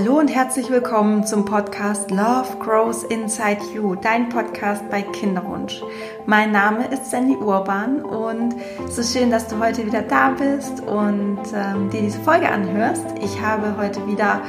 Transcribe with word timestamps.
Hallo 0.00 0.20
und 0.20 0.28
herzlich 0.28 0.70
willkommen 0.70 1.26
zum 1.26 1.44
Podcast 1.44 2.12
Love 2.12 2.58
Grows 2.60 3.02
Inside 3.02 3.58
You, 3.74 3.96
dein 3.96 4.28
Podcast 4.28 4.88
bei 4.90 5.02
Kinderwunsch. 5.02 5.82
Mein 6.24 6.52
Name 6.52 6.86
ist 6.86 7.10
Sandy 7.10 7.34
Urban 7.34 8.02
und 8.02 8.54
es 8.86 8.96
ist 8.96 9.12
schön, 9.12 9.32
dass 9.32 9.48
du 9.48 9.58
heute 9.58 9.84
wieder 9.84 10.02
da 10.02 10.30
bist 10.30 10.82
und 10.86 11.40
ähm, 11.52 11.90
dir 11.90 12.00
diese 12.00 12.20
Folge 12.20 12.48
anhörst. 12.48 13.06
Ich 13.20 13.42
habe 13.42 13.76
heute 13.76 14.06
wieder 14.06 14.40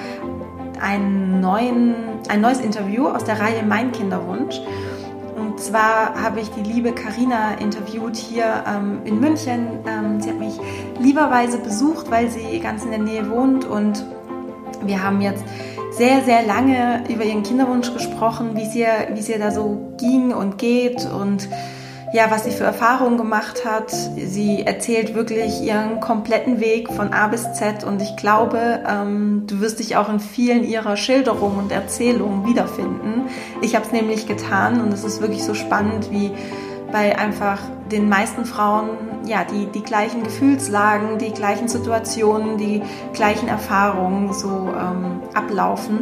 einen 0.79 1.41
neuen, 1.41 1.95
ein 2.27 2.41
neues 2.41 2.59
Interview 2.59 3.07
aus 3.07 3.23
der 3.23 3.39
Reihe 3.39 3.63
Mein 3.63 3.91
Kinderwunsch. 3.91 4.61
Und 5.35 5.59
zwar 5.59 6.21
habe 6.21 6.41
ich 6.41 6.51
die 6.51 6.61
liebe 6.61 6.91
Karina 6.91 7.55
interviewt 7.55 8.17
hier 8.17 8.65
ähm, 8.67 8.99
in 9.03 9.19
München. 9.19 9.79
Ähm, 9.87 10.21
sie 10.21 10.29
hat 10.29 10.37
mich 10.37 10.59
lieberweise 10.99 11.57
besucht, 11.57 12.11
weil 12.11 12.29
sie 12.29 12.59
ganz 12.59 12.83
in 12.83 12.91
der 12.91 12.99
Nähe 12.99 13.31
wohnt 13.31 13.65
und 13.65 14.05
wir 14.83 15.03
haben 15.03 15.21
jetzt 15.21 15.43
sehr, 15.91 16.23
sehr 16.23 16.43
lange 16.45 17.03
über 17.09 17.23
ihren 17.23 17.43
Kinderwunsch 17.43 17.93
gesprochen, 17.93 18.55
wie 18.55 18.63
es 18.63 18.75
ihr, 18.75 18.87
wie 19.13 19.19
es 19.19 19.29
ihr 19.29 19.39
da 19.39 19.51
so 19.51 19.95
ging 19.97 20.33
und 20.33 20.57
geht 20.57 21.05
und 21.05 21.49
ja, 22.11 22.31
was 22.31 22.45
sie 22.45 22.51
für 22.51 22.63
Erfahrungen 22.63 23.17
gemacht 23.17 23.65
hat. 23.65 23.91
Sie 23.91 24.63
erzählt 24.63 25.13
wirklich 25.13 25.61
ihren 25.61 25.99
kompletten 25.99 26.59
Weg 26.59 26.91
von 26.91 27.13
A 27.13 27.27
bis 27.27 27.53
Z 27.53 27.83
und 27.83 28.01
ich 28.01 28.15
glaube, 28.15 28.83
ähm, 28.87 29.43
du 29.45 29.59
wirst 29.59 29.79
dich 29.79 29.95
auch 29.95 30.09
in 30.09 30.19
vielen 30.19 30.63
ihrer 30.63 30.97
Schilderungen 30.97 31.59
und 31.59 31.71
Erzählungen 31.71 32.47
wiederfinden. 32.47 33.29
Ich 33.61 33.75
habe 33.75 33.85
es 33.85 33.91
nämlich 33.91 34.27
getan 34.27 34.81
und 34.81 34.91
es 34.91 35.03
ist 35.03 35.21
wirklich 35.21 35.43
so 35.43 35.53
spannend, 35.53 36.11
wie 36.11 36.31
bei 36.91 37.17
einfach 37.17 37.59
den 37.91 38.09
meisten 38.09 38.45
Frauen 38.45 38.89
ja 39.25 39.43
die, 39.43 39.67
die 39.67 39.83
gleichen 39.83 40.23
Gefühlslagen, 40.23 41.17
die 41.17 41.31
gleichen 41.31 41.67
Situationen, 41.67 42.57
die 42.57 42.81
gleichen 43.13 43.47
Erfahrungen 43.47 44.33
so 44.33 44.49
ähm, 44.49 45.21
ablaufen. 45.33 46.01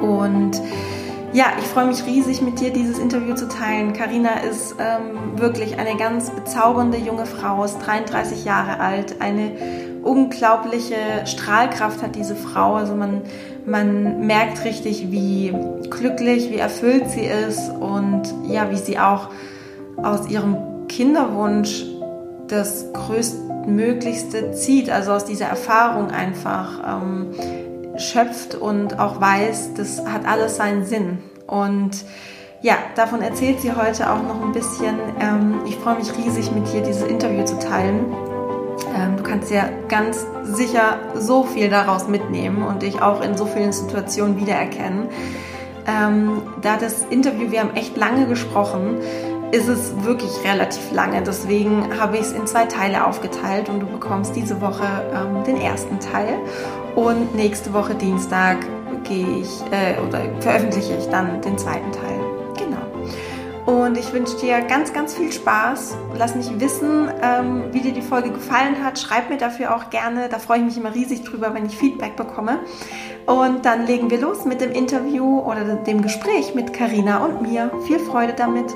Und 0.00 0.60
ja, 1.32 1.46
ich 1.58 1.66
freue 1.66 1.86
mich 1.86 2.06
riesig, 2.06 2.40
mit 2.40 2.58
dir 2.58 2.72
dieses 2.72 2.98
Interview 2.98 3.34
zu 3.34 3.48
teilen. 3.48 3.92
Karina 3.92 4.40
ist 4.40 4.76
ähm, 4.78 5.38
wirklich 5.38 5.78
eine 5.78 5.96
ganz 5.96 6.30
bezaubernde 6.30 6.96
junge 6.96 7.26
Frau, 7.26 7.64
ist 7.64 7.78
33 7.78 8.44
Jahre 8.44 8.80
alt, 8.80 9.20
eine 9.20 9.52
unglaubliche 10.02 11.26
Strahlkraft 11.26 12.02
hat 12.02 12.16
diese 12.16 12.34
Frau. 12.34 12.74
Also 12.74 12.94
man, 12.94 13.22
man 13.66 14.26
merkt 14.26 14.64
richtig, 14.64 15.10
wie 15.10 15.54
glücklich, 15.90 16.50
wie 16.50 16.58
erfüllt 16.58 17.10
sie 17.10 17.26
ist 17.26 17.70
und 17.70 18.22
ja, 18.48 18.70
wie 18.70 18.76
sie 18.76 18.98
auch 18.98 19.28
aus 20.02 20.28
ihrem 20.28 20.86
Kinderwunsch 20.88 21.84
das 22.48 22.92
größtmöglichste 22.92 24.52
zieht, 24.52 24.90
also 24.90 25.12
aus 25.12 25.24
dieser 25.24 25.46
Erfahrung 25.46 26.10
einfach 26.10 27.02
ähm, 27.02 27.34
schöpft 27.96 28.54
und 28.54 28.98
auch 28.98 29.20
weiß, 29.20 29.74
das 29.74 30.04
hat 30.06 30.26
alles 30.26 30.56
seinen 30.56 30.84
Sinn. 30.84 31.18
Und 31.46 32.04
ja, 32.60 32.74
davon 32.96 33.22
erzählt 33.22 33.60
sie 33.60 33.72
heute 33.72 34.10
auch 34.10 34.22
noch 34.22 34.42
ein 34.42 34.52
bisschen. 34.52 34.96
Ähm, 35.20 35.60
ich 35.66 35.76
freue 35.76 35.96
mich 35.96 36.16
riesig, 36.16 36.50
mit 36.52 36.72
dir 36.72 36.82
dieses 36.82 37.02
Interview 37.04 37.44
zu 37.44 37.58
teilen. 37.58 38.06
Ähm, 38.96 39.16
du 39.16 39.22
kannst 39.22 39.50
ja 39.50 39.68
ganz 39.88 40.26
sicher 40.42 40.98
so 41.14 41.44
viel 41.44 41.68
daraus 41.68 42.08
mitnehmen 42.08 42.62
und 42.62 42.82
dich 42.82 43.00
auch 43.00 43.20
in 43.20 43.36
so 43.36 43.46
vielen 43.46 43.72
Situationen 43.72 44.40
wiedererkennen. 44.40 45.08
Ähm, 45.86 46.42
da 46.60 46.76
das 46.76 47.04
Interview, 47.10 47.50
wir 47.50 47.60
haben 47.60 47.74
echt 47.74 47.96
lange 47.96 48.26
gesprochen, 48.26 48.98
ist 49.50 49.68
es 49.68 49.92
wirklich 50.04 50.30
relativ 50.44 50.92
lange. 50.92 51.22
Deswegen 51.22 51.98
habe 51.98 52.16
ich 52.16 52.22
es 52.22 52.32
in 52.32 52.46
zwei 52.46 52.66
Teile 52.66 53.06
aufgeteilt 53.06 53.68
und 53.68 53.80
du 53.80 53.86
bekommst 53.86 54.36
diese 54.36 54.60
Woche 54.60 54.86
ähm, 55.14 55.44
den 55.44 55.56
ersten 55.56 55.98
Teil. 56.00 56.38
Und 56.94 57.34
nächste 57.34 57.72
Woche 57.72 57.94
Dienstag 57.94 58.58
gehe 59.04 59.40
ich 59.40 59.62
äh, 59.70 59.98
oder 60.06 60.20
veröffentliche 60.40 60.96
ich 60.96 61.06
dann 61.08 61.40
den 61.40 61.56
zweiten 61.56 61.90
Teil. 61.92 62.20
Genau. 62.56 62.78
Und 63.64 63.96
ich 63.96 64.12
wünsche 64.12 64.36
dir 64.38 64.60
ganz, 64.62 64.92
ganz 64.92 65.14
viel 65.14 65.32
Spaß. 65.32 65.96
Lass 66.16 66.34
mich 66.34 66.60
wissen, 66.60 67.10
ähm, 67.22 67.64
wie 67.72 67.80
dir 67.80 67.92
die 67.92 68.02
Folge 68.02 68.30
gefallen 68.30 68.84
hat. 68.84 68.98
Schreib 68.98 69.30
mir 69.30 69.38
dafür 69.38 69.74
auch 69.74 69.90
gerne. 69.90 70.28
Da 70.28 70.38
freue 70.38 70.58
ich 70.58 70.64
mich 70.64 70.76
immer 70.76 70.94
riesig 70.94 71.24
drüber, 71.24 71.54
wenn 71.54 71.64
ich 71.66 71.76
Feedback 71.76 72.16
bekomme. 72.16 72.58
Und 73.26 73.64
dann 73.64 73.86
legen 73.86 74.10
wir 74.10 74.20
los 74.20 74.44
mit 74.44 74.60
dem 74.60 74.72
Interview 74.72 75.40
oder 75.40 75.64
dem 75.64 76.02
Gespräch 76.02 76.54
mit 76.54 76.72
Karina 76.72 77.24
und 77.24 77.42
mir. 77.42 77.70
Viel 77.86 77.98
Freude 77.98 78.34
damit. 78.34 78.74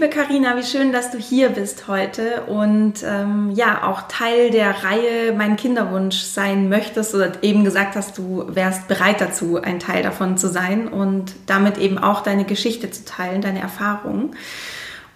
Liebe 0.00 0.10
Karina, 0.10 0.56
wie 0.56 0.62
schön, 0.62 0.92
dass 0.92 1.10
du 1.10 1.18
hier 1.18 1.48
bist 1.48 1.88
heute 1.88 2.44
und 2.44 3.02
ähm, 3.04 3.50
ja 3.52 3.82
auch 3.82 4.02
Teil 4.02 4.52
der 4.52 4.84
Reihe 4.84 5.32
Mein 5.36 5.56
Kinderwunsch 5.56 6.18
sein 6.18 6.68
möchtest 6.68 7.16
oder 7.16 7.32
eben 7.42 7.64
gesagt 7.64 7.96
hast, 7.96 8.16
du 8.16 8.44
wärst 8.46 8.86
bereit 8.86 9.20
dazu, 9.20 9.60
ein 9.60 9.80
Teil 9.80 10.04
davon 10.04 10.38
zu 10.38 10.46
sein 10.46 10.86
und 10.86 11.34
damit 11.46 11.78
eben 11.78 11.98
auch 11.98 12.20
deine 12.20 12.44
Geschichte 12.44 12.92
zu 12.92 13.06
teilen, 13.06 13.42
deine 13.42 13.58
Erfahrungen. 13.58 14.36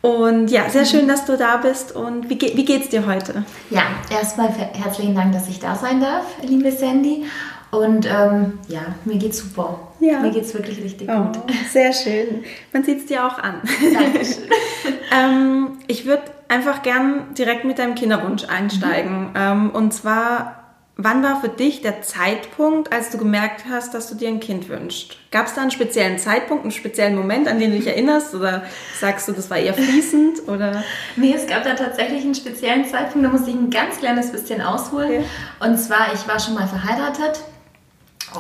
Und 0.01 0.49
ja, 0.49 0.69
sehr 0.69 0.85
schön, 0.85 1.07
dass 1.07 1.27
du 1.27 1.37
da 1.37 1.59
bist. 1.59 1.95
Und 1.95 2.29
wie, 2.29 2.37
ge 2.37 2.57
wie 2.57 2.65
geht's 2.65 2.89
dir 2.89 3.07
heute? 3.07 3.45
Ja, 3.71 3.83
erstmal 4.11 4.49
herzlichen 4.49 5.15
Dank, 5.15 5.33
dass 5.33 5.49
ich 5.49 5.61
da 5.61 5.77
sein 5.77 6.01
darf, 6.01 6.25
liebe 6.43 6.73
Sandy. 6.73 7.25
Und 7.73 8.05
ähm, 8.05 8.59
ja, 8.69 8.83
mir 9.07 9.17
geht's 9.17 9.39
super. 9.39 9.81
Ja. 9.99 10.21
Mir 10.21 10.31
geht's 10.31 10.53
wirklich 10.53 10.83
richtig 10.85 11.09
oh, 11.09 11.25
gut. 11.25 11.39
Sehr 11.71 11.91
schön. 11.95 12.45
Man 12.71 12.85
sieht 12.85 12.99
es 12.99 13.07
dir 13.07 13.27
auch 13.27 13.39
an. 13.39 13.63
Dankeschön. 13.95 14.45
ähm, 15.11 15.79
ich 15.87 16.05
würde 16.05 16.25
einfach 16.49 16.83
gern 16.83 17.33
direkt 17.33 17.65
mit 17.65 17.79
deinem 17.79 17.95
Kinderwunsch 17.95 18.45
einsteigen. 18.45 19.31
Mhm. 19.31 19.35
Ähm, 19.35 19.71
und 19.71 19.95
zwar, 19.95 20.75
wann 20.99 21.23
war 21.23 21.41
für 21.41 21.49
dich 21.49 21.81
der 21.81 22.03
Zeitpunkt, 22.03 22.93
als 22.93 23.09
du 23.09 23.17
gemerkt 23.17 23.65
hast, 23.71 23.95
dass 23.95 24.07
du 24.11 24.17
dir 24.17 24.29
ein 24.29 24.41
Kind 24.41 24.69
wünschst? 24.69 25.17
Gab 25.31 25.47
es 25.47 25.55
da 25.55 25.63
einen 25.63 25.71
speziellen 25.71 26.19
Zeitpunkt, 26.19 26.65
einen 26.65 26.73
speziellen 26.73 27.17
Moment, 27.17 27.49
an 27.49 27.59
den 27.59 27.71
du 27.71 27.79
dich 27.79 27.87
erinnerst? 27.87 28.35
Oder 28.35 28.65
sagst 29.01 29.29
du, 29.29 29.33
das 29.33 29.49
war 29.49 29.57
eher 29.57 29.73
fließend? 29.73 30.47
Oder? 30.47 30.85
Nee, 31.17 31.33
es 31.35 31.47
gab 31.47 31.65
da 31.65 31.73
tatsächlich 31.73 32.23
einen 32.23 32.35
speziellen 32.35 32.85
Zeitpunkt, 32.85 33.27
da 33.27 33.31
musste 33.31 33.49
ich 33.49 33.57
ein 33.57 33.71
ganz 33.71 33.97
kleines 33.97 34.31
bisschen 34.31 34.61
ausholen. 34.61 35.11
Okay. 35.11 35.25
Und 35.61 35.79
zwar, 35.79 36.13
ich 36.13 36.29
war 36.29 36.39
schon 36.39 36.53
mal 36.53 36.67
verheiratet 36.67 37.41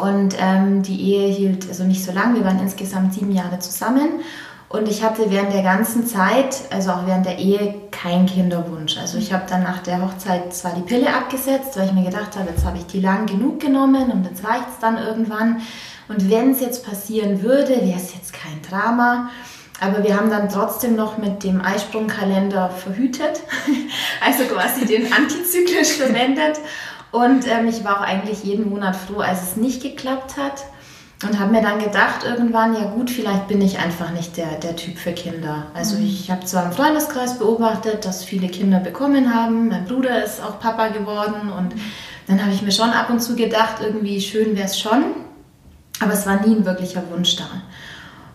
und 0.00 0.36
ähm, 0.38 0.82
die 0.82 1.00
Ehe 1.00 1.28
hielt 1.32 1.69
also 1.69 1.84
nicht 1.84 2.04
so 2.04 2.12
lang. 2.12 2.34
Wir 2.34 2.44
waren 2.44 2.60
insgesamt 2.60 3.14
sieben 3.14 3.32
Jahre 3.32 3.58
zusammen. 3.58 4.20
Und 4.72 4.88
ich 4.88 5.03
hatte 5.03 5.30
während 5.30 5.53
der 5.53 5.62
ganzen 5.62 6.06
Zeit, 6.06 6.56
also 6.70 6.92
auch 6.92 7.06
während 7.06 7.26
der 7.26 7.38
Ehe, 7.38 7.75
keinen 7.91 8.25
Kinderwunsch. 8.25 8.97
Also 8.97 9.19
ich 9.19 9.30
habe 9.30 9.44
dann 9.47 9.62
nach 9.62 9.82
der 9.82 10.00
Hochzeit 10.00 10.54
zwar 10.54 10.72
die 10.75 10.80
Pille 10.80 11.14
abgesetzt, 11.14 11.76
weil 11.76 11.88
ich 11.88 11.92
mir 11.92 12.04
gedacht 12.04 12.38
habe, 12.38 12.48
jetzt 12.48 12.64
habe 12.64 12.78
ich 12.78 12.86
die 12.86 13.00
lang 13.00 13.26
genug 13.26 13.60
genommen 13.60 14.10
und 14.10 14.25
jetzt 14.25 14.42
reicht 14.42 14.69
es 14.72 14.78
dann 14.80 14.97
irgendwann. 14.97 15.60
Und 16.09 16.30
wenn 16.30 16.53
es 16.53 16.60
jetzt 16.60 16.86
passieren 16.86 17.42
würde, 17.42 17.69
wäre 17.69 17.97
es 17.97 18.14
jetzt 18.14 18.32
kein 18.32 18.62
Drama. 18.62 19.28
Aber 19.82 20.04
wir 20.04 20.16
haben 20.16 20.30
dann 20.30 20.48
trotzdem 20.48 20.94
noch 20.94 21.19
mit 21.19 21.42
dem 21.42 21.60
Eisprungkalender 21.60 22.70
verhütet, 22.70 23.41
also 24.24 24.44
quasi 24.44 24.86
den 24.86 25.12
antizyklisch 25.12 25.92
verwendet. 25.98 26.60
Und 27.12 27.47
ähm, 27.47 27.69
ich 27.69 27.84
war 27.84 28.00
auch 28.00 28.05
eigentlich 28.05 28.43
jeden 28.43 28.71
Monat 28.71 28.97
froh, 28.97 29.21
als 29.21 29.43
es 29.43 29.56
nicht 29.56 29.83
geklappt 29.83 30.37
hat. 30.37 30.65
Und 31.25 31.39
habe 31.39 31.53
mir 31.53 31.62
dann 31.62 31.78
gedacht, 31.78 32.25
irgendwann, 32.25 32.75
ja 32.75 32.87
gut, 32.87 33.09
vielleicht 33.09 33.47
bin 33.47 33.61
ich 33.61 33.78
einfach 33.78 34.11
nicht 34.11 34.37
der, 34.37 34.59
der 34.59 34.75
Typ 34.75 34.99
für 34.99 35.12
Kinder. 35.12 35.67
Also 35.72 35.97
mhm. 35.97 36.06
ich 36.06 36.31
habe 36.33 36.45
zwar 36.45 36.65
im 36.65 36.72
Freundeskreis 36.72 37.39
beobachtet, 37.39 38.05
dass 38.05 38.25
viele 38.25 38.49
Kinder 38.49 38.81
bekommen 38.81 39.33
haben. 39.33 39.69
Mein 39.69 39.84
Bruder 39.84 40.25
ist 40.25 40.43
auch 40.43 40.59
Papa 40.59 40.89
geworden. 40.89 41.53
Und 41.56 41.75
dann 42.27 42.43
habe 42.43 42.53
ich 42.53 42.62
mir 42.62 42.72
schon 42.72 42.91
ab 42.91 43.09
und 43.09 43.21
zu 43.21 43.37
gedacht, 43.37 43.77
irgendwie 43.81 44.21
schön 44.21 44.56
wäre 44.56 44.67
es 44.67 44.81
schon. 44.81 45.05
Aber 46.01 46.15
es 46.15 46.27
war 46.27 46.45
nie 46.45 46.56
ein 46.56 46.65
wirklicher 46.65 47.05
Wunsch 47.11 47.37
da. 47.37 47.45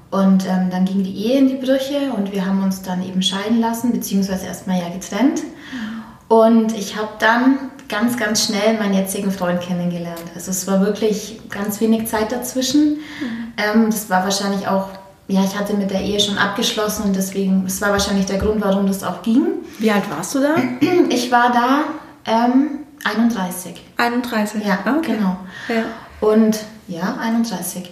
Und 0.09 0.45
ähm, 0.47 0.69
dann 0.69 0.85
ging 0.85 1.03
die 1.03 1.25
Ehe 1.25 1.39
in 1.39 1.49
die 1.49 1.55
Brüche 1.55 2.13
und 2.15 2.31
wir 2.31 2.45
haben 2.45 2.63
uns 2.63 2.81
dann 2.81 3.03
eben 3.05 3.21
scheiden 3.21 3.59
lassen, 3.59 3.91
beziehungsweise 3.91 4.45
erstmal 4.45 4.79
ja 4.79 4.87
getrennt. 4.87 5.43
Mhm. 5.43 6.33
Und 6.33 6.77
ich 6.77 6.95
habe 6.95 7.09
dann 7.19 7.71
ganz, 7.89 8.17
ganz 8.17 8.45
schnell 8.45 8.77
meinen 8.77 8.93
jetzigen 8.93 9.31
Freund 9.31 9.61
kennengelernt. 9.61 10.23
Also 10.35 10.51
es 10.51 10.67
war 10.67 10.81
wirklich 10.81 11.39
ganz 11.49 11.79
wenig 11.81 12.07
Zeit 12.07 12.31
dazwischen. 12.31 12.97
Mhm. 12.97 13.53
Ähm, 13.57 13.85
das 13.89 14.09
war 14.09 14.23
wahrscheinlich 14.23 14.67
auch, 14.67 14.89
ja, 15.27 15.43
ich 15.43 15.57
hatte 15.57 15.73
mit 15.73 15.91
der 15.91 16.01
Ehe 16.01 16.19
schon 16.19 16.37
abgeschlossen 16.37 17.03
und 17.05 17.15
deswegen, 17.15 17.63
das 17.65 17.81
war 17.81 17.91
wahrscheinlich 17.91 18.25
der 18.25 18.37
Grund, 18.37 18.63
warum 18.63 18.87
das 18.87 19.03
auch 19.03 19.21
ging. 19.21 19.47
Wie 19.79 19.91
alt 19.91 20.09
warst 20.09 20.35
du 20.35 20.39
da? 20.39 20.55
Ich 21.09 21.31
war 21.31 21.51
da 21.51 21.83
ähm, 22.25 22.79
31. 23.03 23.81
31? 23.97 24.65
Ja, 24.65 24.79
okay. 24.97 25.13
genau. 25.13 25.37
Ja. 25.69 25.83
Und 26.19 26.59
ja, 26.87 27.17
31. 27.19 27.91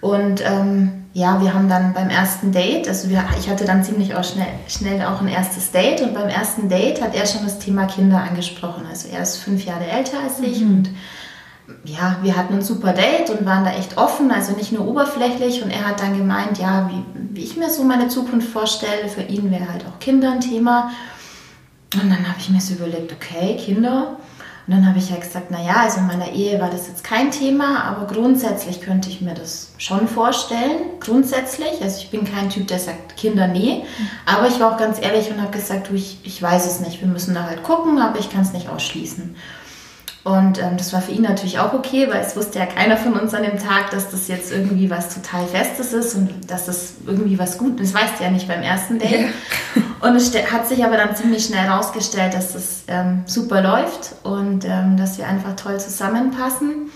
Und 0.00 0.42
ähm, 0.44 1.01
ja, 1.14 1.42
wir 1.42 1.52
haben 1.52 1.68
dann 1.68 1.92
beim 1.92 2.08
ersten 2.08 2.52
Date, 2.52 2.88
also 2.88 3.10
wir, 3.10 3.22
ich 3.38 3.48
hatte 3.50 3.64
dann 3.66 3.84
ziemlich 3.84 4.14
auch 4.14 4.24
schnell, 4.24 4.48
schnell 4.66 5.04
auch 5.04 5.20
ein 5.20 5.28
erstes 5.28 5.70
Date 5.70 6.00
und 6.00 6.14
beim 6.14 6.28
ersten 6.28 6.68
Date 6.68 7.02
hat 7.02 7.14
er 7.14 7.26
schon 7.26 7.44
das 7.44 7.58
Thema 7.58 7.86
Kinder 7.86 8.22
angesprochen. 8.22 8.86
Also 8.88 9.08
er 9.08 9.22
ist 9.22 9.36
fünf 9.36 9.64
Jahre 9.64 9.84
älter 9.84 10.20
als 10.20 10.40
ich 10.40 10.60
mhm. 10.60 10.70
und 10.70 10.90
ja, 11.84 12.16
wir 12.22 12.36
hatten 12.36 12.54
ein 12.54 12.62
super 12.62 12.92
Date 12.92 13.30
und 13.30 13.44
waren 13.44 13.64
da 13.64 13.72
echt 13.72 13.96
offen, 13.98 14.30
also 14.30 14.52
nicht 14.52 14.72
nur 14.72 14.86
oberflächlich 14.86 15.62
und 15.62 15.70
er 15.70 15.86
hat 15.86 16.00
dann 16.00 16.16
gemeint, 16.16 16.58
ja, 16.58 16.90
wie, 16.90 17.04
wie 17.34 17.44
ich 17.44 17.56
mir 17.56 17.70
so 17.70 17.84
meine 17.84 18.08
Zukunft 18.08 18.48
vorstelle, 18.48 19.08
für 19.08 19.22
ihn 19.22 19.50
wäre 19.50 19.70
halt 19.70 19.84
auch 19.86 19.98
Kinder 19.98 20.32
ein 20.32 20.40
Thema. 20.40 20.90
Und 21.94 22.10
dann 22.10 22.26
habe 22.26 22.38
ich 22.38 22.48
mir 22.48 22.60
so 22.60 22.74
überlegt, 22.74 23.12
okay, 23.12 23.56
Kinder, 23.56 24.16
Und 24.66 24.74
dann 24.74 24.86
habe 24.86 24.98
ich 24.98 25.10
ja 25.10 25.16
gesagt, 25.16 25.50
naja, 25.50 25.74
also 25.80 25.98
in 25.98 26.06
meiner 26.06 26.30
Ehe 26.30 26.60
war 26.60 26.70
das 26.70 26.86
jetzt 26.86 27.02
kein 27.02 27.32
Thema, 27.32 27.82
aber 27.84 28.06
grundsätzlich 28.06 28.80
könnte 28.80 29.08
ich 29.08 29.20
mir 29.20 29.34
das 29.34 29.72
schon 29.76 30.06
vorstellen. 30.06 31.00
Grundsätzlich. 31.00 31.82
Also 31.82 31.98
ich 31.98 32.10
bin 32.10 32.24
kein 32.24 32.48
Typ, 32.48 32.68
der 32.68 32.78
sagt, 32.78 33.16
Kinder, 33.16 33.48
nee. 33.48 33.84
Aber 34.24 34.46
ich 34.46 34.60
war 34.60 34.72
auch 34.72 34.78
ganz 34.78 35.00
ehrlich 35.00 35.30
und 35.30 35.40
habe 35.40 35.50
gesagt, 35.50 35.90
du, 35.90 35.94
ich, 35.94 36.18
ich 36.22 36.40
weiß 36.40 36.66
es 36.66 36.80
nicht. 36.80 37.00
Wir 37.00 37.08
müssen 37.08 37.34
da 37.34 37.44
halt 37.44 37.64
gucken, 37.64 37.98
aber 37.98 38.20
ich 38.20 38.30
kann 38.30 38.42
es 38.42 38.52
nicht 38.52 38.68
ausschließen. 38.68 39.34
Und 40.24 40.58
ähm, 40.58 40.76
das 40.76 40.92
war 40.92 41.02
für 41.02 41.10
ihn 41.10 41.22
natürlich 41.22 41.58
auch 41.58 41.72
okay, 41.72 42.08
weil 42.08 42.20
es 42.20 42.36
wusste 42.36 42.60
ja 42.60 42.66
keiner 42.66 42.96
von 42.96 43.14
uns 43.14 43.34
an 43.34 43.42
dem 43.42 43.58
Tag, 43.58 43.90
dass 43.90 44.10
das 44.10 44.28
jetzt 44.28 44.52
irgendwie 44.52 44.88
was 44.88 45.12
total 45.12 45.46
Festes 45.46 45.92
ist 45.92 46.14
und 46.14 46.48
dass 46.48 46.66
das 46.66 46.94
irgendwie 47.06 47.40
was 47.40 47.58
Gutes 47.58 47.88
ist. 47.88 47.94
Das 47.94 48.02
weißt 48.02 48.20
du 48.20 48.24
ja 48.24 48.30
nicht 48.30 48.46
beim 48.46 48.62
ersten 48.62 49.00
Date. 49.00 49.10
Ja. 49.74 49.82
Und 50.02 50.16
es 50.16 50.34
hat 50.50 50.66
sich 50.66 50.84
aber 50.84 50.96
dann 50.96 51.14
ziemlich 51.14 51.44
schnell 51.44 51.60
herausgestellt, 51.60 52.34
dass 52.34 52.54
das 52.54 52.82
ähm, 52.88 53.22
super 53.26 53.62
läuft 53.62 54.16
und 54.24 54.64
ähm, 54.64 54.96
dass 54.96 55.16
wir 55.16 55.28
einfach 55.28 55.54
toll 55.54 55.78
zusammenpassen. 55.78 56.90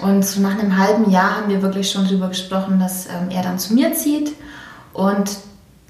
Und 0.00 0.22
so 0.22 0.42
nach 0.42 0.58
einem 0.58 0.76
halben 0.76 1.10
Jahr 1.10 1.38
haben 1.38 1.48
wir 1.48 1.62
wirklich 1.62 1.90
schon 1.90 2.04
darüber 2.04 2.28
gesprochen, 2.28 2.78
dass 2.78 3.06
ähm, 3.06 3.30
er 3.30 3.42
dann 3.42 3.58
zu 3.58 3.72
mir 3.72 3.94
zieht. 3.94 4.34
Und 4.92 5.30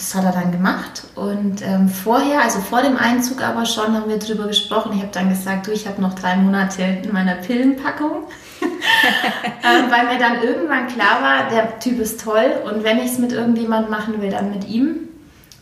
das 0.03 0.17
hat 0.17 0.25
er 0.25 0.33
dann 0.33 0.51
gemacht. 0.51 1.05
Und 1.15 1.63
ähm, 1.63 1.89
vorher, 1.89 2.43
also 2.43 2.59
vor 2.59 2.83
dem 2.83 2.97
Einzug 2.97 3.41
aber 3.41 3.65
schon, 3.67 3.95
haben 3.95 4.09
wir 4.09 4.19
darüber 4.19 4.49
gesprochen. 4.49 4.93
Ich 4.97 5.01
habe 5.01 5.13
dann 5.13 5.29
gesagt, 5.29 5.69
du, 5.69 5.71
ich 5.71 5.87
habe 5.87 6.03
noch 6.03 6.15
drei 6.15 6.37
Monate 6.37 6.83
in 6.83 7.13
meiner 7.13 7.37
Pillenpackung. 7.37 8.25
ähm, 8.63 9.91
weil 9.91 10.13
mir 10.13 10.19
dann 10.19 10.43
irgendwann 10.43 10.89
klar 10.89 11.23
war, 11.23 11.51
der 11.51 11.79
Typ 11.79 12.01
ist 12.01 12.21
toll 12.21 12.53
und 12.65 12.85
wenn 12.85 12.99
ich 12.99 13.07
es 13.13 13.19
mit 13.19 13.33
irgendjemandem 13.33 13.91
machen 13.91 14.21
will, 14.21 14.31
dann 14.31 14.51
mit 14.51 14.69
ihm. 14.69 15.09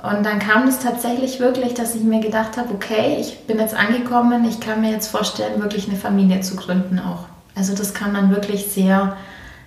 Und 0.03 0.25
dann 0.25 0.39
kam 0.39 0.67
es 0.67 0.79
tatsächlich 0.79 1.41
wirklich, 1.41 1.75
dass 1.75 1.95
ich 1.95 2.03
mir 2.03 2.21
gedacht 2.21 2.57
habe, 2.57 2.73
okay, 2.73 3.19
ich 3.21 3.47
bin 3.47 3.59
jetzt 3.59 3.75
angekommen, 3.75 4.47
ich 4.47 4.61
kann 4.61 4.81
mir 4.81 4.91
jetzt 4.91 5.09
vorstellen, 5.09 5.61
wirklich 5.61 5.89
eine 5.89 5.99
Familie 5.99 6.41
zu 6.41 6.57
gründen 6.57 6.99
auch. 6.99 7.25
Also 7.55 7.75
das 7.75 7.93
kam 7.93 8.15
dann 8.15 8.31
wirklich 8.31 8.67
sehr, 8.73 9.17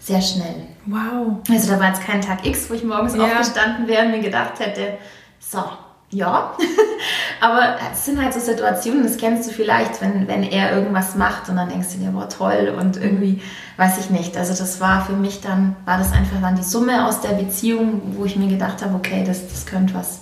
sehr 0.04 0.22
schnell. 0.22 0.68
Wow. 0.86 1.38
Also 1.50 1.72
da 1.72 1.80
war 1.80 1.88
jetzt 1.88 2.04
kein 2.04 2.22
Tag 2.22 2.46
X, 2.46 2.70
wo 2.70 2.74
ich 2.74 2.84
morgens 2.84 3.16
ja. 3.16 3.24
aufgestanden 3.24 3.88
wäre 3.88 4.06
und 4.06 4.12
mir 4.12 4.20
gedacht 4.20 4.60
hätte, 4.60 4.98
so, 5.40 5.64
ja. 6.10 6.56
Aber 7.42 7.78
es 7.92 8.06
sind 8.06 8.22
halt 8.22 8.34
so 8.34 8.40
Situationen, 8.40 9.04
das 9.04 9.18
kennst 9.18 9.50
du 9.50 9.54
vielleicht, 9.54 10.02
wenn, 10.02 10.28
wenn 10.28 10.44
er 10.44 10.76
irgendwas 10.76 11.16
macht 11.16 11.50
und 11.50 11.56
dann 11.56 11.70
denkst 11.70 11.94
du 11.94 12.00
dir, 12.00 12.12
boah, 12.12 12.28
toll 12.28 12.74
und 12.78 12.98
irgendwie, 12.98 13.42
weiß 13.78 13.98
ich 14.00 14.10
nicht. 14.10 14.36
Also 14.38 14.54
das 14.54 14.82
war 14.82 15.06
für 15.06 15.14
mich 15.14 15.42
dann, 15.42 15.76
war 15.86 15.98
das 15.98 16.12
einfach 16.12 16.42
dann 16.42 16.56
die 16.56 16.64
Summe 16.64 17.06
aus 17.08 17.22
der 17.22 17.34
Beziehung, 17.34 18.02
wo 18.18 18.26
ich 18.26 18.36
mir 18.36 18.48
gedacht 18.48 18.84
habe, 18.84 18.96
okay, 18.96 19.24
das, 19.26 19.48
das 19.48 19.66
könnte 19.66 19.94
was, 19.94 20.22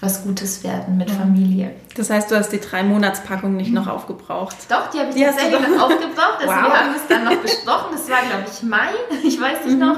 was 0.00 0.22
Gutes 0.22 0.64
werden 0.64 0.96
mit 0.96 1.10
ja. 1.10 1.16
Familie. 1.16 1.72
Das 1.96 2.08
heißt, 2.08 2.30
du 2.30 2.36
hast 2.36 2.50
die 2.50 2.60
drei 2.60 2.82
Monatspackung 2.82 3.54
nicht 3.56 3.72
noch 3.72 3.86
aufgebraucht? 3.86 4.56
Doch, 4.68 4.88
die 4.90 4.98
habe 4.98 5.10
ich 5.10 5.16
die 5.16 5.24
tatsächlich 5.24 5.60
noch 5.60 5.84
aufgebraucht. 5.84 6.06
Also 6.40 6.52
wow. 6.52 6.72
wir 6.72 6.80
haben 6.80 6.94
es 6.96 7.06
dann 7.08 7.24
noch 7.24 7.36
besprochen. 7.36 7.88
Das 7.92 8.08
war, 8.08 8.22
glaube 8.22 8.44
ich, 8.50 8.62
Mai. 8.62 8.88
Ich 9.24 9.40
weiß 9.40 9.64
nicht 9.66 9.74
mhm. 9.74 9.80
noch. 9.80 9.96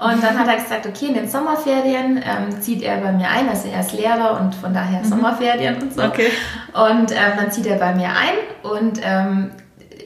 Und 0.00 0.22
dann 0.22 0.38
hat 0.38 0.48
er 0.48 0.56
gesagt, 0.56 0.86
okay, 0.86 1.06
in 1.06 1.14
den 1.14 1.28
Sommerferien 1.28 2.22
ähm, 2.24 2.60
zieht 2.60 2.82
er 2.82 2.98
bei 2.98 3.12
mir 3.12 3.28
ein. 3.28 3.48
Also 3.48 3.68
er 3.68 3.80
ist 3.80 3.92
Lehrer 3.92 4.40
und 4.40 4.54
von 4.54 4.72
daher 4.72 5.00
mhm. 5.00 5.04
Sommerferien 5.04 5.82
und 5.82 5.94
so. 5.94 6.02
Okay. 6.02 6.30
Und 6.72 7.12
ähm, 7.12 7.32
dann 7.36 7.52
zieht 7.52 7.66
er 7.66 7.76
bei 7.76 7.94
mir 7.94 8.08
ein 8.08 8.70
und 8.70 9.00
ähm, 9.02 9.50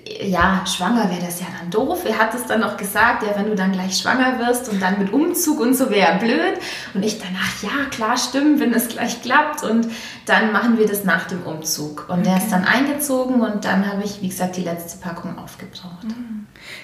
ja, 0.06 0.64
schwanger 0.66 1.08
wäre 1.10 1.24
das 1.24 1.40
ja 1.40 1.46
dann 1.58 1.70
doof. 1.70 2.04
Er 2.04 2.18
hat 2.18 2.34
es 2.34 2.44
dann 2.44 2.60
noch 2.60 2.76
gesagt, 2.76 3.22
ja, 3.22 3.30
wenn 3.36 3.46
du 3.46 3.54
dann 3.54 3.72
gleich 3.72 3.96
schwanger 3.96 4.38
wirst 4.38 4.68
und 4.68 4.80
dann 4.80 4.98
mit 4.98 5.12
Umzug 5.12 5.60
und 5.60 5.74
so 5.74 5.90
wäre 5.90 6.18
blöd. 6.18 6.58
Und 6.92 7.02
ich 7.02 7.18
dann, 7.18 7.34
ach 7.40 7.62
ja, 7.62 7.86
klar, 7.90 8.18
stimmt, 8.18 8.60
wenn 8.60 8.74
es 8.74 8.88
gleich 8.88 9.22
klappt. 9.22 9.62
Und 9.62 9.88
dann 10.26 10.52
machen 10.52 10.78
wir 10.78 10.86
das 10.86 11.04
nach 11.04 11.26
dem 11.26 11.42
Umzug. 11.42 12.06
Und 12.08 12.20
okay. 12.20 12.28
der 12.28 12.36
ist 12.36 12.50
dann 12.50 12.64
eingezogen 12.64 13.40
und 13.40 13.64
dann 13.64 13.90
habe 13.90 14.02
ich, 14.04 14.20
wie 14.20 14.28
gesagt, 14.28 14.56
die 14.56 14.62
letzte 14.62 14.98
Packung 14.98 15.38
aufgebraucht. 15.38 16.06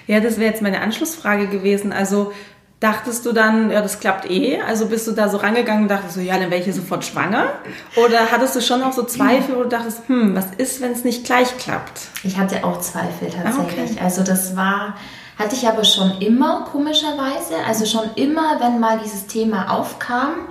Ja, 0.07 0.19
das 0.19 0.37
wäre 0.37 0.49
jetzt 0.49 0.63
meine 0.63 0.81
Anschlussfrage 0.81 1.47
gewesen. 1.47 1.93
Also 1.93 2.31
Dachtest 2.81 3.27
du 3.27 3.31
dann, 3.31 3.69
ja, 3.69 3.83
das 3.83 3.99
klappt 3.99 4.27
eh? 4.27 4.59
Also 4.59 4.87
bist 4.87 5.07
du 5.07 5.11
da 5.11 5.29
so 5.29 5.37
rangegangen 5.37 5.83
und 5.83 5.87
dachtest 5.87 6.15
so, 6.15 6.19
ja, 6.19 6.39
dann 6.39 6.49
wäre 6.49 6.57
ich 6.57 6.63
hier 6.63 6.73
sofort 6.73 7.05
schwanger? 7.05 7.49
Oder 7.95 8.31
hattest 8.31 8.55
du 8.55 8.61
schon 8.61 8.81
auch 8.81 8.91
so 8.91 9.03
Zweifel, 9.03 9.55
wo 9.55 9.61
du 9.61 9.69
dachtest, 9.69 10.07
hm, 10.07 10.35
was 10.35 10.47
ist, 10.57 10.81
wenn 10.81 10.91
es 10.91 11.03
nicht 11.03 11.23
gleich 11.23 11.55
klappt? 11.59 12.01
Ich 12.23 12.39
hatte 12.39 12.63
auch 12.65 12.79
Zweifel 12.79 13.29
tatsächlich. 13.29 13.91
Okay. 13.91 13.99
Also 14.03 14.23
das 14.23 14.55
war, 14.55 14.95
hatte 15.37 15.55
ich 15.55 15.67
aber 15.67 15.83
schon 15.83 16.19
immer, 16.21 16.67
komischerweise. 16.71 17.53
Also 17.67 17.85
schon 17.85 18.09
immer, 18.15 18.59
wenn 18.59 18.79
mal 18.79 18.99
dieses 19.03 19.27
Thema 19.27 19.69
aufkam, 19.77 20.47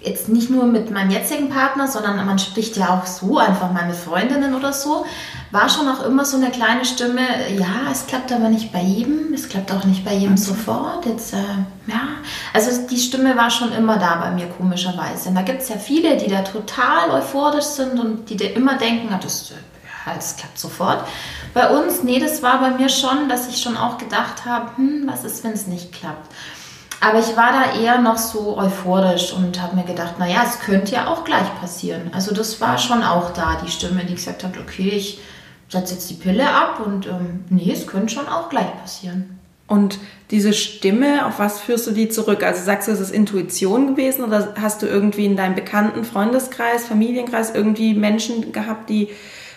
jetzt 0.00 0.28
nicht 0.28 0.50
nur 0.50 0.64
mit 0.66 0.90
meinem 0.90 1.10
jetzigen 1.10 1.48
Partner, 1.48 1.88
sondern 1.88 2.24
man 2.24 2.38
spricht 2.38 2.76
ja 2.76 2.90
auch 2.90 3.06
so 3.06 3.38
einfach 3.38 3.72
mal 3.72 3.86
mit 3.86 3.96
Freundinnen 3.96 4.54
oder 4.54 4.72
so, 4.72 5.04
war 5.50 5.68
schon 5.68 5.88
auch 5.88 6.04
immer 6.04 6.24
so 6.24 6.36
eine 6.36 6.50
kleine 6.50 6.84
Stimme, 6.84 7.22
ja, 7.56 7.90
es 7.90 8.06
klappt 8.06 8.32
aber 8.32 8.48
nicht 8.48 8.72
bei 8.72 8.80
jedem, 8.80 9.32
es 9.32 9.48
klappt 9.48 9.72
auch 9.72 9.84
nicht 9.84 10.04
bei 10.04 10.14
jedem 10.14 10.34
okay. 10.34 10.42
sofort. 10.42 11.06
Jetzt, 11.06 11.32
äh, 11.32 11.36
ja, 11.86 12.08
also 12.52 12.86
die 12.86 12.98
Stimme 12.98 13.36
war 13.36 13.50
schon 13.50 13.72
immer 13.72 13.98
da 13.98 14.16
bei 14.16 14.30
mir, 14.32 14.46
komischerweise. 14.46 15.30
Und 15.30 15.34
da 15.34 15.42
gibt 15.42 15.62
es 15.62 15.68
ja 15.68 15.76
viele, 15.76 16.16
die 16.16 16.28
da 16.28 16.42
total 16.42 17.10
euphorisch 17.10 17.64
sind 17.64 17.98
und 17.98 18.28
die 18.28 18.36
da 18.36 18.46
immer 18.46 18.76
denken, 18.76 19.08
ah, 19.12 19.18
das, 19.22 19.50
ja, 19.50 20.14
das 20.14 20.36
klappt 20.36 20.58
sofort. 20.58 21.06
Bei 21.54 21.70
uns, 21.70 22.02
nee, 22.02 22.20
das 22.20 22.42
war 22.42 22.60
bei 22.60 22.70
mir 22.70 22.88
schon, 22.88 23.28
dass 23.28 23.48
ich 23.48 23.62
schon 23.62 23.76
auch 23.76 23.98
gedacht 23.98 24.44
habe, 24.44 24.76
hm, 24.76 25.04
was 25.06 25.24
ist, 25.24 25.42
wenn 25.42 25.52
es 25.52 25.66
nicht 25.66 25.92
klappt. 25.92 26.30
Aber 27.00 27.18
ich 27.18 27.36
war 27.36 27.52
da 27.52 27.78
eher 27.78 28.00
noch 28.00 28.18
so 28.18 28.56
euphorisch 28.56 29.32
und 29.32 29.60
habe 29.60 29.76
mir 29.76 29.84
gedacht, 29.84 30.18
naja, 30.18 30.42
es 30.46 30.60
könnte 30.60 30.94
ja 30.94 31.08
auch 31.08 31.24
gleich 31.24 31.54
passieren. 31.60 32.10
Also 32.12 32.34
das 32.34 32.60
war 32.60 32.78
schon 32.78 33.02
auch 33.02 33.32
da, 33.32 33.60
die 33.64 33.70
Stimme, 33.70 34.04
die 34.04 34.14
gesagt 34.14 34.44
hat, 34.44 34.58
okay, 34.58 34.88
ich 34.88 35.20
setze 35.68 35.94
jetzt 35.94 36.08
die 36.10 36.14
Pille 36.14 36.48
ab 36.48 36.80
und 36.84 37.06
ähm, 37.06 37.44
nee, 37.50 37.72
es 37.72 37.86
könnte 37.86 38.14
schon 38.14 38.28
auch 38.28 38.48
gleich 38.48 38.72
passieren. 38.80 39.38
Und 39.68 39.98
diese 40.30 40.52
Stimme, 40.52 41.26
auf 41.26 41.38
was 41.38 41.60
führst 41.60 41.86
du 41.88 41.90
die 41.90 42.08
zurück? 42.08 42.44
Also 42.44 42.64
sagst 42.64 42.86
du, 42.86 42.92
es 42.92 43.00
ist 43.00 43.10
Intuition 43.10 43.88
gewesen 43.88 44.24
oder 44.24 44.54
hast 44.60 44.80
du 44.80 44.86
irgendwie 44.86 45.26
in 45.26 45.36
deinem 45.36 45.56
bekannten 45.56 46.04
Freundeskreis, 46.04 46.86
Familienkreis 46.86 47.52
irgendwie 47.52 47.94
Menschen 47.94 48.52
gehabt, 48.52 48.88
die 48.88 49.08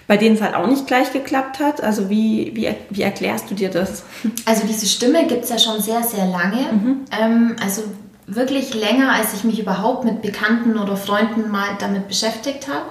bei 0.09 0.17
denen 0.17 0.35
es 0.35 0.41
halt 0.41 0.55
auch 0.55 0.65
nicht 0.65 0.87
gleich 0.87 1.13
geklappt 1.13 1.59
hat? 1.59 1.83
Also 1.83 2.09
wie, 2.09 2.51
wie, 2.55 2.73
wie 2.89 3.03
erklärst 3.03 3.51
du 3.51 3.53
dir 3.53 3.69
das? 3.69 4.03
Also 4.43 4.65
diese 4.65 4.87
Stimme 4.87 5.27
gibt 5.27 5.43
es 5.43 5.51
ja 5.51 5.59
schon 5.59 5.79
sehr, 5.81 6.01
sehr 6.01 6.25
lange. 6.25 6.73
Mhm. 6.73 7.05
Ähm, 7.11 7.55
also 7.61 7.83
wirklich 8.25 8.73
länger, 8.73 9.13
als 9.13 9.35
ich 9.35 9.43
mich 9.43 9.59
überhaupt 9.59 10.05
mit 10.05 10.23
Bekannten 10.23 10.79
oder 10.79 10.97
Freunden 10.97 11.51
mal 11.51 11.77
damit 11.77 12.07
beschäftigt 12.07 12.67
habe. 12.67 12.85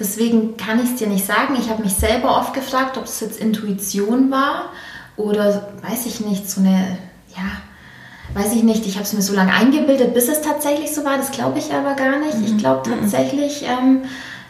Deswegen 0.00 0.56
kann 0.56 0.82
ich 0.82 0.92
es 0.92 0.96
dir 0.96 1.06
nicht 1.06 1.26
sagen. 1.26 1.54
Ich 1.60 1.68
habe 1.68 1.82
mich 1.82 1.92
selber 1.92 2.38
oft 2.38 2.54
gefragt, 2.54 2.96
ob 2.96 3.04
es 3.04 3.20
jetzt 3.20 3.38
Intuition 3.38 4.30
war 4.30 4.70
oder 5.18 5.68
weiß 5.86 6.06
ich 6.06 6.20
nicht, 6.20 6.50
so 6.50 6.62
eine, 6.62 6.96
ja, 7.36 8.40
weiß 8.40 8.54
ich 8.54 8.62
nicht, 8.62 8.86
ich 8.86 8.94
habe 8.94 9.04
es 9.04 9.12
mir 9.12 9.20
so 9.20 9.34
lange 9.34 9.52
eingebildet, 9.52 10.14
bis 10.14 10.28
es 10.28 10.40
tatsächlich 10.40 10.94
so 10.94 11.04
war. 11.04 11.18
Das 11.18 11.30
glaube 11.30 11.58
ich 11.58 11.74
aber 11.74 11.92
gar 11.92 12.18
nicht. 12.20 12.38
Ich 12.42 12.54
mhm. 12.54 12.58
glaube 12.58 12.88
mhm. 12.88 13.00
tatsächlich, 13.00 13.64
ähm, 13.64 14.04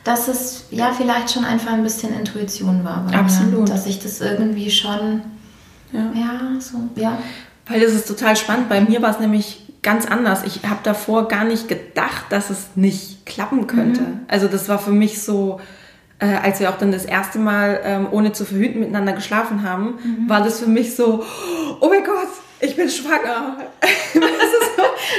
dass 0.04 0.28
es 0.28 0.66
ja 0.70 0.92
vielleicht 0.92 1.32
schon 1.32 1.44
einfach 1.44 1.72
ein 1.72 1.82
bisschen 1.82 2.14
Intuition 2.14 2.84
war. 2.84 3.06
Absolut. 3.12 3.60
Mir, 3.60 3.64
dass 3.64 3.86
ich 3.86 4.00
das 4.00 4.20
irgendwie 4.20 4.70
schon, 4.70 5.22
ja, 5.92 6.12
ja 6.14 6.60
so, 6.60 6.78
ja. 6.94 7.18
Weil 7.66 7.80
das 7.80 7.92
ist 7.92 8.06
total 8.06 8.36
spannend. 8.36 8.68
Bei 8.68 8.82
mir 8.82 9.00
war 9.00 9.10
es 9.10 9.20
nämlich 9.20 9.64
ganz 9.82 10.06
anders. 10.06 10.42
Ich 10.44 10.62
habe 10.64 10.80
davor 10.82 11.28
gar 11.28 11.44
nicht 11.44 11.68
gedacht, 11.68 12.26
dass 12.28 12.50
es 12.50 12.68
nicht 12.74 13.24
klappen 13.24 13.66
könnte. 13.66 14.02
Mhm. 14.02 14.20
Also 14.28 14.48
das 14.48 14.68
war 14.68 14.78
für 14.78 14.90
mich 14.90 15.22
so, 15.22 15.60
äh, 16.18 16.26
als 16.26 16.60
wir 16.60 16.68
auch 16.68 16.78
dann 16.78 16.92
das 16.92 17.06
erste 17.06 17.38
Mal 17.38 17.80
ähm, 17.84 18.08
ohne 18.10 18.32
zu 18.32 18.44
verhüten 18.44 18.80
miteinander 18.80 19.12
geschlafen 19.12 19.62
haben, 19.62 19.98
mhm. 20.02 20.28
war 20.28 20.42
das 20.42 20.60
für 20.60 20.68
mich 20.68 20.94
so, 20.94 21.24
oh 21.80 21.88
mein 21.88 22.04
Gott, 22.04 22.28
ich 22.60 22.76
bin 22.76 22.88
schwanger. 22.88 23.58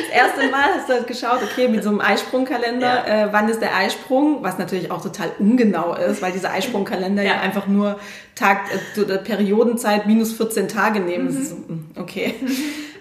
das, 0.09 0.15
erste 0.15 0.51
Mal 0.51 0.75
hast 0.75 0.89
du 0.89 0.93
halt 0.93 1.07
geschaut, 1.07 1.39
okay, 1.43 1.67
mit 1.67 1.83
so 1.83 1.89
einem 1.89 2.01
Eisprungkalender, 2.01 3.07
ja. 3.07 3.25
äh, 3.25 3.33
wann 3.33 3.49
ist 3.49 3.61
der 3.61 3.75
Eisprung, 3.75 4.43
was 4.43 4.57
natürlich 4.57 4.91
auch 4.91 5.01
total 5.01 5.31
ungenau 5.39 5.95
ist, 5.95 6.21
weil 6.21 6.31
dieser 6.31 6.51
Eisprungkalender 6.51 7.23
ja. 7.23 7.35
ja, 7.35 7.41
einfach 7.41 7.67
nur 7.67 7.99
Tag, 8.35 8.61
äh, 8.97 9.17
Periodenzeit 9.17 10.07
minus 10.07 10.33
14 10.33 10.67
Tage 10.67 10.99
nehmen. 10.99 11.27
Mhm. 11.27 11.43
So, 11.43 11.55
hm, 11.55 11.85
okay. 11.95 12.35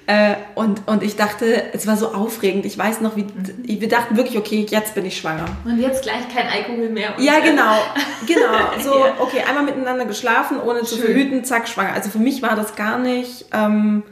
Äh, 0.07 0.35
und, 0.55 0.87
und 0.87 1.03
ich 1.03 1.17
dachte, 1.17 1.62
es 1.73 1.87
war 1.87 1.97
so 1.97 2.12
aufregend. 2.12 2.67
Ich 2.67 2.76
weiß 2.76 3.00
noch, 3.00 3.17
wie 3.17 3.23
mhm. 3.23 3.81
wir 3.81 3.88
dachten 3.88 4.19
wirklich, 4.19 4.37
okay, 4.37 4.67
jetzt 4.69 4.95
bin 4.95 5.07
ich 5.07 5.17
schwanger. 5.17 5.47
Und 5.64 5.81
jetzt 5.81 6.03
gleich 6.03 6.29
kein 6.29 6.47
Alkohol 6.47 6.91
mehr. 6.91 7.14
ja, 7.19 7.41
genau, 7.41 7.79
genau. 8.26 8.43
So, 8.83 8.99
ja. 8.99 9.14
okay, 9.19 9.41
einmal 9.49 9.64
miteinander 9.64 10.05
geschlafen, 10.05 10.61
ohne 10.61 10.81
Schön. 10.81 10.88
zu 10.88 10.97
verhüten, 10.99 11.45
zack, 11.45 11.69
schwanger. 11.69 11.95
Also 11.95 12.11
für 12.11 12.19
mich 12.19 12.43
war 12.43 12.55
das 12.55 12.76
gar 12.76 12.99
nicht. 12.99 13.47
Ähm, 13.53 14.03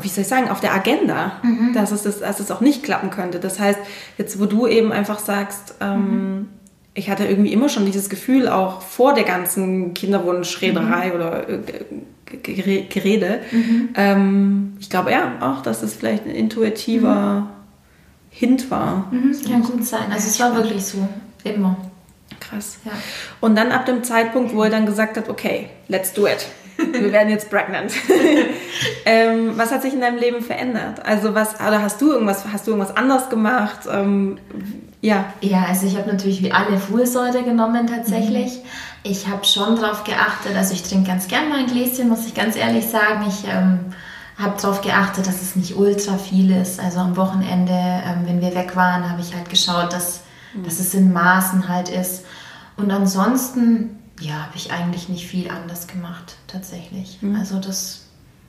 wie 0.00 0.08
soll 0.08 0.22
ich 0.22 0.28
sagen, 0.28 0.48
auf 0.48 0.60
der 0.60 0.74
Agenda, 0.74 1.40
mhm. 1.42 1.72
dass, 1.74 1.90
es 1.90 2.02
das, 2.02 2.20
dass 2.20 2.40
es 2.40 2.50
auch 2.50 2.60
nicht 2.60 2.82
klappen 2.82 3.10
könnte. 3.10 3.40
Das 3.40 3.58
heißt, 3.58 3.78
jetzt 4.16 4.40
wo 4.40 4.46
du 4.46 4.66
eben 4.66 4.92
einfach 4.92 5.18
sagst, 5.18 5.74
ähm, 5.80 6.34
mhm. 6.34 6.48
ich 6.94 7.10
hatte 7.10 7.24
irgendwie 7.26 7.52
immer 7.52 7.68
schon 7.68 7.84
dieses 7.84 8.08
Gefühl, 8.08 8.48
auch 8.48 8.80
vor 8.80 9.14
der 9.14 9.24
ganzen 9.24 9.92
Kinderwunschrederei 9.94 11.08
mhm. 11.08 11.14
oder 11.14 11.48
äh, 11.48 11.60
Gerede, 12.42 13.40
mhm. 13.50 13.88
ähm, 13.94 14.76
ich 14.80 14.88
glaube 14.88 15.10
ja 15.10 15.32
auch, 15.40 15.62
dass 15.62 15.82
es 15.82 15.94
vielleicht 15.94 16.24
ein 16.24 16.30
intuitiver 16.30 17.40
mhm. 17.40 17.46
Hint 18.30 18.70
war. 18.70 19.08
Mhm. 19.10 19.36
Kann 19.46 19.62
gut 19.62 19.84
sein. 19.84 20.10
Also 20.10 20.28
es 20.28 20.40
war 20.40 20.56
wirklich 20.56 20.82
so, 20.82 21.06
immer. 21.44 21.76
krass. 22.40 22.78
Ja. 22.84 22.92
Und 23.40 23.56
dann 23.56 23.70
ab 23.72 23.84
dem 23.84 24.02
Zeitpunkt, 24.02 24.54
wo 24.54 24.62
er 24.62 24.70
dann 24.70 24.86
gesagt 24.86 25.18
hat, 25.18 25.28
okay, 25.28 25.68
let's 25.88 26.14
do 26.14 26.26
it. 26.26 26.46
Wir 26.76 27.12
werden 27.12 27.30
jetzt 27.30 27.50
pregnant. 27.50 27.92
ähm, 29.04 29.52
was 29.56 29.70
hat 29.70 29.82
sich 29.82 29.92
in 29.92 30.00
deinem 30.00 30.18
Leben 30.18 30.42
verändert? 30.42 31.04
Also 31.04 31.34
was, 31.34 31.54
oder 31.54 31.82
hast 31.82 32.00
du 32.00 32.12
irgendwas, 32.12 32.44
hast 32.52 32.66
du 32.66 32.72
irgendwas 32.72 32.96
anders 32.96 33.30
gemacht? 33.30 33.80
Ähm, 33.90 34.38
ja. 35.00 35.32
Ja, 35.40 35.64
also 35.68 35.86
ich 35.86 35.96
habe 35.96 36.10
natürlich 36.10 36.42
wie 36.42 36.52
alle 36.52 36.78
Folsäure 36.78 37.42
genommen 37.42 37.86
tatsächlich. 37.86 38.54
Mhm. 38.54 38.68
Ich 39.04 39.26
habe 39.26 39.44
schon 39.44 39.76
darauf 39.76 40.04
geachtet, 40.04 40.56
also 40.56 40.74
ich 40.74 40.82
trinke 40.84 41.08
ganz 41.08 41.26
gern 41.26 41.48
mal 41.48 41.58
ein 41.58 41.66
Gläschen, 41.66 42.08
muss 42.08 42.26
ich 42.26 42.34
ganz 42.34 42.56
ehrlich 42.56 42.86
sagen. 42.86 43.24
Ich 43.28 43.44
ähm, 43.48 43.80
habe 44.38 44.60
darauf 44.60 44.80
geachtet, 44.80 45.26
dass 45.26 45.42
es 45.42 45.56
nicht 45.56 45.76
ultra 45.76 46.18
viel 46.18 46.52
ist. 46.52 46.80
Also 46.80 47.00
am 47.00 47.16
Wochenende, 47.16 47.72
ähm, 47.72 48.22
wenn 48.24 48.40
wir 48.40 48.54
weg 48.54 48.76
waren, 48.76 49.10
habe 49.10 49.20
ich 49.20 49.34
halt 49.34 49.50
geschaut, 49.50 49.92
dass, 49.92 50.20
mhm. 50.54 50.64
dass 50.64 50.78
es 50.78 50.94
in 50.94 51.12
Maßen 51.12 51.68
halt 51.68 51.88
ist. 51.88 52.24
Und 52.76 52.90
ansonsten, 52.90 54.01
ja, 54.22 54.34
habe 54.34 54.56
ich 54.56 54.72
eigentlich 54.72 55.08
nicht 55.08 55.26
viel 55.26 55.50
anders 55.50 55.86
gemacht, 55.86 56.36
tatsächlich. 56.46 57.18
Mhm. 57.20 57.36
Also 57.36 57.58
das 57.58 58.02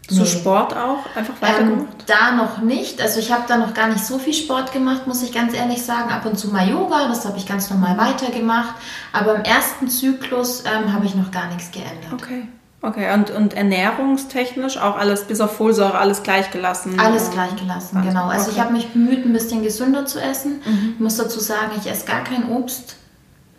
so 0.10 0.22
nee. 0.22 0.28
Sport 0.28 0.76
auch 0.76 1.06
einfach 1.16 1.42
weitergemacht? 1.42 1.82
Ähm, 1.82 2.06
da 2.08 2.32
noch 2.32 2.58
nicht. 2.60 3.02
Also 3.02 3.20
ich 3.20 3.32
habe 3.32 3.44
da 3.48 3.58
noch 3.58 3.74
gar 3.74 3.88
nicht 3.88 4.06
so 4.06 4.20
viel 4.20 4.34
Sport 4.34 4.74
gemacht, 4.74 5.08
muss 5.08 5.24
ich 5.24 5.32
ganz 5.32 5.54
ehrlich 5.54 5.82
sagen. 5.82 6.12
Ab 6.12 6.26
und 6.26 6.38
zu 6.38 6.50
mal 6.50 6.68
Yoga, 6.68 7.08
das 7.08 7.26
habe 7.26 7.38
ich 7.38 7.46
ganz 7.46 7.70
normal 7.70 7.98
weitergemacht. 7.98 8.76
Aber 9.14 9.36
im 9.36 9.44
ersten 9.44 9.88
Zyklus 9.88 10.64
ähm, 10.66 10.92
habe 10.92 11.06
ich 11.06 11.16
noch 11.16 11.32
gar 11.32 11.48
nichts 11.48 11.72
geändert. 11.72 12.14
Okay. 12.14 12.48
Okay, 12.82 13.14
und, 13.14 13.30
und 13.30 13.54
ernährungstechnisch 13.54 14.76
auch 14.76 14.98
alles, 14.98 15.24
bis 15.24 15.40
auf 15.40 15.56
Folsäure, 15.56 15.98
alles 15.98 16.22
gleich 16.22 16.52
gelassen? 16.52 17.00
Alles 17.00 17.32
gleich 17.32 17.56
gelassen, 17.56 18.02
genau. 18.04 18.26
Also 18.26 18.48
okay. 18.48 18.56
ich 18.56 18.60
habe 18.62 18.74
mich 18.74 18.90
bemüht, 18.90 19.26
ein 19.26 19.32
bisschen 19.32 19.64
gesünder 19.64 20.06
zu 20.06 20.20
essen. 20.20 20.62
Mhm. 20.66 20.90
Ich 20.96 21.00
muss 21.00 21.16
dazu 21.16 21.40
sagen, 21.40 21.72
ich 21.80 21.90
esse 21.90 22.06
gar 22.06 22.26
kein 22.26 22.50
Obst. 22.50 22.98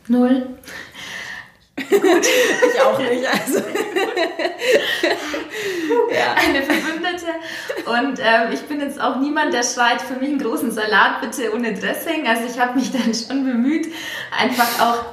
Null. 0.09 0.47
Gut. 1.77 2.27
ich 2.73 2.81
auch 2.81 2.99
nicht, 2.99 3.27
also. 3.27 3.59
ja. 6.11 6.35
Eine 6.37 6.63
Verbündete. 6.63 7.27
Und 7.87 8.21
ähm, 8.21 8.53
ich 8.53 8.63
bin 8.63 8.81
jetzt 8.81 9.01
auch 9.01 9.17
niemand, 9.17 9.53
der 9.53 9.65
schreit, 9.65 10.01
für 10.01 10.15
mich 10.15 10.29
einen 10.29 10.39
großen 10.39 10.71
Salat 10.71 11.21
bitte 11.21 11.53
ohne 11.53 11.75
Dressing. 11.75 12.27
Also 12.29 12.45
ich 12.49 12.61
habe 12.61 12.79
mich 12.79 12.93
dann 12.93 13.13
schon 13.13 13.45
bemüht, 13.45 13.89
einfach 14.39 14.81
auch 14.81 15.05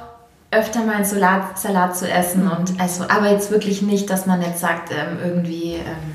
öfter 0.52 0.84
mal 0.84 0.96
einen 0.96 1.04
Salat, 1.04 1.58
Salat 1.58 1.96
zu 1.96 2.08
essen. 2.08 2.48
Und 2.48 2.80
also, 2.80 3.04
aber 3.08 3.30
jetzt 3.30 3.50
wirklich 3.50 3.82
nicht, 3.82 4.08
dass 4.08 4.26
man 4.26 4.40
jetzt 4.42 4.60
sagt, 4.60 4.92
ähm, 4.92 5.18
irgendwie. 5.22 5.74
Ähm, 5.74 6.14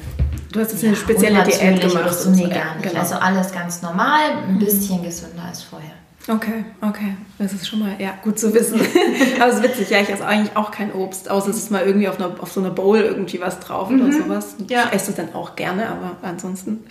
Du 0.49 0.61
hast 0.61 0.71
jetzt 0.71 0.81
ja, 0.81 0.87
eine 0.89 0.97
spezielle 0.97 1.43
Diät 1.43 1.81
gemacht. 1.81 2.13
So, 2.13 2.29
nee, 2.29 2.47
gar 2.47 2.75
nicht. 2.75 2.89
Genau. 2.89 3.01
Also 3.01 3.15
alles 3.15 3.51
ganz 3.51 3.81
normal, 3.81 4.21
ein 4.47 4.53
mhm. 4.53 4.59
bisschen 4.59 5.03
gesünder 5.03 5.43
als 5.43 5.61
vorher. 5.61 5.91
Okay, 6.29 6.65
okay. 6.81 7.15
Das 7.39 7.53
ist 7.53 7.67
schon 7.67 7.79
mal 7.79 7.96
ja, 8.00 8.17
gut 8.22 8.38
zu 8.38 8.53
wissen. 8.53 8.81
Aber 9.39 9.48
es 9.48 9.55
ist 9.55 9.63
witzig, 9.63 9.89
ja, 9.89 10.01
ich 10.01 10.10
esse 10.10 10.25
eigentlich 10.25 10.57
auch 10.57 10.72
kein 10.72 10.93
Obst, 10.93 11.31
außer 11.31 11.50
es 11.50 11.57
ist 11.57 11.72
mal 11.72 11.86
irgendwie 11.86 12.10
auf, 12.10 12.19
einer, 12.19 12.36
auf 12.41 12.51
so 12.51 12.60
einer 12.60 12.69
Bowl 12.69 13.00
irgendwie 13.00 13.39
was 13.39 13.62
drauf 13.62 13.89
mhm. 13.89 14.01
oder 14.01 14.12
sowas. 14.12 14.55
Ja. 14.67 14.88
Ich 14.88 14.93
esse 14.96 15.12
es 15.12 15.17
dann 15.17 15.34
auch 15.34 15.55
gerne, 15.55 15.88
aber 15.88 16.17
ansonsten 16.24 16.86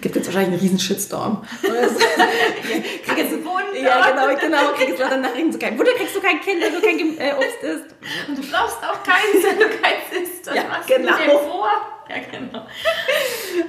gibt 0.00 0.16
es 0.16 0.26
wahrscheinlich 0.26 0.52
einen 0.52 0.60
riesen 0.60 0.78
Shitstorm. 0.78 1.44
krieg 1.62 3.18
jetzt 3.18 3.32
einen 3.32 3.44
Bund. 3.44 3.60
Ja, 3.82 4.10
genau, 4.10 4.40
genau. 4.40 4.72
Krieg 4.76 4.88
jetzt 4.88 5.00
dann 5.00 5.20
nachher 5.20 5.52
so 5.52 5.58
kein 5.58 5.78
Wunder, 5.78 5.92
kriegst 5.92 6.16
du 6.16 6.20
kein 6.20 6.40
Kind, 6.40 6.62
wenn 6.62 6.72
du 6.72 6.80
kein 6.80 7.18
äh, 7.18 7.34
Obst 7.34 7.62
isst. 7.62 7.94
Und 8.28 8.38
du 8.38 8.42
brauchst 8.50 8.78
auch 8.78 9.02
keins, 9.02 9.44
wenn 9.44 9.58
du 9.58 9.68
keins 9.76 10.22
isst. 10.22 10.46
Das 10.46 10.54
ja, 10.54 10.62
genau. 10.86 11.16
du 11.16 11.22
dir 11.22 11.38
vor. 11.38 11.68
Ja, 12.10 12.16
genau. 12.28 12.66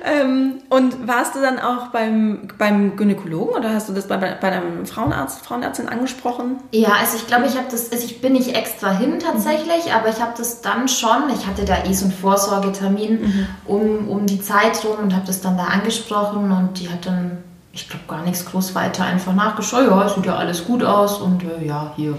ähm, 0.03 0.61
und 0.69 1.07
warst 1.07 1.35
du 1.35 1.41
dann 1.41 1.59
auch 1.59 1.89
beim, 1.89 2.47
beim 2.57 2.95
Gynäkologen 2.95 3.55
oder 3.55 3.71
hast 3.73 3.87
du 3.87 3.93
das 3.93 4.07
bei, 4.07 4.17
bei 4.17 4.49
deinem 4.49 4.85
Frauenarzt, 4.87 5.45
Frauenärztin 5.45 5.87
angesprochen? 5.87 6.57
Ja, 6.71 6.93
also 6.99 7.17
ich 7.17 7.27
glaube, 7.27 7.45
ich 7.45 7.55
habe 7.55 7.67
das, 7.69 7.91
also 7.91 8.03
ich 8.03 8.19
bin 8.19 8.33
nicht 8.33 8.55
extra 8.55 8.91
hin 8.97 9.19
tatsächlich, 9.19 9.85
mhm. 9.85 9.91
aber 9.91 10.09
ich 10.09 10.19
habe 10.19 10.33
das 10.35 10.61
dann 10.61 10.87
schon, 10.87 11.29
ich 11.35 11.45
hatte 11.45 11.65
da 11.65 11.83
eh 11.85 11.93
so 11.93 12.05
einen 12.05 12.13
Vorsorgetermin 12.13 13.21
mhm. 13.21 13.47
um, 13.65 14.09
um 14.09 14.25
die 14.25 14.41
Zeit 14.41 14.83
rum 14.83 14.97
und 15.03 15.15
habe 15.15 15.27
das 15.27 15.41
dann 15.41 15.55
da 15.55 15.65
angesprochen 15.65 16.51
und 16.51 16.79
die 16.79 16.89
hat 16.89 17.05
dann, 17.05 17.37
ich 17.73 17.87
glaube, 17.87 18.05
gar 18.07 18.23
nichts 18.23 18.45
groß 18.45 18.73
weiter 18.73 19.03
einfach 19.03 19.35
nachgeschaut, 19.35 19.85
ja, 19.87 20.09
sieht 20.09 20.25
ja 20.25 20.35
alles 20.35 20.65
gut 20.65 20.83
aus 20.83 21.19
und 21.21 21.43
äh, 21.43 21.63
ja, 21.63 21.93
hier 21.95 22.15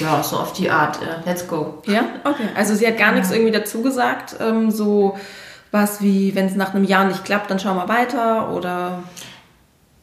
ja, 0.00 0.22
so 0.22 0.36
auf 0.36 0.52
die 0.52 0.70
Art, 0.70 0.98
äh, 1.02 1.26
let's 1.26 1.46
go. 1.46 1.82
Ja, 1.86 2.04
okay. 2.24 2.48
Also 2.56 2.74
sie 2.74 2.86
hat 2.86 2.96
gar 2.96 3.08
ja. 3.08 3.14
nichts 3.14 3.30
irgendwie 3.30 3.50
dazu 3.50 3.82
gesagt, 3.82 4.36
ähm, 4.40 4.70
so 4.70 5.18
was 5.72 6.00
wie, 6.00 6.34
wenn 6.36 6.46
es 6.46 6.54
nach 6.54 6.74
einem 6.74 6.84
Jahr 6.84 7.04
nicht 7.06 7.24
klappt, 7.24 7.50
dann 7.50 7.58
schauen 7.58 7.76
wir 7.76 7.88
weiter 7.88 8.50
oder... 8.50 9.02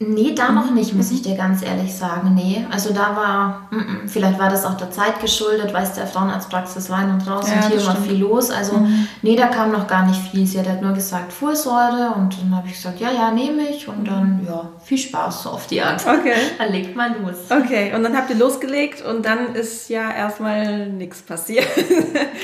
Nee, 0.02 0.34
da 0.34 0.50
noch 0.50 0.70
nicht, 0.70 0.94
muss 0.94 1.10
ich 1.10 1.20
dir 1.20 1.36
ganz 1.36 1.62
ehrlich 1.62 1.94
sagen. 1.94 2.32
Nee, 2.34 2.64
also 2.70 2.90
da 2.94 3.14
war, 3.14 3.68
m 3.70 3.80
-m, 3.80 4.08
vielleicht 4.08 4.38
war 4.38 4.48
das 4.48 4.64
auch 4.64 4.78
der 4.78 4.90
Zeit 4.90 5.20
geschuldet, 5.20 5.74
weißt 5.74 5.98
der 5.98 6.06
Frauenarztpraxis 6.06 6.88
war 6.88 7.04
und 7.04 7.30
raus 7.30 7.44
ja, 7.50 7.56
und 7.56 7.70
hier 7.70 7.86
war 7.86 7.96
viel 7.96 8.16
los. 8.16 8.50
Also, 8.50 8.78
mhm. 8.78 9.06
nee, 9.20 9.36
da 9.36 9.48
kam 9.48 9.72
noch 9.72 9.86
gar 9.86 10.06
nicht 10.06 10.18
viel. 10.30 10.46
Sie 10.46 10.58
hat 10.58 10.66
halt 10.66 10.80
nur 10.80 10.94
gesagt, 10.94 11.34
Folsäure 11.34 12.14
und 12.16 12.34
dann 12.40 12.56
habe 12.56 12.68
ich 12.68 12.72
gesagt, 12.72 12.98
ja, 12.98 13.10
ja, 13.10 13.30
nehme 13.30 13.68
ich 13.68 13.88
und 13.88 14.06
dann, 14.08 14.40
ja, 14.48 14.70
viel 14.82 14.96
Spaß 14.96 15.42
so 15.42 15.50
auf 15.50 15.66
die 15.66 15.82
Art. 15.82 16.02
Okay. 16.06 16.32
Dann 16.58 16.72
legt 16.72 16.96
man 16.96 17.22
los. 17.22 17.36
Okay, 17.50 17.92
und 17.94 18.02
dann 18.02 18.16
habt 18.16 18.30
ihr 18.30 18.36
losgelegt 18.36 19.04
und 19.04 19.24
dann 19.24 19.54
ist 19.54 19.88
ja 19.88 20.10
erstmal 20.10 20.88
nichts 20.88 21.20
passiert. 21.22 21.66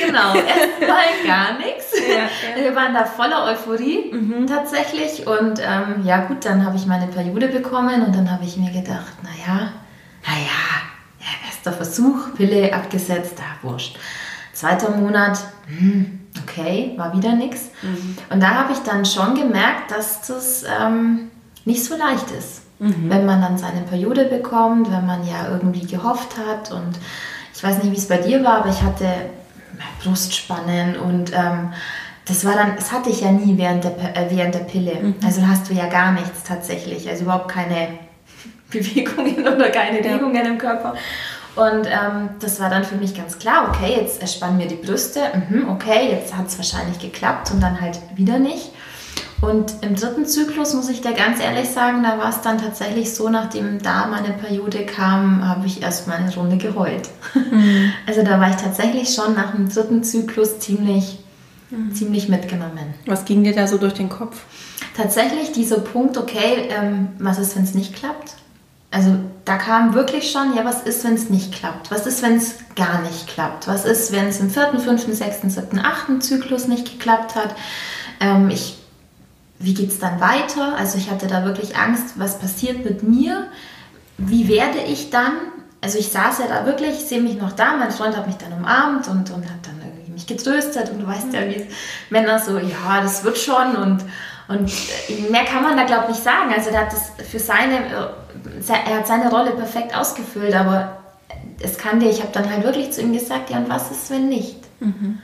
Genau, 0.07 0.35
erstmal 0.35 1.27
gar 1.27 1.59
nichts. 1.59 1.87
Ja, 2.07 2.25
ja. 2.57 2.65
Wir 2.65 2.77
waren 2.77 2.93
da 2.93 3.05
voller 3.05 3.47
Euphorie 3.47 4.13
mhm. 4.13 4.47
tatsächlich 4.47 5.27
und 5.27 5.59
ähm, 5.59 6.05
ja 6.05 6.27
gut, 6.27 6.45
dann 6.45 6.65
habe 6.65 6.77
ich 6.77 6.87
meine 6.87 7.07
Periode 7.07 7.46
Pille 7.47 7.61
bekommen 7.61 8.03
und 8.03 8.15
dann 8.15 8.31
habe 8.31 8.45
ich 8.45 8.57
mir 8.57 8.71
gedacht, 8.71 9.15
naja, 9.23 9.71
naja, 10.27 10.47
ja, 11.21 11.47
erster 11.47 11.73
Versuch, 11.73 12.35
Pille 12.37 12.73
abgesetzt, 12.75 13.35
da 13.37 13.69
wurscht. 13.69 13.99
Zweiter 14.53 14.91
Monat, 14.91 15.39
hm, 15.67 16.21
okay, 16.43 16.95
war 16.97 17.15
wieder 17.17 17.35
nichts. 17.35 17.71
Mhm. 17.83 18.17
Und 18.31 18.43
da 18.43 18.55
habe 18.55 18.73
ich 18.73 18.79
dann 18.81 19.05
schon 19.05 19.35
gemerkt, 19.35 19.91
dass 19.91 20.23
das 20.23 20.65
ähm, 20.81 21.31
nicht 21.65 21.85
so 21.85 21.97
leicht 21.97 22.31
ist. 22.31 22.63
Mhm. 22.79 23.09
Wenn 23.09 23.27
man 23.27 23.41
dann 23.41 23.59
seine 23.59 23.83
Periode 23.83 24.25
bekommt, 24.25 24.91
wenn 24.91 25.07
man 25.07 25.27
ja 25.27 25.49
irgendwie 25.51 25.87
gehofft 25.87 26.37
hat 26.39 26.73
und 26.73 26.99
ich 27.55 27.63
weiß 27.63 27.83
nicht, 27.83 27.93
wie 27.93 27.97
es 27.99 28.09
bei 28.09 28.19
dir 28.19 28.45
war, 28.45 28.59
aber 28.59 28.71
ich 28.71 28.83
hatte 28.83 29.07
Brustspannen 30.03 30.97
und 30.97 31.33
ähm, 31.35 31.73
das 32.27 32.45
war 32.45 32.55
dann, 32.55 32.77
das 32.77 32.93
hatte 32.93 33.09
ich 33.09 33.21
ja 33.21 33.31
nie 33.31 33.57
während 33.57 33.85
der, 33.85 33.93
äh, 34.17 34.27
während 34.31 34.55
der 34.55 34.61
Pille. 34.61 34.97
Mhm. 35.01 35.15
Also 35.25 35.47
hast 35.47 35.71
du 35.71 35.75
ja 35.75 35.87
gar 35.87 36.13
nichts 36.13 36.43
tatsächlich, 36.43 37.09
also 37.09 37.25
überhaupt 37.25 37.49
keine 37.49 37.89
Bewegungen 38.71 39.47
oder 39.47 39.71
keine 39.71 39.99
Regungen 39.99 40.45
im 40.45 40.59
Körper. 40.59 40.95
Und 41.55 41.87
ähm, 41.87 42.31
das 42.41 42.61
war 42.61 42.69
dann 42.69 42.85
für 42.85 42.97
mich 42.97 43.17
ganz 43.17 43.39
klar, 43.39 43.71
okay, 43.71 43.95
jetzt 43.99 44.21
erspannen 44.21 44.59
mir 44.59 44.67
die 44.67 44.75
Brüste, 44.75 45.21
mhm, 45.49 45.71
okay, 45.71 46.11
jetzt 46.11 46.37
hat 46.37 46.49
es 46.49 46.59
wahrscheinlich 46.59 46.99
geklappt 46.99 47.51
und 47.51 47.63
dann 47.63 47.81
halt 47.81 47.99
wieder 48.15 48.39
nicht. 48.39 48.73
Und 49.41 49.75
im 49.83 49.95
dritten 49.95 50.27
Zyklus, 50.27 50.75
muss 50.75 50.89
ich 50.89 51.03
dir 51.03 51.13
ganz 51.13 51.41
ehrlich 51.41 51.69
sagen, 51.69 52.03
da 52.03 52.19
war 52.19 52.31
es 52.31 52.41
dann 52.41 52.59
tatsächlich 52.59 53.15
so, 53.15 53.29
nachdem 53.29 53.81
da 53.83 54.07
meine 54.07 54.33
Periode 54.35 54.85
kam, 54.85 55.47
habe 55.47 55.67
ich 55.67 55.83
erstmal 55.83 56.19
eine 56.19 56.35
Runde 56.35 56.57
geheult. 56.57 57.09
Mhm. 57.35 57.93
Also 58.07 58.23
da 58.23 58.41
war 58.41 58.51
ich 58.51 58.57
tatsächlich 58.57 59.15
schon 59.15 59.35
nach 59.35 59.53
dem 59.53 59.69
dritten 59.69 60.03
Zyklus 60.03 60.59
ziemlich 60.59 61.19
mhm. 61.71 61.95
ziemlich 61.95 62.29
mitgenommen. 62.29 62.95
Was 63.07 63.25
ging 63.25 63.45
dir 63.45 63.55
da 63.55 63.67
so 63.67 63.79
durch 63.79 63.95
den 63.95 64.09
Kopf? 64.09 64.43
Tatsächlich 64.97 65.53
dieser 65.53 65.79
Punkt, 65.79 66.17
okay, 66.17 66.69
ähm, 66.71 67.09
was 67.19 67.39
ist, 67.39 67.57
wenn 67.57 67.65
es 67.65 67.75
nicht 67.75 67.95
klappt? 67.95 68.37
Also 68.91 69.17
da 69.45 69.57
kam 69.59 69.95
wirklich 69.95 70.31
schon, 70.31 70.57
ja, 70.57 70.65
was 70.65 70.83
ist, 70.83 71.05
wenn 71.05 71.15
es 71.15 71.29
nicht 71.29 71.53
klappt? 71.53 71.91
Was 71.91 72.07
ist, 72.07 72.23
wenn 72.23 72.37
es 72.37 72.55
gar 72.77 73.03
nicht 73.03 73.27
klappt? 73.27 73.69
Was 73.69 73.85
ist, 73.85 74.13
wenn 74.13 74.29
es 74.29 74.41
im 74.41 74.49
vierten, 74.49 74.79
fünften, 74.79 75.15
sechsten, 75.15 75.51
siebten, 75.51 75.79
achten 75.79 76.21
Zyklus 76.21 76.67
nicht 76.69 76.91
geklappt 76.91 77.35
hat? 77.35 77.55
Ähm, 78.21 78.49
ich, 78.49 78.79
wie 79.59 79.75
geht 79.75 79.91
es 79.91 79.99
dann 79.99 80.21
weiter? 80.21 80.77
Also 80.79 80.99
ich 80.99 81.11
hatte 81.11 81.27
da 81.27 81.45
wirklich 81.45 81.77
Angst, 81.77 82.15
was 82.17 82.39
passiert 82.39 82.85
mit 82.85 83.03
mir? 83.03 83.49
Wie 84.19 84.49
werde 84.49 84.79
ich 84.79 85.11
dann? 85.11 85.33
Also 85.81 85.99
ich 85.99 86.09
saß 86.09 86.39
ja 86.39 86.47
da 86.49 86.65
wirklich, 86.65 86.91
ich 86.91 87.05
sehe 87.05 87.21
mich 87.21 87.37
noch 87.37 87.53
da, 87.53 87.77
mein 87.77 87.91
Freund 87.91 88.17
hat 88.17 88.27
mich 88.27 88.37
dann 88.37 88.53
umarmt 88.53 89.09
und, 89.09 89.31
und 89.31 89.45
hat 89.45 89.67
dann 89.67 89.76
mich 90.27 90.37
getröstet 90.37 90.91
und 90.91 91.01
du 91.01 91.07
weißt 91.07 91.33
ja, 91.33 91.47
wie 91.49 91.67
Männer 92.11 92.39
so, 92.39 92.59
ja, 92.59 93.01
das 93.03 93.25
wird 93.25 93.39
schon 93.39 93.77
und, 93.77 94.05
und 94.49 95.31
mehr 95.31 95.45
kann 95.45 95.63
man 95.63 95.77
da 95.77 95.85
glaube 95.85 96.05
ich 96.05 96.11
nicht 96.11 96.25
sagen. 96.25 96.53
Also 96.55 96.71
er 96.71 96.83
hat 96.83 96.93
das 96.93 97.13
für 97.29 97.39
seine, 97.39 97.79
er 98.69 98.99
hat 98.99 99.07
seine 99.07 99.31
Rolle 99.31 99.53
perfekt 99.53 99.97
ausgefüllt, 99.97 100.55
aber 100.55 100.99
es 101.61 101.79
kann 101.79 102.01
dir, 102.01 102.11
ich 102.11 102.21
habe 102.21 102.33
dann 102.33 102.51
halt 102.51 102.65
wirklich 102.65 102.93
zu 102.93 103.01
ihm 103.01 103.13
gesagt, 103.13 103.51
ja 103.51 103.59
und 103.59 103.69
was 103.69 103.91
ist, 103.91 104.11
wenn 104.11 104.29
nicht? 104.29 104.59
Mhm. 104.81 105.19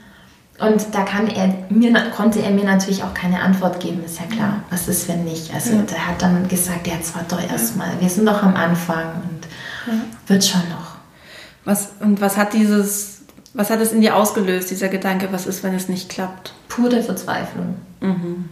Und 0.59 0.93
da 0.93 1.01
kann 1.01 1.27
er 1.27 1.51
mir, 1.69 1.91
konnte 2.15 2.39
er 2.41 2.51
mir 2.51 2.63
natürlich 2.63 3.03
auch 3.03 3.13
keine 3.13 3.41
Antwort 3.41 3.79
geben, 3.79 4.03
ist 4.05 4.19
ja 4.19 4.27
klar. 4.27 4.61
Was 4.69 4.87
ist, 4.87 5.09
wenn 5.09 5.23
nicht? 5.23 5.51
Also 5.53 5.73
ja. 5.73 5.81
der 5.81 6.07
hat 6.07 6.21
dann 6.21 6.47
gesagt, 6.47 6.85
ja, 6.85 6.93
jetzt 6.93 7.15
war 7.15 7.23
doch 7.27 7.41
erstmal, 7.41 7.89
wir 7.99 8.09
sind 8.09 8.27
doch 8.27 8.43
am 8.43 8.55
Anfang 8.55 9.23
und 9.29 9.47
ja. 9.87 9.99
wird 10.27 10.45
schon 10.45 10.61
noch. 10.69 10.93
Was, 11.65 11.93
und 12.01 12.21
was 12.21 12.37
hat 12.37 12.53
dieses 12.53 13.22
was 13.53 13.69
hat 13.69 13.79
es 13.79 13.91
in 13.91 14.01
dir 14.01 14.15
ausgelöst, 14.15 14.71
dieser 14.71 14.89
Gedanke, 14.89 15.29
was 15.31 15.45
ist, 15.45 15.63
wenn 15.63 15.75
es 15.75 15.89
nicht 15.89 16.09
klappt? 16.09 16.53
Pure 16.69 17.03
Verzweiflung. 17.03 17.75
Mhm. 18.01 18.49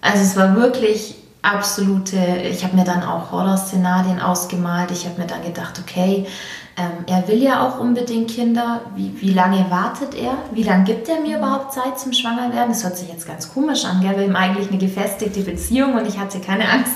Also 0.00 0.22
es 0.22 0.36
war 0.36 0.54
wirklich 0.56 1.16
absolute, 1.52 2.16
ich 2.50 2.64
habe 2.64 2.76
mir 2.76 2.84
dann 2.84 3.02
auch 3.02 3.32
Horrorszenarien 3.32 4.20
ausgemalt. 4.20 4.90
Ich 4.90 5.06
habe 5.06 5.20
mir 5.20 5.26
dann 5.26 5.42
gedacht, 5.42 5.80
okay, 5.80 6.26
ähm, 6.76 7.04
er 7.06 7.26
will 7.26 7.42
ja 7.42 7.66
auch 7.66 7.80
unbedingt 7.80 8.30
Kinder. 8.30 8.82
Wie, 8.94 9.12
wie 9.20 9.32
lange 9.32 9.68
wartet 9.68 10.14
er? 10.14 10.38
Wie 10.52 10.62
lange 10.62 10.84
gibt 10.84 11.08
er 11.08 11.20
mir 11.20 11.38
überhaupt 11.38 11.72
Zeit 11.72 11.98
zum 11.98 12.12
Schwangerwerden? 12.12 12.68
Das 12.68 12.84
hört 12.84 12.96
sich 12.96 13.08
jetzt 13.08 13.26
ganz 13.26 13.52
komisch 13.52 13.84
an. 13.84 14.00
Gell? 14.00 14.16
Wir 14.16 14.26
haben 14.26 14.36
eigentlich 14.36 14.68
eine 14.68 14.78
gefestigte 14.78 15.40
Beziehung 15.40 15.94
und 15.94 16.06
ich 16.06 16.18
hatte 16.18 16.38
keine 16.38 16.68
Angst, 16.68 16.94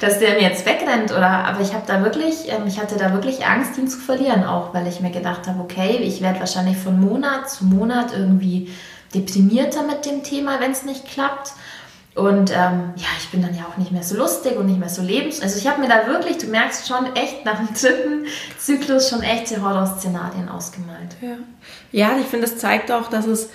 dass 0.00 0.20
der 0.20 0.34
mir 0.34 0.42
jetzt 0.42 0.64
wegrennt. 0.66 1.10
Oder, 1.10 1.28
aber 1.28 1.60
ich 1.60 1.74
habe 1.74 1.82
da 1.86 2.04
wirklich, 2.04 2.48
ähm, 2.48 2.66
ich 2.68 2.78
hatte 2.78 2.96
da 2.96 3.12
wirklich 3.12 3.44
Angst, 3.44 3.76
ihn 3.76 3.88
zu 3.88 3.98
verlieren, 3.98 4.44
auch 4.44 4.72
weil 4.72 4.86
ich 4.86 5.00
mir 5.00 5.10
gedacht 5.10 5.48
habe, 5.48 5.60
okay, 5.60 5.96
ich 5.96 6.22
werde 6.22 6.38
wahrscheinlich 6.38 6.76
von 6.76 7.00
Monat 7.00 7.50
zu 7.50 7.64
Monat 7.64 8.12
irgendwie 8.16 8.70
deprimierter 9.14 9.82
mit 9.82 10.06
dem 10.06 10.22
Thema, 10.22 10.60
wenn 10.60 10.70
es 10.70 10.84
nicht 10.84 11.06
klappt. 11.06 11.54
Und 12.14 12.52
ähm, 12.52 12.92
ja, 12.96 13.08
ich 13.18 13.28
bin 13.30 13.42
dann 13.42 13.56
ja 13.56 13.64
auch 13.68 13.76
nicht 13.76 13.90
mehr 13.90 14.04
so 14.04 14.16
lustig 14.16 14.56
und 14.56 14.66
nicht 14.66 14.78
mehr 14.78 14.88
so 14.88 15.02
lebens. 15.02 15.42
Also 15.42 15.58
ich 15.58 15.66
habe 15.66 15.80
mir 15.80 15.88
da 15.88 16.06
wirklich, 16.06 16.38
du 16.38 16.46
merkst 16.46 16.86
schon 16.86 17.14
echt 17.16 17.44
nach 17.44 17.58
dem 17.58 17.74
dritten 17.74 18.26
Zyklus 18.56 19.08
schon 19.08 19.22
echte 19.22 19.60
Horrorszenarien 19.62 20.48
ausgemalt. 20.48 21.16
Ja, 21.20 21.36
ja 21.90 22.18
ich 22.20 22.26
finde, 22.26 22.46
es 22.46 22.56
zeigt 22.58 22.92
auch, 22.92 23.08
dass 23.08 23.26
es 23.26 23.50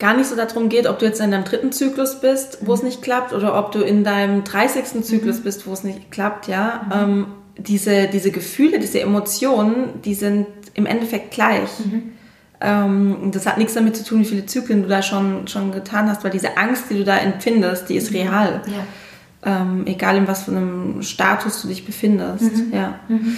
gar 0.00 0.16
nicht 0.16 0.28
so 0.28 0.34
darum 0.34 0.68
geht, 0.68 0.88
ob 0.88 0.98
du 0.98 1.06
jetzt 1.06 1.20
in 1.20 1.30
deinem 1.30 1.44
dritten 1.44 1.70
Zyklus 1.70 2.20
bist, 2.20 2.58
wo 2.62 2.72
mhm. 2.72 2.78
es 2.78 2.82
nicht 2.82 3.02
klappt, 3.02 3.32
oder 3.32 3.56
ob 3.56 3.70
du 3.70 3.80
in 3.80 4.02
deinem 4.02 4.42
30. 4.42 5.04
Zyklus 5.04 5.38
mhm. 5.38 5.42
bist, 5.44 5.66
wo 5.66 5.72
es 5.72 5.84
nicht 5.84 6.10
klappt, 6.10 6.48
ja. 6.48 6.82
Mhm. 6.86 6.92
Ähm, 6.92 7.26
diese, 7.58 8.08
diese 8.08 8.30
Gefühle, 8.30 8.78
diese 8.78 9.00
Emotionen, 9.00 10.00
die 10.02 10.14
sind 10.14 10.46
im 10.74 10.86
Endeffekt 10.86 11.32
gleich. 11.32 11.68
Mhm. 11.84 12.12
Ähm, 12.60 13.30
das 13.32 13.46
hat 13.46 13.58
nichts 13.58 13.74
damit 13.74 13.96
zu 13.96 14.04
tun, 14.04 14.20
wie 14.20 14.24
viele 14.24 14.46
Zyklen 14.46 14.82
du 14.82 14.88
da 14.88 15.02
schon, 15.02 15.46
schon 15.46 15.70
getan 15.70 16.08
hast, 16.08 16.24
weil 16.24 16.30
diese 16.30 16.56
Angst, 16.56 16.84
die 16.90 16.98
du 16.98 17.04
da 17.04 17.16
empfindest, 17.16 17.88
die 17.88 17.96
ist 17.96 18.12
real. 18.12 18.62
Ja. 18.66 19.60
Ähm, 19.60 19.86
egal 19.86 20.16
in 20.16 20.26
was 20.26 20.44
für 20.44 20.50
einem 20.50 21.02
Status 21.02 21.62
du 21.62 21.68
dich 21.68 21.86
befindest. 21.86 22.56
Mhm. 22.56 22.72
Ja. 22.72 22.98
Mhm. 23.08 23.36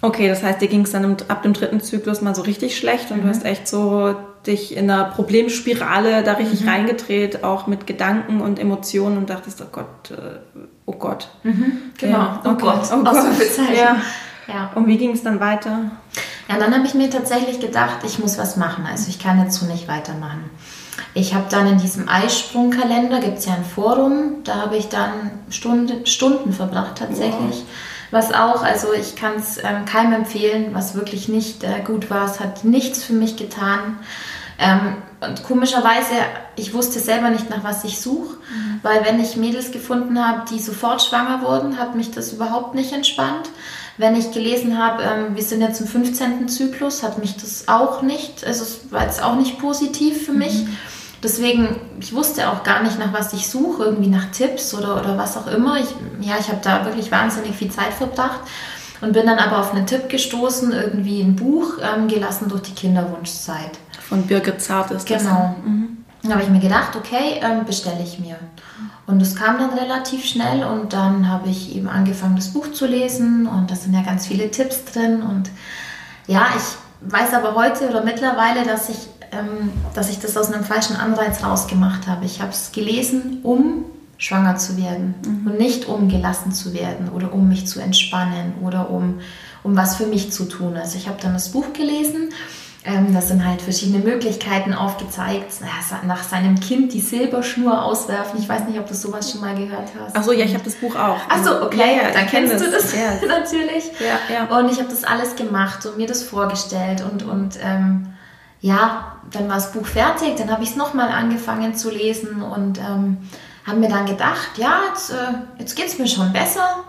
Okay, 0.00 0.26
das 0.26 0.42
heißt, 0.42 0.60
dir 0.60 0.68
ging 0.68 0.82
es 0.82 0.92
dann 0.92 1.16
ab 1.28 1.42
dem 1.42 1.52
dritten 1.52 1.80
Zyklus 1.80 2.22
mal 2.22 2.34
so 2.34 2.42
richtig 2.42 2.76
schlecht 2.76 3.10
und 3.10 3.18
mhm. 3.18 3.22
du 3.22 3.28
hast 3.28 3.44
echt 3.44 3.68
so 3.68 4.16
dich 4.46 4.76
in 4.76 4.90
einer 4.90 5.04
Problemspirale 5.04 6.22
da 6.24 6.32
richtig 6.32 6.62
mhm. 6.62 6.68
reingedreht, 6.68 7.44
auch 7.44 7.66
mit 7.66 7.86
Gedanken 7.86 8.40
und 8.40 8.58
Emotionen 8.58 9.18
und 9.18 9.30
dachtest, 9.30 9.62
oh 9.62 9.68
Gott, 9.70 10.10
äh, 10.10 10.40
oh 10.86 10.92
Gott. 10.92 11.28
Mhm. 11.44 11.92
Genau, 11.98 12.18
ja. 12.18 12.42
oh, 12.44 12.48
okay. 12.48 12.60
Gott, 12.60 12.88
oh 12.92 13.04
Gott. 13.04 13.24
Ja. 13.76 13.96
ja. 14.48 14.72
Und 14.74 14.88
wie 14.88 14.96
ging 14.96 15.12
es 15.12 15.22
dann 15.22 15.38
weiter? 15.38 15.92
Ja, 16.52 16.58
dann 16.58 16.74
habe 16.74 16.86
ich 16.86 16.94
mir 16.94 17.08
tatsächlich 17.08 17.60
gedacht, 17.60 17.98
ich 18.04 18.18
muss 18.18 18.36
was 18.36 18.56
machen. 18.56 18.86
Also 18.86 19.08
ich 19.08 19.18
kann 19.18 19.42
jetzt 19.42 19.58
so 19.58 19.66
nicht 19.66 19.88
weitermachen. 19.88 20.50
Ich 21.14 21.34
habe 21.34 21.46
dann 21.48 21.66
in 21.66 21.78
diesem 21.78 22.08
Eisprungkalender, 22.08 23.20
gibt 23.20 23.38
es 23.38 23.46
ja 23.46 23.54
ein 23.54 23.64
Forum, 23.64 24.44
da 24.44 24.56
habe 24.56 24.76
ich 24.76 24.88
dann 24.88 25.30
Stunde, 25.48 26.06
Stunden 26.06 26.52
verbracht 26.52 26.98
tatsächlich. 26.98 27.56
Wow. 27.56 27.66
Was 28.10 28.34
auch, 28.34 28.62
also 28.62 28.92
ich 28.92 29.16
kann 29.16 29.36
es 29.36 29.56
ähm, 29.56 29.86
keinem 29.86 30.12
empfehlen, 30.12 30.74
was 30.74 30.94
wirklich 30.94 31.28
nicht 31.28 31.64
äh, 31.64 31.80
gut 31.82 32.10
war. 32.10 32.26
Es 32.26 32.40
hat 32.40 32.64
nichts 32.64 33.02
für 33.02 33.14
mich 33.14 33.36
getan. 33.36 33.98
Ähm, 34.58 34.96
und 35.20 35.42
komischerweise, 35.44 36.12
ich 36.56 36.74
wusste 36.74 36.98
selber 36.98 37.30
nicht, 37.30 37.48
nach 37.48 37.64
was 37.64 37.84
ich 37.84 38.00
suche, 38.00 38.36
mhm. 38.36 38.80
weil 38.82 39.04
wenn 39.06 39.18
ich 39.18 39.36
Mädels 39.36 39.70
gefunden 39.70 40.22
habe, 40.22 40.42
die 40.50 40.58
sofort 40.58 41.02
schwanger 41.02 41.40
wurden, 41.42 41.78
hat 41.78 41.94
mich 41.94 42.10
das 42.10 42.34
überhaupt 42.34 42.74
nicht 42.74 42.92
entspannt. 42.92 43.48
Wenn 44.02 44.16
ich 44.16 44.32
gelesen 44.32 44.78
habe, 44.78 45.04
ähm, 45.04 45.36
wir 45.36 45.44
sind 45.44 45.60
jetzt 45.60 45.80
im 45.80 45.86
15. 45.86 46.48
Zyklus, 46.48 47.04
hat 47.04 47.18
mich 47.18 47.36
das 47.36 47.68
auch 47.68 48.02
nicht, 48.02 48.44
also 48.44 48.64
es 48.64 48.90
war 48.90 49.04
jetzt 49.04 49.22
auch 49.22 49.36
nicht 49.36 49.60
positiv 49.60 50.26
für 50.26 50.32
mich. 50.32 50.64
Mhm. 50.64 50.76
Deswegen, 51.22 51.76
ich 52.00 52.12
wusste 52.12 52.50
auch 52.50 52.64
gar 52.64 52.82
nicht, 52.82 52.98
nach 52.98 53.12
was 53.12 53.32
ich 53.32 53.48
suche, 53.48 53.84
irgendwie 53.84 54.08
nach 54.08 54.32
Tipps 54.32 54.74
oder, 54.74 54.98
oder 54.98 55.16
was 55.16 55.36
auch 55.36 55.46
immer. 55.46 55.78
Ich, 55.78 55.86
ja, 56.20 56.34
ich 56.40 56.48
habe 56.48 56.58
da 56.60 56.84
wirklich 56.84 57.12
wahnsinnig 57.12 57.54
viel 57.54 57.70
Zeit 57.70 57.92
verbracht 57.92 58.40
und 59.02 59.12
bin 59.12 59.24
dann 59.24 59.38
aber 59.38 59.60
auf 59.60 59.72
einen 59.72 59.86
Tipp 59.86 60.08
gestoßen, 60.08 60.72
irgendwie 60.72 61.20
ein 61.20 61.36
Buch 61.36 61.74
ähm, 61.80 62.08
gelassen 62.08 62.48
durch 62.48 62.62
die 62.62 62.74
Kinderwunschzeit. 62.74 63.78
Von 64.00 64.26
Birgit 64.26 64.60
Zart 64.60 64.90
ist 64.90 65.08
das. 65.08 65.22
Genau. 65.22 65.54
Mhm. 65.64 66.01
Dann 66.22 66.32
habe 66.32 66.42
ich 66.42 66.50
mir 66.50 66.60
gedacht, 66.60 66.94
okay, 66.94 67.40
ähm, 67.42 67.64
bestelle 67.64 68.02
ich 68.02 68.20
mir. 68.20 68.36
Und 69.06 69.20
es 69.20 69.34
kam 69.34 69.58
dann 69.58 69.76
relativ 69.76 70.24
schnell 70.24 70.64
und 70.64 70.92
dann 70.92 71.28
habe 71.28 71.48
ich 71.48 71.74
eben 71.74 71.88
angefangen, 71.88 72.36
das 72.36 72.48
Buch 72.48 72.70
zu 72.72 72.86
lesen 72.86 73.46
und 73.46 73.70
da 73.70 73.74
sind 73.74 73.92
ja 73.92 74.02
ganz 74.02 74.26
viele 74.26 74.50
Tipps 74.50 74.84
drin. 74.84 75.22
Und 75.22 75.50
ja, 76.28 76.46
ich 76.56 77.10
weiß 77.12 77.34
aber 77.34 77.54
heute 77.56 77.88
oder 77.88 78.04
mittlerweile, 78.04 78.64
dass 78.64 78.88
ich, 78.88 79.08
ähm, 79.32 79.72
dass 79.94 80.10
ich 80.10 80.20
das 80.20 80.36
aus 80.36 80.52
einem 80.52 80.64
falschen 80.64 80.94
Anreiz 80.94 81.42
rausgemacht 81.42 82.06
habe. 82.06 82.24
Ich 82.24 82.40
habe 82.40 82.52
es 82.52 82.70
gelesen, 82.70 83.40
um 83.42 83.84
schwanger 84.16 84.56
zu 84.56 84.76
werden 84.76 85.16
mhm. 85.26 85.50
und 85.50 85.58
nicht 85.58 85.88
um 85.88 86.08
gelassen 86.08 86.52
zu 86.52 86.72
werden 86.72 87.08
oder 87.08 87.32
um 87.34 87.48
mich 87.48 87.66
zu 87.66 87.80
entspannen 87.80 88.54
oder 88.62 88.88
um, 88.88 89.18
um 89.64 89.76
was 89.76 89.96
für 89.96 90.06
mich 90.06 90.30
zu 90.30 90.44
tun. 90.44 90.76
Also 90.76 90.96
ich 90.96 91.08
habe 91.08 91.20
dann 91.20 91.32
das 91.32 91.48
Buch 91.48 91.72
gelesen 91.72 92.28
ähm, 92.84 93.14
das 93.14 93.28
sind 93.28 93.46
halt 93.46 93.62
verschiedene 93.62 94.02
Möglichkeiten 94.02 94.74
aufgezeigt. 94.74 95.52
Nach 96.04 96.22
seinem 96.22 96.58
Kind 96.58 96.92
die 96.92 97.00
Silberschnur 97.00 97.84
auswerfen. 97.84 98.40
Ich 98.40 98.48
weiß 98.48 98.66
nicht, 98.66 98.78
ob 98.80 98.88
du 98.88 98.94
sowas 98.94 99.30
schon 99.30 99.40
mal 99.40 99.54
gehört 99.54 99.88
hast. 100.00 100.16
Achso, 100.16 100.32
ja, 100.32 100.44
ich 100.44 100.54
habe 100.54 100.64
das 100.64 100.74
Buch 100.74 100.96
auch. 100.96 101.18
Achso, 101.28 101.64
okay, 101.64 101.78
ja, 101.78 102.08
ja, 102.08 102.10
dann 102.12 102.26
kennst 102.26 102.60
du 102.60 102.70
das 102.70 102.92
ja. 102.92 103.26
natürlich. 103.28 103.84
Ja, 104.00 104.34
ja. 104.34 104.58
Und 104.58 104.70
ich 104.70 104.78
habe 104.78 104.88
das 104.88 105.04
alles 105.04 105.36
gemacht 105.36 105.86
und 105.86 105.96
mir 105.96 106.08
das 106.08 106.24
vorgestellt. 106.24 107.04
Und, 107.08 107.22
und 107.22 107.58
ähm, 107.62 108.14
ja, 108.60 109.16
dann 109.30 109.48
war 109.48 109.56
das 109.56 109.70
Buch 109.70 109.86
fertig. 109.86 110.34
Dann 110.36 110.50
habe 110.50 110.64
ich 110.64 110.70
es 110.70 110.76
nochmal 110.76 111.10
angefangen 111.10 111.76
zu 111.76 111.88
lesen 111.88 112.42
und 112.42 112.78
ähm, 112.78 113.18
habe 113.64 113.78
mir 113.78 113.90
dann 113.90 114.06
gedacht, 114.06 114.58
ja, 114.58 114.80
jetzt, 114.88 115.10
äh, 115.10 115.34
jetzt 115.60 115.76
geht 115.76 115.86
es 115.86 115.98
mir 116.00 116.08
schon 116.08 116.32
besser. 116.32 116.82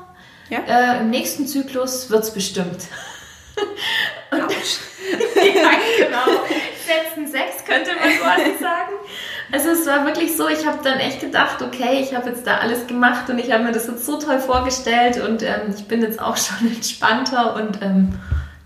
Ja? 0.49 0.59
Äh, 0.67 1.01
Im 1.01 1.11
nächsten 1.11 1.45
Zyklus 1.45 2.09
wird 2.09 2.23
es 2.23 2.33
bestimmt. 2.33 2.85
ja, 5.35 5.71
genau. 5.97 6.43
Setzen 6.85 7.27
sechs 7.31 7.63
könnte 7.65 7.91
man 7.91 8.09
quasi 8.19 8.57
sagen. 8.59 8.93
Also 9.51 9.69
es 9.69 9.85
war 9.85 10.05
wirklich 10.05 10.35
so, 10.35 10.47
ich 10.47 10.65
habe 10.65 10.79
dann 10.83 10.99
echt 10.99 11.19
gedacht, 11.19 11.61
okay, 11.61 11.99
ich 12.01 12.15
habe 12.15 12.29
jetzt 12.29 12.47
da 12.47 12.57
alles 12.57 12.87
gemacht 12.87 13.29
und 13.29 13.39
ich 13.39 13.51
habe 13.51 13.63
mir 13.63 13.71
das 13.71 13.87
jetzt 13.87 14.05
so 14.05 14.17
toll 14.17 14.39
vorgestellt 14.39 15.21
und 15.21 15.43
ähm, 15.43 15.73
ich 15.75 15.87
bin 15.87 16.01
jetzt 16.01 16.19
auch 16.19 16.37
schon 16.37 16.67
entspannter 16.67 17.55
und 17.55 17.81
ähm, 17.81 18.19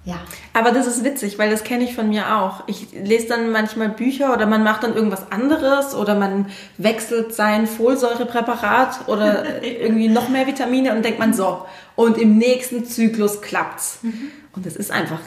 ja. 0.08 0.16
Aber 0.54 0.72
das 0.72 0.88
ist 0.88 1.04
witzig, 1.04 1.38
weil 1.38 1.52
das 1.52 1.66
kenne 1.66 1.84
ich 1.84 1.94
von 1.94 2.08
mir 2.08 2.38
auch. 2.38 2.64
Ich 2.68 2.88
lese 2.94 3.28
dann 3.28 3.52
manchmal 3.52 3.90
Bücher 3.90 4.34
oder 4.34 4.46
man 4.46 4.64
macht 4.64 4.84
dann 4.84 4.96
irgendwas 4.96 5.30
anderes 5.34 5.94
oder 5.94 6.16
man 6.16 6.46
wechselt 6.78 7.36
sein 7.36 7.68
Folsäurepräparat 7.68 9.10
oder 9.10 9.62
irgendwie 9.64 10.08
noch 10.08 10.30
mehr 10.30 10.48
Vitamine 10.48 10.96
und 10.96 11.04
denkt 11.04 11.20
man 11.20 11.34
so, 11.34 11.66
und 11.98 12.18
im 12.18 12.38
nächsten 12.38 12.86
Zyklus 12.86 13.42
klappt's. 13.42 14.00
Mhm. 14.02 14.32
Und 14.56 14.66
das 14.66 14.78
ist 14.78 14.92
einfach 14.92 15.20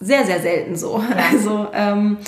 sehr, 0.00 0.24
sehr 0.24 0.40
selten 0.40 0.76
so. 0.76 1.02
Ja. 1.08 1.16
Also 1.32 1.68
ähm, 1.72 2.18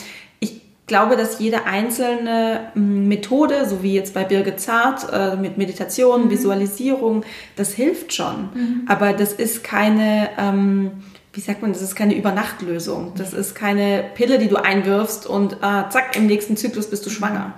ich 0.41 0.61
glaube, 0.87 1.17
dass 1.17 1.39
jede 1.39 1.65
einzelne 1.65 2.71
hm, 2.75 3.09
Methode, 3.09 3.67
so 3.67 3.83
wie 3.83 3.95
jetzt 3.95 4.15
bei 4.15 4.25
Birgit 4.25 4.61
Zart 4.61 5.07
äh, 5.13 5.37
mit 5.37 5.59
Meditation, 5.59 6.27
mhm. 6.27 6.31
Visualisierung, 6.31 7.25
das 7.57 7.73
hilft 7.73 8.13
schon. 8.13 8.51
Mhm. 8.55 8.83
Aber 8.89 9.13
das 9.13 9.33
ist 9.33 9.65
keine, 9.65 10.31
ähm, 10.39 10.93
wie 11.33 11.41
sagt 11.41 11.63
man, 11.63 11.73
das 11.73 11.83
ist 11.83 11.97
keine 11.97 12.17
Übernachtlösung. 12.17 13.13
Das 13.17 13.33
ist 13.33 13.55
keine 13.55 14.05
Pille, 14.15 14.39
die 14.39 14.49
du 14.49 14.57
einwirfst 14.57 15.27
und 15.27 15.55
äh, 15.55 15.89
zack, 15.91 16.17
im 16.17 16.27
nächsten 16.27 16.57
Zyklus 16.57 16.89
bist 16.89 17.05
du 17.05 17.11
schwanger. 17.11 17.55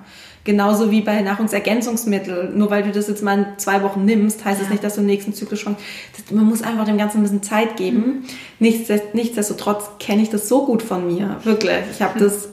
Genauso 0.49 0.91
wie 0.91 1.03
bei 1.03 1.21
Nahrungsergänzungsmitteln. 1.21 2.57
Nur 2.57 2.71
weil 2.71 2.83
du 2.83 2.91
das 2.91 3.07
jetzt 3.07 3.23
mal 3.23 3.39
in 3.39 3.47
zwei 3.59 3.83
Wochen 3.83 4.07
nimmst, 4.07 4.47
heißt 4.47 4.57
ja. 4.57 4.65
das 4.65 4.71
nicht, 4.71 4.83
dass 4.83 4.95
du 4.95 5.03
im 5.03 5.07
nächsten 5.07 5.35
Zyklus 5.35 5.61
schon. 5.61 5.77
Man 6.31 6.47
muss 6.47 6.63
einfach 6.63 6.87
dem 6.87 6.97
Ganzen 6.97 7.19
ein 7.19 7.23
bisschen 7.25 7.43
Zeit 7.43 7.77
geben. 7.77 8.25
Mhm. 8.59 8.95
nichtsdestotrotz 9.13 9.91
kenne 9.99 10.23
ich 10.23 10.31
das 10.31 10.49
so 10.49 10.65
gut 10.65 10.83
von 10.83 11.07
mir. 11.07 11.37
Wirklich. 11.45 11.77
Ich 11.93 12.01
habe 12.01 12.19
mhm. 12.19 12.25
das 12.25 12.49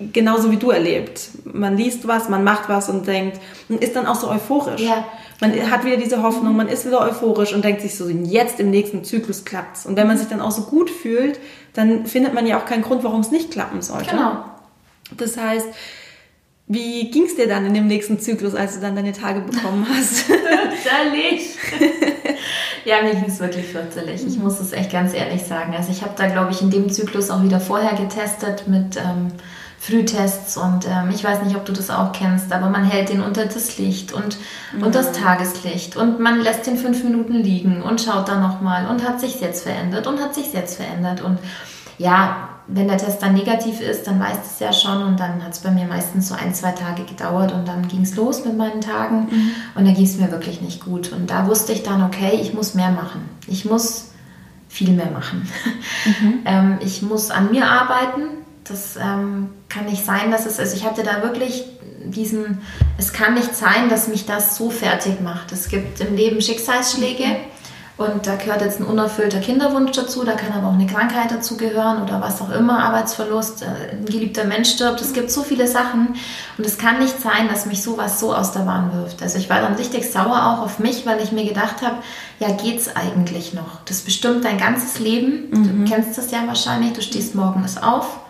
genauso 0.00 0.50
wie 0.50 0.56
du 0.56 0.70
erlebt. 0.70 1.28
Man 1.44 1.76
liest 1.76 2.08
was, 2.08 2.28
man 2.28 2.42
macht 2.42 2.68
was 2.68 2.88
und 2.88 3.06
denkt, 3.06 3.38
und 3.68 3.84
ist 3.84 3.94
dann 3.94 4.06
auch 4.06 4.16
so 4.16 4.28
euphorisch. 4.28 4.80
Ja. 4.80 5.04
Man 5.40 5.70
hat 5.70 5.84
wieder 5.84 5.96
diese 5.96 6.24
Hoffnung, 6.24 6.56
man 6.56 6.66
ist 6.66 6.86
wieder 6.86 7.00
euphorisch 7.02 7.54
und 7.54 7.64
denkt 7.64 7.82
sich 7.82 7.94
so, 7.94 8.08
jetzt 8.08 8.58
im 8.58 8.70
nächsten 8.70 9.04
Zyklus 9.04 9.44
klappt's. 9.44 9.86
Und 9.86 9.94
wenn 9.94 10.08
man 10.08 10.18
sich 10.18 10.26
dann 10.26 10.40
auch 10.40 10.50
so 10.50 10.62
gut 10.62 10.90
fühlt, 10.90 11.38
dann 11.74 12.04
findet 12.06 12.34
man 12.34 12.48
ja 12.48 12.58
auch 12.58 12.64
keinen 12.64 12.82
Grund, 12.82 13.04
warum 13.04 13.20
es 13.20 13.30
nicht 13.30 13.52
klappen 13.52 13.80
sollte. 13.80 14.10
Genau. 14.10 14.42
Das 15.16 15.36
heißt, 15.36 15.68
wie 16.68 17.10
ging 17.10 17.24
es 17.24 17.34
dir 17.34 17.48
dann 17.48 17.64
in 17.64 17.74
dem 17.74 17.86
nächsten 17.86 18.20
Zyklus, 18.20 18.54
als 18.54 18.74
du 18.74 18.80
dann 18.80 18.94
deine 18.94 19.12
Tage 19.12 19.40
bekommen 19.40 19.86
hast? 19.88 20.20
Fürchterlich. 20.22 21.56
ja, 22.84 23.02
mir 23.02 23.14
ging 23.14 23.24
es 23.26 23.40
wirklich 23.40 23.66
fürchterlich. 23.66 24.26
Ich 24.26 24.38
muss 24.38 24.60
es 24.60 24.72
echt 24.72 24.92
ganz 24.92 25.14
ehrlich 25.14 25.42
sagen. 25.42 25.74
Also 25.74 25.90
ich 25.90 26.02
habe 26.02 26.12
da, 26.16 26.28
glaube 26.28 26.52
ich, 26.52 26.60
in 26.60 26.70
dem 26.70 26.90
Zyklus 26.90 27.30
auch 27.30 27.42
wieder 27.42 27.58
vorher 27.58 27.94
getestet 27.94 28.68
mit 28.68 28.96
ähm, 28.96 29.32
Frühtests 29.80 30.56
und 30.56 30.86
ähm, 30.86 31.10
ich 31.14 31.22
weiß 31.22 31.42
nicht, 31.44 31.56
ob 31.56 31.64
du 31.64 31.72
das 31.72 31.88
auch 31.88 32.12
kennst, 32.12 32.52
aber 32.52 32.68
man 32.68 32.84
hält 32.84 33.10
den 33.10 33.22
unter 33.22 33.46
das 33.46 33.78
Licht 33.78 34.12
und, 34.12 34.36
mhm. 34.74 34.82
und 34.82 34.94
das 34.94 35.12
Tageslicht 35.12 35.96
und 35.96 36.18
man 36.18 36.40
lässt 36.40 36.66
den 36.66 36.76
fünf 36.76 37.04
Minuten 37.04 37.34
liegen 37.34 37.80
und 37.82 38.00
schaut 38.00 38.28
dann 38.28 38.42
nochmal 38.42 38.88
und 38.88 39.06
hat 39.06 39.20
sich 39.20 39.40
jetzt 39.40 39.62
verändert 39.62 40.08
und 40.08 40.20
hat 40.20 40.34
sich 40.34 40.52
jetzt 40.52 40.76
verändert 40.76 41.20
und 41.20 41.38
ja, 41.96 42.47
wenn 42.68 42.86
der 42.86 42.98
Test 42.98 43.22
dann 43.22 43.32
negativ 43.32 43.80
ist, 43.80 44.06
dann 44.06 44.20
weiß 44.20 44.36
es 44.44 44.60
ja 44.60 44.72
schon 44.72 45.02
und 45.02 45.18
dann 45.18 45.42
hat 45.42 45.52
es 45.52 45.60
bei 45.60 45.70
mir 45.70 45.86
meistens 45.86 46.28
so 46.28 46.34
ein, 46.34 46.54
zwei 46.54 46.72
Tage 46.72 47.04
gedauert 47.04 47.52
und 47.52 47.66
dann 47.66 47.88
ging 47.88 48.02
es 48.02 48.14
los 48.14 48.44
mit 48.44 48.56
meinen 48.56 48.82
Tagen 48.82 49.28
und 49.74 49.86
dann 49.86 49.94
ging 49.94 50.04
es 50.04 50.18
mir 50.18 50.30
wirklich 50.30 50.60
nicht 50.60 50.84
gut. 50.84 51.10
Und 51.10 51.30
da 51.30 51.46
wusste 51.46 51.72
ich 51.72 51.82
dann, 51.82 52.02
okay, 52.04 52.38
ich 52.40 52.52
muss 52.52 52.74
mehr 52.74 52.90
machen. 52.90 53.22
Ich 53.46 53.64
muss 53.64 54.10
viel 54.68 54.90
mehr 54.90 55.10
machen. 55.10 55.48
Mhm. 56.04 56.34
ähm, 56.44 56.78
ich 56.80 57.00
muss 57.00 57.30
an 57.30 57.50
mir 57.50 57.66
arbeiten. 57.66 58.22
Das 58.64 58.96
ähm, 58.96 59.48
kann 59.70 59.86
nicht 59.86 60.04
sein, 60.04 60.30
dass 60.30 60.44
es, 60.44 60.58
also 60.58 60.76
ich 60.76 60.84
hatte 60.84 61.02
da 61.02 61.22
wirklich 61.22 61.64
diesen, 62.04 62.60
es 62.98 63.14
kann 63.14 63.32
nicht 63.32 63.56
sein, 63.56 63.88
dass 63.88 64.08
mich 64.08 64.26
das 64.26 64.58
so 64.58 64.68
fertig 64.68 65.22
macht. 65.22 65.52
Es 65.52 65.70
gibt 65.70 66.00
im 66.00 66.14
Leben 66.14 66.42
Schicksalsschläge. 66.42 67.24
Mhm 67.24 67.57
und 67.98 68.28
da 68.28 68.36
gehört 68.36 68.62
jetzt 68.62 68.78
ein 68.78 68.86
unerfüllter 68.86 69.40
Kinderwunsch 69.40 69.90
dazu, 69.90 70.22
da 70.22 70.34
kann 70.34 70.52
aber 70.52 70.68
auch 70.68 70.74
eine 70.74 70.86
Krankheit 70.86 71.32
dazu 71.32 71.56
gehören 71.56 72.00
oder 72.00 72.20
was 72.20 72.40
auch 72.40 72.50
immer, 72.50 72.78
Arbeitsverlust, 72.78 73.62
äh, 73.62 73.96
ein 73.96 74.04
geliebter 74.04 74.44
Mensch 74.44 74.70
stirbt. 74.70 75.00
Es 75.00 75.12
gibt 75.12 75.32
so 75.32 75.42
viele 75.42 75.66
Sachen 75.66 76.14
und 76.56 76.64
es 76.64 76.78
kann 76.78 77.00
nicht 77.00 77.20
sein, 77.20 77.48
dass 77.48 77.66
mich 77.66 77.82
sowas 77.82 78.20
so 78.20 78.32
aus 78.32 78.52
der 78.52 78.60
Bahn 78.60 78.92
wirft. 78.92 79.20
Also 79.20 79.38
ich 79.38 79.50
war 79.50 79.60
dann 79.60 79.74
richtig 79.74 80.08
sauer 80.12 80.46
auch 80.46 80.62
auf 80.64 80.78
mich, 80.78 81.06
weil 81.06 81.20
ich 81.20 81.32
mir 81.32 81.44
gedacht 81.44 81.82
habe, 81.82 81.96
ja, 82.38 82.52
geht's 82.52 82.94
eigentlich 82.94 83.52
noch? 83.52 83.80
Das 83.86 84.02
bestimmt 84.02 84.44
dein 84.44 84.58
ganzes 84.58 85.00
Leben. 85.00 85.50
Mhm. 85.50 85.84
Du 85.84 85.92
kennst 85.92 86.16
das 86.16 86.30
ja 86.30 86.46
wahrscheinlich, 86.46 86.92
du 86.92 87.02
stehst 87.02 87.34
morgens 87.34 87.82
auf, 87.82 88.20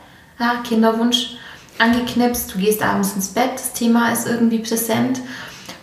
ja, 0.40 0.62
Kinderwunsch 0.66 1.36
angeknipst, 1.78 2.54
du 2.54 2.58
gehst 2.58 2.82
abends 2.82 3.12
ins 3.12 3.28
Bett, 3.28 3.52
das 3.54 3.74
Thema 3.74 4.12
ist 4.12 4.26
irgendwie 4.26 4.60
präsent 4.60 5.20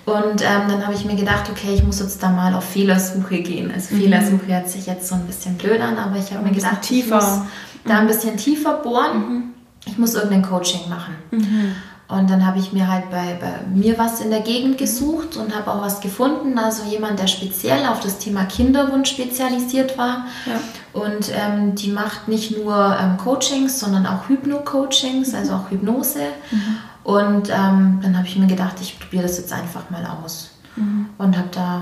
und 0.06 0.41
ähm, 0.41 0.68
dann 0.68 0.84
habe 0.84 0.94
ich 0.94 1.04
mir 1.06 1.15
gedacht, 1.15 1.50
okay, 1.50 1.74
ich 1.74 1.84
muss 1.84 2.00
jetzt 2.00 2.22
da 2.22 2.30
mal 2.30 2.54
auf 2.54 2.63
Fehlersuche 2.63 3.39
gehen. 3.39 3.72
Also 3.74 3.96
mhm. 3.96 4.02
Fehlersuche 4.02 4.48
hört 4.48 4.70
sich 4.70 4.86
jetzt 4.86 5.08
so 5.08 5.15
ein 5.15 5.26
bisschen 5.26 5.56
blöd 5.56 5.82
an, 5.82 5.98
aber 5.98 6.18
ich 6.18 6.32
habe 6.32 6.46
mir 6.46 6.54
gedacht, 6.54 6.84
tiefer. 6.84 7.18
ich 7.18 7.24
muss 7.24 7.41
da 7.86 8.00
ein 8.00 8.08
bisschen 8.08 8.38
tiefer 8.38 8.76
bohren. 8.76 9.18
Mhm. 9.18 9.44
Ich 9.88 9.98
muss 9.98 10.13
irgendein 10.13 10.44
Coaching 10.44 10.89
machen. 10.89 11.15
Mhm. 11.32 11.76
Und 12.08 12.30
dann 12.30 12.46
habe 12.46 12.60
ich 12.60 12.72
mir 12.72 12.88
halt 12.88 13.10
bei, 13.10 13.36
bei, 13.41 13.65
mir 13.74 13.98
was 13.98 14.22
in 14.22 14.30
der 14.30 14.41
Gegend 14.41 14.78
gesucht 14.78 15.38
und 15.38 15.56
habe 15.56 15.72
auch 15.72 15.82
was 15.82 16.02
gefunden. 16.02 16.60
Also 16.60 16.84
jemand, 16.84 17.20
der 17.20 17.26
speziell 17.26 17.84
auf 17.88 18.00
das 18.00 18.20
Thema 18.20 18.46
Kinderwunsch 18.46 19.10
spezialisiert 19.10 19.98
war. 19.98 20.28
Ja. 20.46 20.60
Und 20.94 21.32
ähm, 21.34 21.74
die 21.74 21.89
macht 21.89 22.28
nicht 22.28 22.56
nur 22.56 22.96
ähm, 23.02 23.18
Coachings, 23.18 23.80
sondern 23.80 24.06
auch 24.06 24.30
Hypno-Coachings, 24.30 25.34
also 25.34 25.54
auch 25.54 25.72
Hypnose. 25.72 26.28
Mhm. 26.52 26.78
Und 27.06 27.50
ähm, 27.50 28.00
dann 28.02 28.18
habe 28.18 28.26
ich 28.28 28.36
mir 28.36 28.48
gedacht, 28.48 28.78
ich 28.82 29.00
probiere 29.00 29.24
das 29.24 29.38
jetzt 29.38 29.54
einfach 29.54 29.89
mal 29.91 30.06
aus. 30.06 30.50
Mhm. 30.76 31.06
Und 31.20 31.38
habe 31.38 31.50
da 31.52 31.82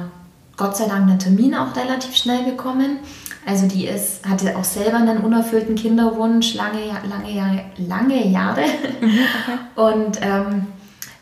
Gott 0.58 0.76
sei 0.76 0.86
Dank 0.86 1.10
einen 1.10 1.18
Termin 1.18 1.56
auch 1.56 1.76
relativ 1.76 2.16
schnell 2.16 2.44
bekommen. 2.44 2.98
Also 3.46 3.68
die 3.68 3.88
ist, 3.88 4.28
hatte 4.28 4.56
auch 4.58 4.66
selber 4.66 4.98
einen 4.98 5.20
unerfüllten 5.20 5.76
Kinderwunsch, 5.76 6.54
lange, 6.56 6.80
lange, 7.10 7.64
lange 7.78 8.28
Jahre. 8.28 8.62
Mhm, 9.02 9.20
okay. 9.42 9.58
Und 9.76 10.20
ähm, 10.22 10.68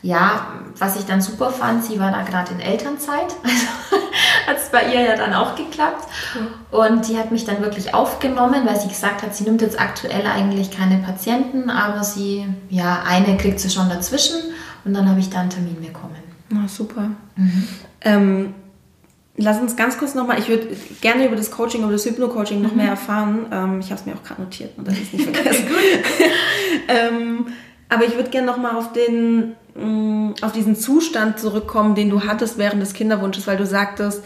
ja, 0.02 0.48
was 0.78 0.96
ich 0.96 1.04
dann 1.04 1.20
super 1.20 1.50
fand, 1.50 1.84
sie 1.84 1.98
war 2.00 2.10
da 2.10 2.22
gerade 2.22 2.52
in 2.52 2.60
Elternzeit. 2.60 3.34
Also 4.44 4.56
hat 4.56 4.56
es 4.56 4.70
bei 4.70 4.92
ihr 4.92 5.00
ja 5.00 5.16
dann 5.16 5.34
auch 5.34 5.54
geklappt. 5.54 6.08
Und 6.70 7.08
die 7.08 7.16
hat 7.16 7.30
mich 7.30 7.44
dann 7.44 7.62
wirklich 7.62 7.94
aufgenommen, 7.94 8.66
weil 8.66 8.78
sie 8.78 8.88
gesagt 8.88 9.22
hat, 9.22 9.34
sie 9.36 9.44
nimmt 9.44 9.62
jetzt 9.62 9.80
aktuell 9.80 10.26
eigentlich 10.26 10.70
keine 10.70 10.98
Patienten, 10.98 11.70
aber 11.70 12.02
sie, 12.02 12.46
ja, 12.68 13.02
eine 13.06 13.36
kriegt 13.36 13.60
sie 13.60 13.70
schon 13.70 13.88
dazwischen. 13.88 14.36
Und 14.84 14.94
dann 14.94 15.08
habe 15.08 15.20
ich 15.20 15.30
da 15.30 15.40
einen 15.40 15.50
Termin 15.50 15.80
bekommen. 15.80 16.16
Na, 16.50 16.66
super. 16.66 17.10
Mhm. 17.36 17.68
Ähm, 18.00 18.54
lass 19.36 19.60
uns 19.60 19.76
ganz 19.76 19.98
kurz 19.98 20.14
nochmal, 20.14 20.38
ich 20.38 20.48
würde 20.48 20.68
gerne 21.00 21.26
über 21.26 21.36
das 21.36 21.50
Coaching, 21.50 21.82
über 21.82 21.92
das 21.92 22.04
Hypno-Coaching 22.04 22.60
noch 22.60 22.72
mhm. 22.72 22.78
mehr 22.78 22.88
erfahren. 22.88 23.46
Ähm, 23.52 23.80
ich 23.80 23.86
habe 23.86 24.00
es 24.00 24.06
mir 24.06 24.14
auch 24.14 24.22
gerade 24.22 24.42
notiert 24.42 24.76
und 24.76 24.88
das 24.88 24.98
ist 24.98 25.12
nicht 25.12 25.24
vergessen. 25.34 25.66
ähm, 26.88 27.46
aber 27.92 28.04
ich 28.04 28.16
würde 28.16 28.30
gerne 28.30 28.46
nochmal 28.46 28.76
auf 28.76 28.92
den 28.92 29.56
Mm, 29.74 30.32
auf 30.42 30.52
diesen 30.52 30.76
Zustand 30.76 31.38
zurückkommen, 31.38 31.94
den 31.94 32.10
du 32.10 32.24
hattest 32.24 32.58
während 32.58 32.82
des 32.82 32.92
Kinderwunsches, 32.92 33.46
weil 33.46 33.56
du 33.56 33.64
sagtest, 33.64 34.22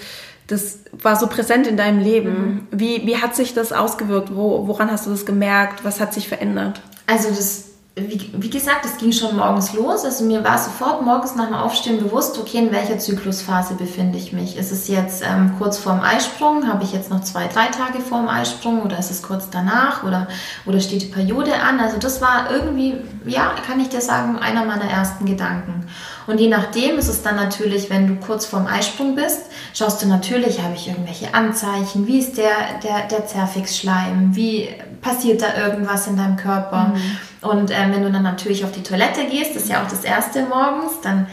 das 0.49 0.81
war 0.93 1.17
so 1.17 1.29
präsent 1.29 1.67
in 1.67 1.77
deinem 1.77 2.01
Leben. 2.01 2.31
Mhm. 2.31 2.67
Wie, 2.73 3.07
wie 3.07 3.17
hat 3.17 3.37
sich 3.37 3.55
das 3.55 3.73
ausgewirkt? 3.73 4.35
Wo, 4.35 4.67
woran 4.67 4.91
hast 4.91 5.07
du 5.07 5.11
das 5.11 5.25
gemerkt? 5.25 5.85
Was 5.85 6.01
hat 6.01 6.15
sich 6.15 6.29
verändert? 6.29 6.81
Also 7.07 7.29
das 7.29 7.65
wie, 7.99 8.31
wie, 8.37 8.51
gesagt, 8.51 8.85
es 8.85 8.99
ging 8.99 9.11
schon 9.11 9.37
morgens 9.37 9.73
los. 9.73 10.05
Also 10.05 10.25
mir 10.25 10.45
war 10.45 10.59
sofort 10.59 11.01
morgens 11.01 11.35
nach 11.35 11.47
dem 11.47 11.55
Aufstehen 11.55 11.99
bewusst, 11.99 12.39
okay, 12.39 12.59
in 12.59 12.71
welcher 12.71 12.99
Zyklusphase 12.99 13.73
befinde 13.73 14.19
ich 14.19 14.35
mich? 14.35 14.59
Ist 14.59 14.71
es 14.71 14.87
jetzt 14.89 15.25
ähm, 15.27 15.55
kurz 15.57 15.79
vorm 15.79 16.01
Eisprung? 16.01 16.69
Habe 16.69 16.85
ich 16.85 16.93
jetzt 16.93 17.09
noch 17.09 17.23
zwei, 17.23 17.47
drei 17.47 17.69
Tage 17.69 18.01
vorm 18.01 18.29
Eisprung? 18.29 18.83
Oder 18.83 18.99
ist 18.99 19.11
es 19.11 19.23
kurz 19.23 19.49
danach? 19.49 20.05
Oder, 20.05 20.29
oder 20.67 20.79
steht 20.81 21.03
die 21.03 21.07
Periode 21.07 21.55
an? 21.55 21.81
Also 21.81 21.97
das 21.97 22.21
war 22.21 22.51
irgendwie, 22.51 22.97
ja, 23.25 23.55
kann 23.67 23.81
ich 23.81 23.89
dir 23.89 24.03
sagen, 24.03 24.39
einer 24.39 24.67
meiner 24.67 24.91
ersten 24.91 25.25
Gedanken. 25.25 25.87
Und 26.27 26.39
je 26.39 26.49
nachdem 26.49 26.99
ist 26.99 27.09
es 27.09 27.23
dann 27.23 27.37
natürlich, 27.37 27.89
wenn 27.89 28.09
du 28.09 28.17
kurz 28.17 28.45
vorm 28.45 28.67
Eisprung 28.67 29.15
bist, 29.15 29.47
schaust 29.73 30.03
du 30.03 30.07
natürlich, 30.09 30.61
habe 30.61 30.75
ich 30.75 30.89
irgendwelche 30.89 31.33
Anzeichen? 31.33 32.07
Wie 32.07 32.19
ist 32.19 32.37
der, 32.37 32.79
der, 32.83 33.09
der 33.09 33.27
Zervixschleim? 33.27 34.37
Wie 34.37 34.69
passiert 35.07 35.43
da 35.43 35.57
irgendwas 35.57 36.07
in 36.07 36.17
deinem 36.17 36.37
Körper? 36.37 36.95
Mhm. 36.95 37.49
Und 37.49 37.71
ähm, 37.71 37.93
wenn 37.93 38.03
du 38.03 38.11
dann 38.11 38.23
natürlich 38.23 38.65
auf 38.65 38.73
die 38.73 38.83
Toilette 38.83 39.27
gehst, 39.27 39.55
das 39.55 39.65
ist 39.65 39.71
ja 39.71 39.83
auch 39.83 39.89
das 39.89 40.05
erste 40.05 40.43
morgens, 40.43 41.01
dann 41.03 41.27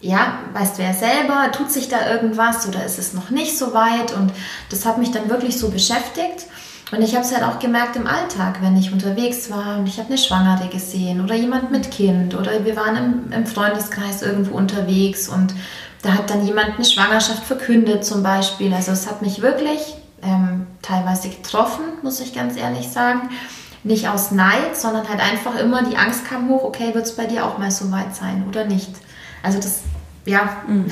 ja, 0.00 0.38
weißt 0.52 0.78
du 0.78 0.82
ja 0.82 0.92
selber, 0.92 1.50
tut 1.52 1.70
sich 1.70 1.88
da 1.88 2.10
irgendwas 2.10 2.68
oder 2.68 2.84
ist 2.84 2.98
es 2.98 3.14
noch 3.14 3.30
nicht 3.30 3.56
so 3.56 3.72
weit? 3.72 4.12
Und 4.12 4.32
das 4.68 4.84
hat 4.84 4.98
mich 4.98 5.10
dann 5.10 5.30
wirklich 5.30 5.58
so 5.58 5.70
beschäftigt. 5.70 6.46
Und 6.92 7.00
ich 7.00 7.14
habe 7.14 7.24
es 7.24 7.34
halt 7.34 7.42
auch 7.42 7.58
gemerkt 7.58 7.96
im 7.96 8.06
Alltag, 8.06 8.58
wenn 8.60 8.76
ich 8.76 8.92
unterwegs 8.92 9.50
war 9.50 9.78
und 9.78 9.88
ich 9.88 9.98
habe 9.98 10.08
eine 10.08 10.18
Schwangere 10.18 10.68
gesehen 10.68 11.24
oder 11.24 11.34
jemand 11.34 11.70
mit 11.70 11.90
Kind 11.90 12.34
oder 12.34 12.64
wir 12.64 12.76
waren 12.76 12.96
im, 12.96 13.32
im, 13.32 13.46
Freundeskreis 13.46 14.20
irgendwo 14.20 14.56
unterwegs 14.56 15.28
und 15.28 15.54
da 16.02 16.12
hat 16.12 16.28
dann 16.28 16.46
jemand 16.46 16.74
eine 16.76 16.84
Schwangerschaft 16.84 17.42
verkündet 17.42 18.04
zum 18.04 18.22
Beispiel. 18.22 18.72
Also 18.74 18.92
es 18.92 19.08
hat 19.08 19.22
mich 19.22 19.40
wirklich 19.40 19.94
ähm, 20.22 20.63
teilweise 20.84 21.28
getroffen, 21.28 21.84
muss 22.02 22.20
ich 22.20 22.34
ganz 22.34 22.56
ehrlich 22.56 22.88
sagen 22.88 23.30
nicht 23.84 24.08
aus 24.08 24.30
Neid, 24.30 24.76
sondern 24.76 25.08
halt 25.08 25.20
einfach 25.20 25.58
immer 25.60 25.82
die 25.84 25.96
Angst 25.96 26.24
kam 26.24 26.48
hoch, 26.48 26.64
okay, 26.64 26.94
wird 26.94 27.04
es 27.04 27.14
bei 27.14 27.26
dir 27.26 27.44
auch 27.44 27.58
mal 27.58 27.70
so 27.70 27.92
weit 27.92 28.16
sein 28.16 28.44
oder 28.48 28.64
nicht? 28.64 28.90
Also 29.42 29.58
das, 29.58 29.82
ja, 30.24 30.56
mhm. 30.66 30.86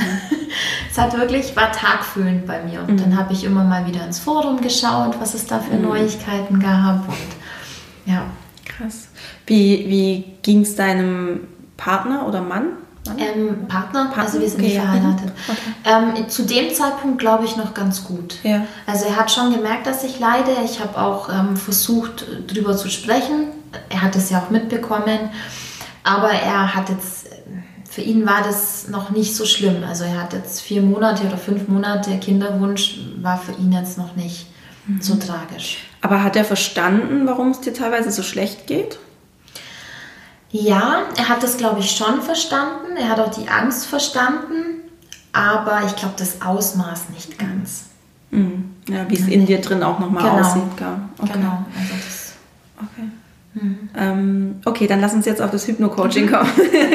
es 0.91 0.99
hat 0.99 1.17
wirklich, 1.17 1.57
war 1.57 1.73
tagfüllend 1.73 2.47
bei 2.47 2.63
mir. 2.63 2.81
Und 2.81 2.91
mhm. 2.91 2.97
dann 2.99 3.17
habe 3.17 3.33
ich 3.33 3.45
immer 3.45 3.65
mal 3.65 3.87
wieder 3.87 4.05
ins 4.05 4.19
Forum 4.19 4.61
geschaut, 4.61 5.19
was 5.19 5.33
es 5.33 5.47
da 5.47 5.59
für 5.59 5.75
mhm. 5.75 5.83
Neuigkeiten 5.89 6.61
gab 6.61 7.09
und 7.09 8.13
ja. 8.13 8.25
Krass. 8.65 9.09
Wie, 9.47 9.89
wie 9.89 10.25
ging 10.43 10.61
es 10.61 10.77
deinem 10.77 11.49
Partner 11.77 12.27
oder 12.27 12.43
Mann 12.43 12.77
ähm, 13.19 13.67
Partner, 13.67 14.07
Partner, 14.07 14.23
also 14.23 14.41
wir 14.41 14.49
sind 14.49 14.61
okay, 14.61 14.69
nicht 14.69 14.81
verheiratet. 14.81 15.33
Okay. 15.49 16.17
Ähm, 16.19 16.29
zu 16.29 16.45
dem 16.45 16.73
Zeitpunkt 16.73 17.19
glaube 17.19 17.45
ich 17.45 17.57
noch 17.57 17.75
ganz 17.75 18.05
gut. 18.05 18.37
Ja. 18.45 18.65
Also 18.87 19.07
er 19.07 19.17
hat 19.17 19.31
schon 19.31 19.53
gemerkt, 19.53 19.87
dass 19.87 20.05
ich 20.05 20.21
leide. 20.21 20.53
Ich 20.65 20.81
habe 20.81 20.99
auch 20.99 21.29
ähm, 21.29 21.57
versucht, 21.57 22.25
darüber 22.47 22.77
zu 22.77 22.88
sprechen. 22.91 23.49
Er 23.88 24.03
hat 24.03 24.15
es 24.15 24.31
ja 24.31 24.38
auch 24.38 24.51
mitbekommen. 24.51 25.31
Aber 26.05 26.31
er 26.31 26.75
hat 26.75 26.91
jetzt, 26.91 27.27
für 27.91 28.03
ihn 28.03 28.25
war 28.27 28.43
das 28.45 28.88
noch 28.88 29.11
nicht 29.11 29.35
so 29.35 29.47
schlimm. 29.47 29.83
Also 29.85 30.05
er 30.05 30.23
hat 30.23 30.33
jetzt 30.33 30.61
vier 30.61 30.83
Monate 30.83 31.27
oder 31.27 31.38
fünf 31.38 31.69
Monate 31.69 32.19
Kinderwunsch, 32.19 32.99
war 33.21 33.38
für 33.38 33.53
ihn 33.53 33.73
jetzt 33.73 33.99
noch 33.99 34.15
nicht 34.15 34.47
mhm. 34.87 35.01
so 35.01 35.17
tragisch. 35.17 35.79
Aber 36.01 36.23
hat 36.23 36.37
er 36.37 36.45
verstanden, 36.45 37.27
warum 37.27 37.51
es 37.51 37.61
dir 37.61 37.73
teilweise 37.73 38.11
so 38.11 38.23
schlecht 38.23 38.67
geht? 38.67 38.99
Ja, 40.53 41.05
er 41.17 41.29
hat 41.29 41.43
das, 41.43 41.57
glaube 41.57 41.81
ich, 41.81 41.91
schon 41.91 42.21
verstanden. 42.21 42.97
Er 42.97 43.09
hat 43.09 43.21
auch 43.21 43.31
die 43.31 43.49
Angst 43.49 43.87
verstanden. 43.87 44.83
Aber 45.33 45.83
ich 45.87 45.97
glaube, 45.97 46.15
das 46.19 46.43
Ausmaß 46.43 47.09
nicht 47.09 47.38
ganz. 47.38 47.87
Mhm. 48.31 48.71
Ja, 48.87 49.09
wie 49.09 49.15
es 49.15 49.27
in 49.29 49.47
dir 49.47 49.61
drin 49.61 49.83
auch 49.83 49.99
nochmal 49.99 50.23
genau. 50.23 50.47
aussieht. 50.47 50.62
Okay. 50.75 51.33
Genau. 51.33 51.65
Also 51.75 51.95
das, 51.95 52.33
okay. 52.77 53.09
Mhm. 53.55 53.91
Ähm, 53.97 54.61
okay, 54.65 54.87
dann 54.87 55.01
lass 55.01 55.12
uns 55.12 55.27
jetzt 55.27 55.43
auf 55.43 55.51
das 55.51 55.67
Hypno-Coaching 55.67 56.27
mhm. 56.27 56.33
kommen. 56.33 56.51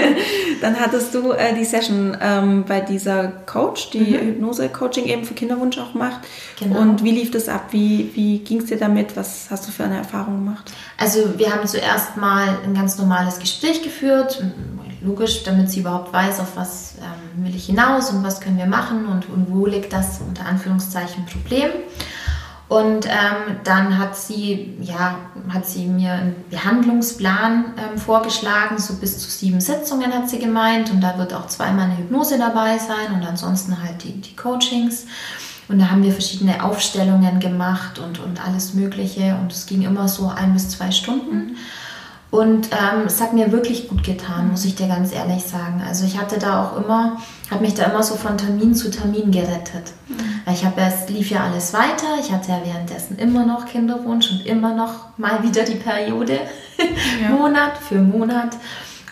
dann 0.61 0.79
hattest 0.79 1.13
du 1.13 1.31
äh, 1.31 1.53
die 1.53 1.65
Session 1.65 2.17
ähm, 2.19 2.65
bei 2.67 2.81
dieser 2.81 3.27
Coach, 3.27 3.91
die 3.91 3.99
mhm. 3.99 4.27
Hypnose-Coaching 4.27 5.05
eben 5.05 5.23
für 5.23 5.35
Kinderwunsch 5.35 5.77
auch 5.77 5.93
macht. 5.93 6.21
Genau. 6.59 6.79
Und 6.79 7.03
wie 7.03 7.11
lief 7.11 7.29
das 7.31 7.47
ab? 7.47 7.67
Wie, 7.71 8.09
wie 8.15 8.39
ging 8.39 8.59
es 8.59 8.65
dir 8.65 8.77
damit? 8.77 9.15
Was 9.15 9.47
hast 9.51 9.67
du 9.67 9.71
für 9.71 9.83
eine 9.83 9.97
Erfahrung 9.97 10.43
gemacht? 10.43 10.71
Also 10.97 11.37
wir 11.37 11.53
haben 11.53 11.67
zuerst 11.67 12.17
mal 12.17 12.57
ein 12.63 12.73
ganz 12.73 12.97
normales 12.97 13.39
Gespräch 13.39 13.83
geführt. 13.83 14.43
Logisch, 15.01 15.43
damit 15.43 15.69
sie 15.69 15.81
überhaupt 15.81 16.11
weiß, 16.11 16.39
auf 16.39 16.55
was 16.55 16.95
ähm, 16.97 17.45
will 17.45 17.55
ich 17.55 17.67
hinaus 17.67 18.09
und 18.09 18.23
was 18.23 18.41
können 18.41 18.57
wir 18.57 18.65
machen 18.65 19.05
und, 19.05 19.29
und 19.29 19.53
wo 19.53 19.67
liegt 19.67 19.93
das 19.93 20.21
unter 20.27 20.47
Anführungszeichen 20.47 21.27
Problem. 21.27 21.69
Und 22.69 23.05
ähm, 23.05 23.57
dann 23.63 23.97
hat 23.97 24.17
sie, 24.17 24.75
ja, 24.81 25.19
hat 25.47 25.65
sie 25.65 25.85
mir 25.85 26.11
einen 26.11 26.35
Behandlungsplan 26.49 27.65
ähm, 27.77 27.97
vorgeschlagen, 27.97 28.77
so 28.77 28.95
bis 28.95 29.19
zu 29.19 29.29
sieben 29.29 29.61
Sitzungen 29.61 30.13
hat 30.13 30.29
sie 30.29 30.39
gemeint. 30.39 30.91
Und 30.91 30.99
da 30.99 31.17
wird 31.17 31.33
auch 31.33 31.47
zweimal 31.47 31.85
eine 31.85 31.97
Hypnose 31.97 32.37
dabei 32.37 32.77
sein 32.77 33.15
und 33.15 33.25
ansonsten 33.25 33.81
halt 33.81 34.03
die, 34.03 34.19
die 34.19 34.35
Coachings. 34.35 35.05
Und 35.69 35.79
da 35.79 35.89
haben 35.89 36.03
wir 36.03 36.11
verschiedene 36.11 36.63
Aufstellungen 36.63 37.39
gemacht 37.39 37.99
und, 37.99 38.19
und 38.19 38.45
alles 38.45 38.73
Mögliche. 38.73 39.37
Und 39.41 39.51
es 39.51 39.65
ging 39.65 39.83
immer 39.83 40.09
so 40.09 40.27
ein 40.27 40.53
bis 40.53 40.69
zwei 40.69 40.91
Stunden. 40.91 41.55
Und 42.37 42.69
ähm, 42.71 43.07
es 43.07 43.19
hat 43.19 43.33
mir 43.33 43.51
wirklich 43.51 43.87
gut 43.87 44.03
getan, 44.03 44.51
muss 44.51 44.63
ich 44.63 44.75
dir 44.75 44.87
ganz 44.87 45.11
ehrlich 45.11 45.41
sagen. 45.43 45.81
Also 45.83 46.05
ich 46.05 46.19
hatte 46.19 46.37
da 46.37 46.63
auch 46.63 46.77
immer, 46.77 47.17
habe 47.49 47.63
mich 47.63 47.73
da 47.73 47.85
immer 47.85 48.03
so 48.03 48.13
von 48.13 48.37
Termin 48.37 48.75
zu 48.75 48.91
Termin 48.91 49.31
gerettet. 49.31 49.91
Mhm. 50.07 50.53
Ich 50.53 50.63
habe 50.63 50.79
es 50.81 51.09
lief 51.09 51.31
ja 51.31 51.45
alles 51.45 51.73
weiter. 51.73 52.19
Ich 52.21 52.31
hatte 52.31 52.51
ja 52.51 52.61
währenddessen 52.63 53.17
immer 53.17 53.43
noch 53.43 53.65
Kinderwunsch 53.65 54.29
und 54.29 54.45
immer 54.45 54.75
noch 54.75 55.17
mal 55.17 55.41
wieder 55.41 55.63
die 55.63 55.77
Periode, 55.77 56.41
ja. 57.23 57.29
Monat 57.29 57.75
für 57.79 57.95
Monat. 57.95 58.55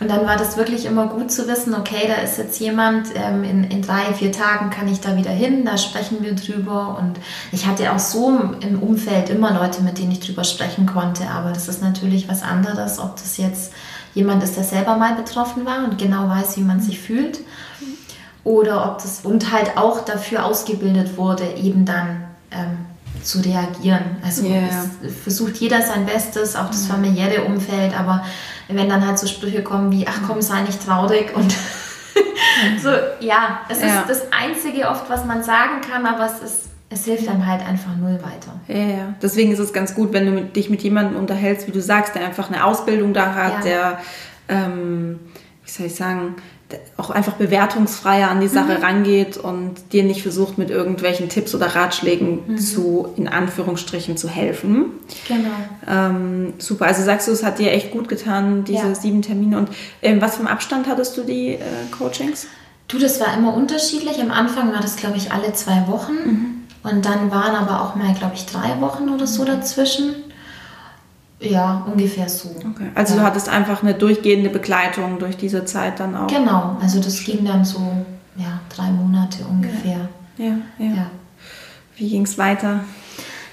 Und 0.05 0.11
dann 0.11 0.27
war 0.27 0.37
das 0.37 0.55
wirklich 0.55 0.85
immer 0.85 1.07
gut 1.07 1.31
zu 1.31 1.47
wissen, 1.47 1.73
okay, 1.73 2.07
da 2.07 2.21
ist 2.21 2.37
jetzt 2.37 2.59
jemand, 2.59 3.07
ähm, 3.15 3.43
in, 3.43 3.63
in 3.63 3.81
drei, 3.81 4.13
vier 4.13 4.31
Tagen 4.31 4.69
kann 4.69 4.87
ich 4.87 5.01
da 5.01 5.17
wieder 5.17 5.31
hin, 5.31 5.65
da 5.65 5.79
sprechen 5.79 6.21
wir 6.21 6.35
drüber. 6.35 6.99
Und 6.99 7.17
ich 7.51 7.65
hatte 7.65 7.91
auch 7.91 7.97
so 7.97 8.39
im 8.59 8.83
Umfeld 8.83 9.31
immer 9.31 9.51
Leute, 9.51 9.81
mit 9.81 9.97
denen 9.97 10.11
ich 10.11 10.19
drüber 10.19 10.43
sprechen 10.43 10.85
konnte. 10.85 11.27
Aber 11.31 11.53
das 11.53 11.67
ist 11.67 11.81
natürlich 11.81 12.29
was 12.29 12.43
anderes, 12.43 12.99
ob 12.99 13.15
das 13.15 13.37
jetzt 13.37 13.73
jemand 14.13 14.43
ist, 14.43 14.55
der 14.55 14.63
selber 14.63 14.95
mal 14.95 15.15
betroffen 15.15 15.65
war 15.65 15.83
und 15.85 15.97
genau 15.97 16.29
weiß, 16.29 16.55
wie 16.57 16.61
man 16.61 16.81
sich 16.81 16.99
fühlt. 16.99 17.39
Oder 18.43 18.85
ob 18.85 19.01
das 19.01 19.21
und 19.23 19.51
halt 19.51 19.75
auch 19.75 20.05
dafür 20.05 20.45
ausgebildet 20.45 21.17
wurde, 21.17 21.45
eben 21.55 21.83
dann 21.83 22.25
ähm, 22.51 22.77
zu 23.25 23.39
reagieren. 23.39 24.17
Also 24.23 24.45
yeah. 24.45 24.67
es 25.03 25.13
versucht 25.23 25.57
jeder 25.57 25.81
sein 25.81 26.05
Bestes, 26.05 26.55
auch 26.55 26.67
das 26.67 26.88
familiäre 26.88 27.43
Umfeld, 27.43 27.97
aber 27.97 28.23
wenn 28.67 28.89
dann 28.89 29.05
halt 29.05 29.19
so 29.19 29.27
Sprüche 29.27 29.63
kommen 29.63 29.91
wie, 29.91 30.07
ach 30.07 30.21
komm, 30.27 30.41
sei 30.41 30.61
nicht 30.61 30.85
traurig 30.85 31.35
und 31.35 31.51
so, 32.81 32.89
ja, 33.19 33.61
es 33.69 33.81
ja. 33.81 34.01
ist 34.01 34.09
das 34.09 34.21
Einzige 34.31 34.88
oft, 34.89 35.09
was 35.09 35.25
man 35.25 35.43
sagen 35.43 35.81
kann, 35.81 36.05
aber 36.05 36.25
es 36.25 36.41
ist 36.41 36.65
es 36.89 37.05
hilft 37.05 37.27
einem 37.27 37.45
halt 37.45 37.67
einfach 37.67 37.95
null 37.97 38.19
weiter. 38.21 38.59
Ja, 38.67 38.97
ja. 38.97 39.15
Deswegen 39.21 39.51
ist 39.51 39.59
es 39.59 39.73
ganz 39.73 39.95
gut, 39.95 40.13
wenn 40.13 40.25
du 40.27 40.43
dich 40.43 40.69
mit 40.69 40.83
jemandem 40.83 41.17
unterhältst, 41.17 41.67
wie 41.67 41.71
du 41.71 41.81
sagst, 41.81 42.15
der 42.15 42.25
einfach 42.25 42.49
eine 42.49 42.63
Ausbildung 42.63 43.13
da 43.13 43.33
hat, 43.33 43.65
ja. 43.65 43.97
der, 43.97 43.99
ähm, 44.47 45.19
wie 45.63 45.71
soll 45.71 45.88
ich 45.88 45.95
sagen, 45.95 46.35
auch 46.97 47.10
einfach 47.10 47.34
bewertungsfreier 47.34 48.30
an 48.30 48.41
die 48.41 48.47
Sache 48.47 48.78
mhm. 48.78 48.84
rangeht 48.84 49.38
und 49.38 49.93
dir 49.93 50.04
nicht 50.04 50.23
versucht, 50.23 50.58
mit 50.58 50.69
irgendwelchen 50.69 51.30
Tipps 51.30 51.54
oder 51.54 51.67
Ratschlägen 51.67 52.39
mhm. 52.47 52.58
zu, 52.58 53.13
in 53.17 53.28
Anführungsstrichen, 53.28 54.17
zu 54.17 54.28
helfen. 54.28 54.86
Genau. 55.28 55.49
Ähm, 55.88 56.54
super. 56.58 56.86
Also 56.86 57.04
sagst 57.04 57.28
du, 57.28 57.32
es 57.32 57.43
hat 57.43 57.60
dir 57.60 57.71
echt 57.71 57.91
gut 57.91 58.08
getan, 58.08 58.63
diese 58.63 58.88
ja. 58.88 58.95
sieben 58.95 59.21
Termine. 59.21 59.60
Und 59.60 59.69
ähm, 60.01 60.21
was 60.21 60.36
für 60.36 60.39
einen 60.39 60.47
Abstand 60.47 60.88
hattest 60.88 61.15
du 61.17 61.23
die 61.23 61.54
äh, 61.54 61.60
Coachings? 61.91 62.47
Du, 62.88 62.97
das 62.97 63.19
war 63.19 63.36
immer 63.38 63.54
unterschiedlich. 63.54 64.19
Am 64.21 64.32
Anfang 64.32 64.73
war 64.73 64.82
das, 64.82 64.95
glaube 64.95 65.17
ich, 65.17 65.32
alle 65.32 65.54
zwei 65.54 65.88
Wochen. 65.88 66.13
Mhm. 66.13 66.45
Und 66.84 67.06
dann 67.06 67.32
waren 67.32 67.56
aber 67.56 67.82
auch 67.82 67.95
mal, 67.95 68.13
glaube 68.13 68.36
ich, 68.36 68.45
drei 68.45 68.80
Wochen 68.80 69.10
oder 69.10 69.28
so 69.28 69.43
dazwischen. 69.43 70.15
Ja, 71.39 71.86
ungefähr 71.91 72.30
so. 72.30 72.50
Okay. 72.50 72.91
Also 72.95 73.15
ja. 73.15 73.21
du 73.21 73.26
hattest 73.28 73.50
einfach 73.50 73.84
eine 73.84 73.93
durchgehende 73.93 74.50
Begleitung 74.50 75.19
durch 75.19 75.36
diese 75.38 75.65
Zeit 75.65 76.00
dann 76.00 76.15
auch. 76.15 76.28
Genau, 76.28 76.78
also 76.82 77.00
das 77.02 77.24
ging 77.24 77.43
dann 77.43 77.65
so 77.65 77.80
ja, 78.38 78.60
drei 78.74 78.89
Monate 78.89 79.43
ungefähr. 79.50 80.10
Ja, 80.38 80.58
ja. 80.78 80.86
ja. 80.86 81.12
Wie 81.98 82.10
ging 82.10 82.24
es 82.24 82.38
weiter? 82.38 82.82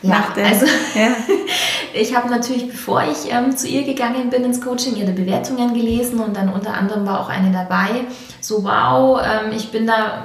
Ja, 0.03 0.33
also 0.37 0.67
ja. 0.95 1.09
ich 1.95 2.15
habe 2.15 2.29
natürlich, 2.29 2.69
bevor 2.69 3.03
ich 3.03 3.33
ähm, 3.33 3.57
zu 3.57 3.69
ihr 3.69 3.85
gegangen 3.85 4.31
bin 4.31 4.45
ins 4.45 4.61
Coaching, 4.61 4.97
ihre 4.97 5.13
Bewertungen 5.13 5.75
gelesen 5.75 6.21
und 6.21 6.37
dann 6.37 6.49
unter 6.49 6.75
anderem 6.75 7.07
war 7.07 7.21
auch 7.21 7.29
eine 7.29 7.53
dabei, 7.53 8.05
so 8.41 8.65
wow, 8.65 9.21
ähm, 9.25 9.53
ich 9.55 9.71
bin 9.71 9.87
da 9.87 10.25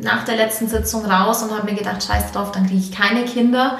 nach 0.00 0.24
der 0.24 0.36
letzten 0.36 0.68
Sitzung 0.68 1.04
raus 1.04 1.42
und 1.42 1.56
habe 1.56 1.70
mir 1.70 1.76
gedacht, 1.76 2.02
scheiß 2.02 2.32
drauf, 2.32 2.52
dann 2.52 2.66
kriege 2.66 2.80
ich 2.80 2.92
keine 2.92 3.24
Kinder 3.24 3.78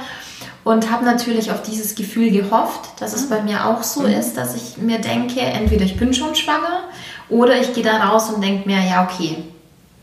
und 0.65 0.91
habe 0.91 1.05
natürlich 1.05 1.53
auf 1.53 1.63
dieses 1.63 1.95
Gefühl 1.95 2.31
gehofft, 2.31 3.01
dass 3.01 3.13
es 3.13 3.29
bei 3.29 3.43
mir 3.43 3.67
auch 3.67 3.83
so 3.83 4.01
mhm. 4.01 4.07
ist, 4.15 4.37
dass 4.37 4.55
ich 4.57 4.79
mir 4.79 4.99
denke, 4.99 5.41
entweder 5.41 5.85
ich 5.85 5.97
bin 5.97 6.15
schon 6.15 6.35
schwanger 6.35 6.85
oder 7.29 7.61
ich 7.61 7.75
gehe 7.75 7.85
da 7.85 8.05
raus 8.05 8.31
und 8.31 8.43
denke 8.43 8.67
mir, 8.67 8.81
ja, 8.81 9.05
okay, 9.05 9.45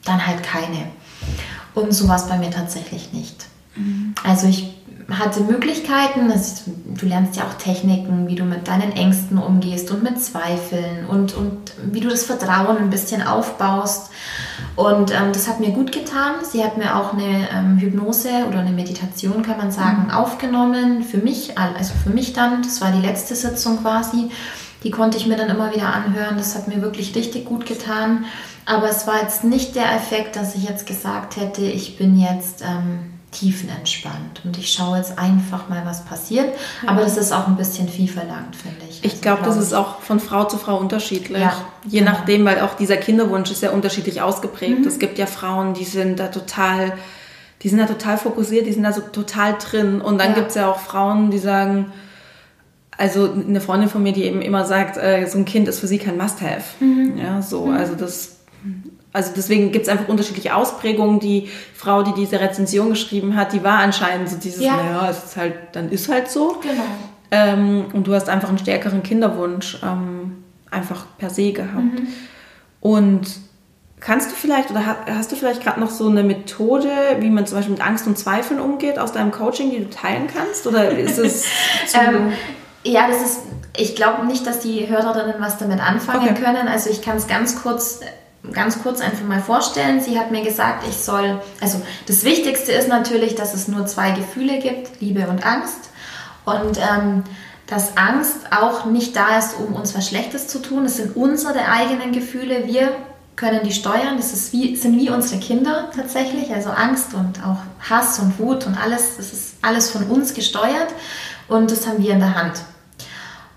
dann 0.06 0.26
halt 0.26 0.44
keine. 0.44 0.88
Und 1.74 1.94
so 1.94 2.08
war 2.08 2.18
es 2.18 2.28
bei 2.28 2.38
mir 2.38 2.52
tatsächlich 2.52 3.12
nicht. 3.12 3.46
Mhm. 3.76 4.14
Also 4.24 4.48
ich 4.48 4.81
hatte 5.20 5.42
Möglichkeiten, 5.42 6.30
das, 6.30 6.64
du 6.66 7.06
lernst 7.06 7.36
ja 7.36 7.44
auch 7.44 7.54
Techniken, 7.54 8.28
wie 8.28 8.36
du 8.36 8.44
mit 8.44 8.68
deinen 8.68 8.92
Ängsten 8.92 9.38
umgehst 9.38 9.92
und 9.92 10.04
mit 10.04 10.22
Zweifeln 10.22 11.06
und, 11.08 11.36
und 11.36 11.74
wie 11.92 12.00
du 12.00 12.10
das 12.10 12.24
Vertrauen 12.24 12.78
ein 12.78 12.90
bisschen 12.90 13.22
aufbaust. 13.22 14.10
Und 14.76 15.12
ähm, 15.12 15.34
das 15.34 15.48
hat 15.48 15.60
mir 15.60 15.72
gut 15.72 15.92
getan. 15.92 16.36
Sie 16.44 16.64
hat 16.64 16.78
mir 16.78 16.96
auch 16.96 17.14
eine 17.14 17.50
ähm, 17.54 17.78
Hypnose 17.78 18.30
oder 18.48 18.60
eine 18.60 18.72
Meditation, 18.72 19.44
kann 19.44 19.58
man 19.58 19.72
sagen, 19.72 20.06
mhm. 20.06 20.12
aufgenommen. 20.12 21.04
Für 21.04 21.18
mich, 21.18 21.58
also 21.58 21.94
für 22.04 22.10
mich 22.10 22.34
dann, 22.34 22.62
das 22.62 22.82
war 22.82 22.92
die 22.92 23.06
letzte 23.06 23.36
Sitzung 23.36 23.82
quasi. 23.82 24.30
Die 24.84 24.92
konnte 24.92 25.18
ich 25.18 25.28
mir 25.28 25.38
dann 25.38 25.50
immer 25.50 25.74
wieder 25.74 25.94
anhören. 25.94 26.38
Das 26.38 26.56
hat 26.56 26.68
mir 26.68 26.82
wirklich 26.82 27.16
richtig 27.16 27.46
gut 27.46 27.66
getan. 27.66 28.26
Aber 28.66 28.90
es 28.90 29.08
war 29.08 29.22
jetzt 29.22 29.44
nicht 29.44 29.76
der 29.76 29.94
Effekt, 29.96 30.36
dass 30.36 30.56
ich 30.56 30.64
jetzt 30.64 30.88
gesagt 30.88 31.38
hätte, 31.38 31.62
ich 31.62 31.98
bin 31.98 32.20
jetzt... 32.20 32.62
Ähm, 32.62 33.21
tiefenentspannt. 33.32 34.42
Und 34.44 34.58
ich 34.58 34.72
schaue 34.72 34.98
jetzt 34.98 35.18
einfach 35.18 35.70
mal, 35.70 35.86
was 35.86 36.04
passiert. 36.04 36.54
Ja. 36.84 36.90
Aber 36.90 37.02
das 37.02 37.18
ist 37.18 37.32
auch 37.32 37.48
ein 37.48 37.56
bisschen 37.56 37.88
viel 37.88 38.10
verlangt, 38.10 38.56
finde 38.56 38.86
ich. 38.90 39.04
Ich 39.04 39.12
also, 39.12 39.22
glaube, 39.22 39.44
das 39.44 39.58
ist 39.58 39.74
auch 39.74 40.02
von 40.02 40.20
Frau 40.20 40.44
zu 40.44 40.58
Frau 40.58 40.78
unterschiedlich. 40.78 41.42
Ja, 41.42 41.54
Je 41.88 42.00
genau. 42.00 42.12
nachdem, 42.12 42.44
weil 42.46 42.60
auch 42.60 42.76
dieser 42.76 42.98
Kinderwunsch 42.98 43.50
ist 43.50 43.64
ja 43.64 43.72
unterschiedlich 43.72 44.22
ausgeprägt. 44.22 44.82
Mhm. 44.82 44.88
Es 44.88 45.00
gibt 45.00 45.18
ja 45.18 45.26
Frauen, 45.26 45.74
die 45.74 45.86
sind 45.86 46.20
da 46.20 46.28
total, 46.28 46.94
die 47.62 47.70
sind 47.70 47.80
da 47.80 47.86
total 47.86 48.18
fokussiert, 48.18 48.68
die 48.68 48.74
sind 48.74 48.84
da 48.84 48.92
so 48.92 49.02
total 49.02 49.58
drin. 49.58 50.02
Und 50.02 50.18
dann 50.18 50.30
ja. 50.30 50.36
gibt 50.36 50.50
es 50.50 50.56
ja 50.56 50.70
auch 50.70 50.80
Frauen, 50.80 51.32
die 51.32 51.40
sagen, 51.40 51.94
also 52.98 53.32
eine 53.32 53.62
Freundin 53.62 53.90
von 53.90 54.04
mir, 54.04 54.12
die 54.12 54.26
eben 54.26 54.42
immer 54.42 54.66
sagt, 54.66 54.98
äh, 54.98 55.26
so 55.26 55.38
ein 55.38 55.46
Kind 55.46 55.70
ist 55.70 55.80
für 55.80 55.88
sie 55.88 56.00
kein 56.00 56.18
Must-Have. 56.18 56.84
Mhm. 56.84 57.18
Ja, 57.18 57.42
so, 57.42 57.68
mhm. 57.68 57.78
also 57.78 57.96
das 57.96 58.42
also 59.14 59.32
deswegen 59.36 59.72
gibt 59.72 59.84
es 59.84 59.90
einfach 59.90 60.08
unterschiedliche 60.08 60.56
Ausprägungen. 60.56 61.20
Die 61.20 61.50
Frau, 61.74 62.02
die 62.04 62.14
diese 62.14 62.40
Rezension 62.40 62.90
geschrieben 62.90 63.36
hat, 63.36 63.54
die 63.54 63.64
war 63.64 63.80
anscheinend 63.80 64.30
so 64.30 64.38
dieses, 64.38 64.62
ja. 64.62 64.78
naja, 64.78 65.10
es 65.10 65.24
ist 65.26 65.38
halt, 65.38 65.56
dann 65.74 65.90
ist 65.90 66.10
halt 66.10 66.30
so. 66.30 66.58
Genau. 66.62 66.84
Ähm, 67.32 67.86
und 67.94 68.08
du 68.08 68.14
hast 68.14 68.30
einfach 68.30 68.50
einen 68.50 68.58
stärkeren 68.58 69.04
Kinderwunsch 69.04 69.80
ähm, 69.84 70.44
einfach 70.70 71.06
per 71.18 71.30
se 71.30 71.52
gehabt. 71.52 72.00
Mhm. 72.00 72.08
Und 72.80 73.28
kannst 74.00 74.32
du 74.32 74.36
vielleicht 74.36 74.72
oder 74.72 74.84
hast 75.08 75.32
du 75.32 75.36
vielleicht 75.36 75.62
gerade 75.62 75.80
noch 75.80 75.92
so 75.92 76.08
eine 76.08 76.24
Methode, 76.24 76.90
wie 77.20 77.30
man 77.30 77.46
zum 77.46 77.58
Beispiel 77.58 77.74
mit 77.74 77.86
Angst 77.86 78.08
und 78.08 78.18
Zweifeln 78.18 78.60
umgeht 78.60 78.98
aus 78.98 79.12
deinem 79.12 79.32
Coaching, 79.32 79.72
die 79.72 79.80
du 79.80 79.90
teilen 79.90 80.28
kannst? 80.28 80.66
Oder 80.68 80.90
ist 80.98 81.18
es 81.18 81.46
ähm, 81.94 82.32
ja, 82.84 83.08
das 83.08 83.22
ist, 83.22 83.42
ich 83.78 83.96
glaube 83.96 84.26
nicht, 84.26 84.46
dass 84.48 84.60
die 84.60 84.90
Hörerinnen 84.90 85.36
was 85.40 85.58
damit 85.58 85.80
anfangen 85.80 86.30
okay. 86.30 86.44
können. 86.44 86.68
Also 86.68 86.90
ich 86.90 87.02
kann 87.02 87.18
es 87.18 87.28
ganz 87.28 87.62
kurz 87.62 88.00
ganz 88.52 88.82
kurz 88.82 89.02
einfach 89.02 89.26
mal 89.26 89.42
vorstellen. 89.42 90.02
Sie 90.02 90.20
hat 90.20 90.32
mir 90.32 90.44
gesagt, 90.44 90.86
ich 90.88 90.98
soll, 90.98 91.40
also 91.60 91.82
das 92.08 92.24
Wichtigste 92.24 92.72
ist 92.72 92.88
natürlich, 92.88 93.36
dass 93.36 93.54
es 93.54 93.68
nur 93.68 93.86
zwei 93.86 94.12
Gefühle 94.12 94.60
gibt, 94.60 95.00
Liebe 95.00 95.28
und 95.28 95.46
Angst. 95.46 95.90
Und 96.46 96.78
ähm, 96.78 97.24
dass 97.68 97.96
Angst 97.96 98.52
auch 98.52 98.86
nicht 98.86 99.16
da 99.16 99.38
ist, 99.38 99.56
um 99.58 99.74
uns 99.74 99.96
was 99.96 100.08
Schlechtes 100.08 100.48
zu 100.48 100.60
tun. 100.60 100.86
Es 100.86 100.98
sind 100.98 101.16
unsere 101.16 101.70
eigenen 101.70 102.12
Gefühle. 102.12 102.68
Wir 102.68 102.92
können 103.38 103.62
die 103.64 103.72
steuern. 103.72 104.18
Das 104.18 104.34
ist 104.34 104.52
wie, 104.52 104.76
sind 104.76 105.00
wie 105.00 105.10
unsere 105.10 105.40
Kinder 105.40 105.90
tatsächlich. 105.96 106.54
Also 106.54 106.70
Angst 106.72 107.14
und 107.14 107.42
auch 107.46 107.60
Hass 107.90 108.20
und 108.20 108.38
Wut 108.40 108.66
und 108.66 108.76
alles, 108.76 109.16
das 109.18 109.32
ist 109.32 109.56
alles 109.62 109.90
von 109.90 110.04
uns 110.04 110.34
gesteuert. 110.34 110.90
Und 111.48 111.72
das 111.72 111.88
haben 111.88 112.04
wir 112.04 112.12
in 112.12 112.20
der 112.20 112.36
Hand. 112.36 112.62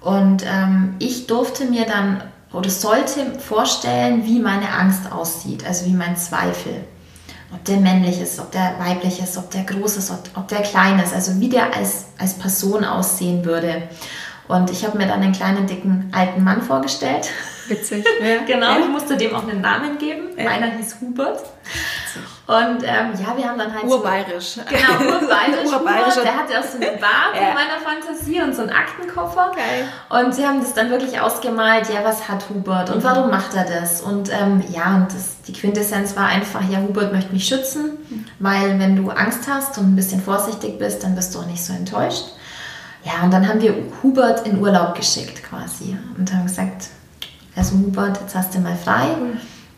Und 0.00 0.44
ähm, 0.46 0.94
ich 0.98 1.26
durfte 1.26 1.64
mir 1.64 1.86
dann 1.86 2.22
oder 2.54 2.70
sollte 2.70 3.38
vorstellen, 3.38 4.24
wie 4.24 4.40
meine 4.40 4.70
Angst 4.70 5.10
aussieht, 5.10 5.66
also 5.66 5.86
wie 5.86 5.92
mein 5.92 6.16
Zweifel. 6.16 6.84
Ob 7.52 7.64
der 7.64 7.76
männlich 7.76 8.20
ist, 8.20 8.40
ob 8.40 8.50
der 8.50 8.74
weiblich 8.78 9.20
ist, 9.20 9.36
ob 9.36 9.50
der 9.50 9.62
groß 9.64 9.96
ist, 9.96 10.10
ob, 10.10 10.18
ob 10.34 10.48
der 10.48 10.62
klein 10.62 10.98
ist, 10.98 11.14
also 11.14 11.40
wie 11.40 11.48
der 11.48 11.74
als, 11.74 12.06
als 12.18 12.34
Person 12.34 12.84
aussehen 12.84 13.44
würde. 13.44 13.82
Und 14.48 14.70
ich 14.70 14.84
habe 14.84 14.98
mir 14.98 15.06
dann 15.06 15.22
einen 15.22 15.32
kleinen, 15.32 15.66
dicken, 15.66 16.10
alten 16.12 16.42
Mann 16.42 16.62
vorgestellt. 16.62 17.30
Witzig. 17.68 18.04
Ja. 18.20 18.42
genau, 18.46 18.72
ja. 18.72 18.80
ich 18.80 18.88
musste 18.88 19.16
dem 19.16 19.34
auch 19.34 19.46
einen 19.46 19.60
Namen 19.60 19.98
geben. 19.98 20.28
Ja. 20.36 20.44
Meiner 20.44 20.70
hieß 20.72 20.96
Hubert. 21.00 21.40
Und 22.46 22.82
ähm, 22.82 23.12
ja, 23.18 23.34
wir 23.36 23.48
haben 23.48 23.58
dann 23.58 23.72
halt. 23.72 23.84
Urbayerisch. 23.84 24.56
So, 24.56 24.60
genau, 24.68 25.14
urbayerisch. 25.22 25.72
urbayerisch. 25.72 26.14
Der 26.22 26.36
hatte 26.36 26.60
auch 26.60 26.64
so 26.64 26.76
eine 26.76 26.98
Bart 26.98 27.34
ja. 27.34 27.48
in 27.48 27.54
meiner 27.54 27.80
Fantasie 27.82 28.42
und 28.42 28.54
so 28.54 28.62
einen 28.62 28.70
Aktenkoffer. 28.70 29.52
Geil. 29.54 29.88
Und 30.10 30.34
sie 30.34 30.46
haben 30.46 30.60
das 30.60 30.74
dann 30.74 30.90
wirklich 30.90 31.18
ausgemalt, 31.18 31.88
ja, 31.88 32.04
was 32.04 32.28
hat 32.28 32.44
Hubert 32.50 32.90
und 32.90 32.98
mhm. 32.98 33.04
warum 33.04 33.30
macht 33.30 33.54
er 33.54 33.64
das? 33.64 34.02
Und 34.02 34.30
ähm, 34.30 34.62
ja, 34.70 34.96
und 34.96 35.06
das, 35.06 35.40
die 35.46 35.54
Quintessenz 35.54 36.16
war 36.16 36.26
einfach, 36.26 36.60
ja, 36.68 36.80
Hubert 36.80 37.12
möchte 37.14 37.32
mich 37.32 37.46
schützen, 37.46 37.98
mhm. 38.10 38.26
weil 38.40 38.78
wenn 38.78 38.96
du 38.96 39.08
Angst 39.08 39.48
hast 39.48 39.78
und 39.78 39.94
ein 39.94 39.96
bisschen 39.96 40.20
vorsichtig 40.20 40.78
bist, 40.78 41.02
dann 41.02 41.14
bist 41.14 41.34
du 41.34 41.38
auch 41.38 41.46
nicht 41.46 41.64
so 41.64 41.72
enttäuscht. 41.72 42.26
Ja, 43.04 43.22
und 43.22 43.32
dann 43.32 43.48
haben 43.48 43.62
wir 43.62 43.74
Hubert 44.02 44.46
in 44.46 44.60
Urlaub 44.60 44.94
geschickt 44.94 45.42
quasi 45.44 45.96
und 46.18 46.30
haben 46.32 46.44
gesagt, 46.44 46.88
also 47.56 47.76
Hubert, 47.76 48.20
jetzt 48.20 48.34
hast 48.34 48.54
du 48.54 48.58
mal 48.58 48.76
frei. 48.76 49.08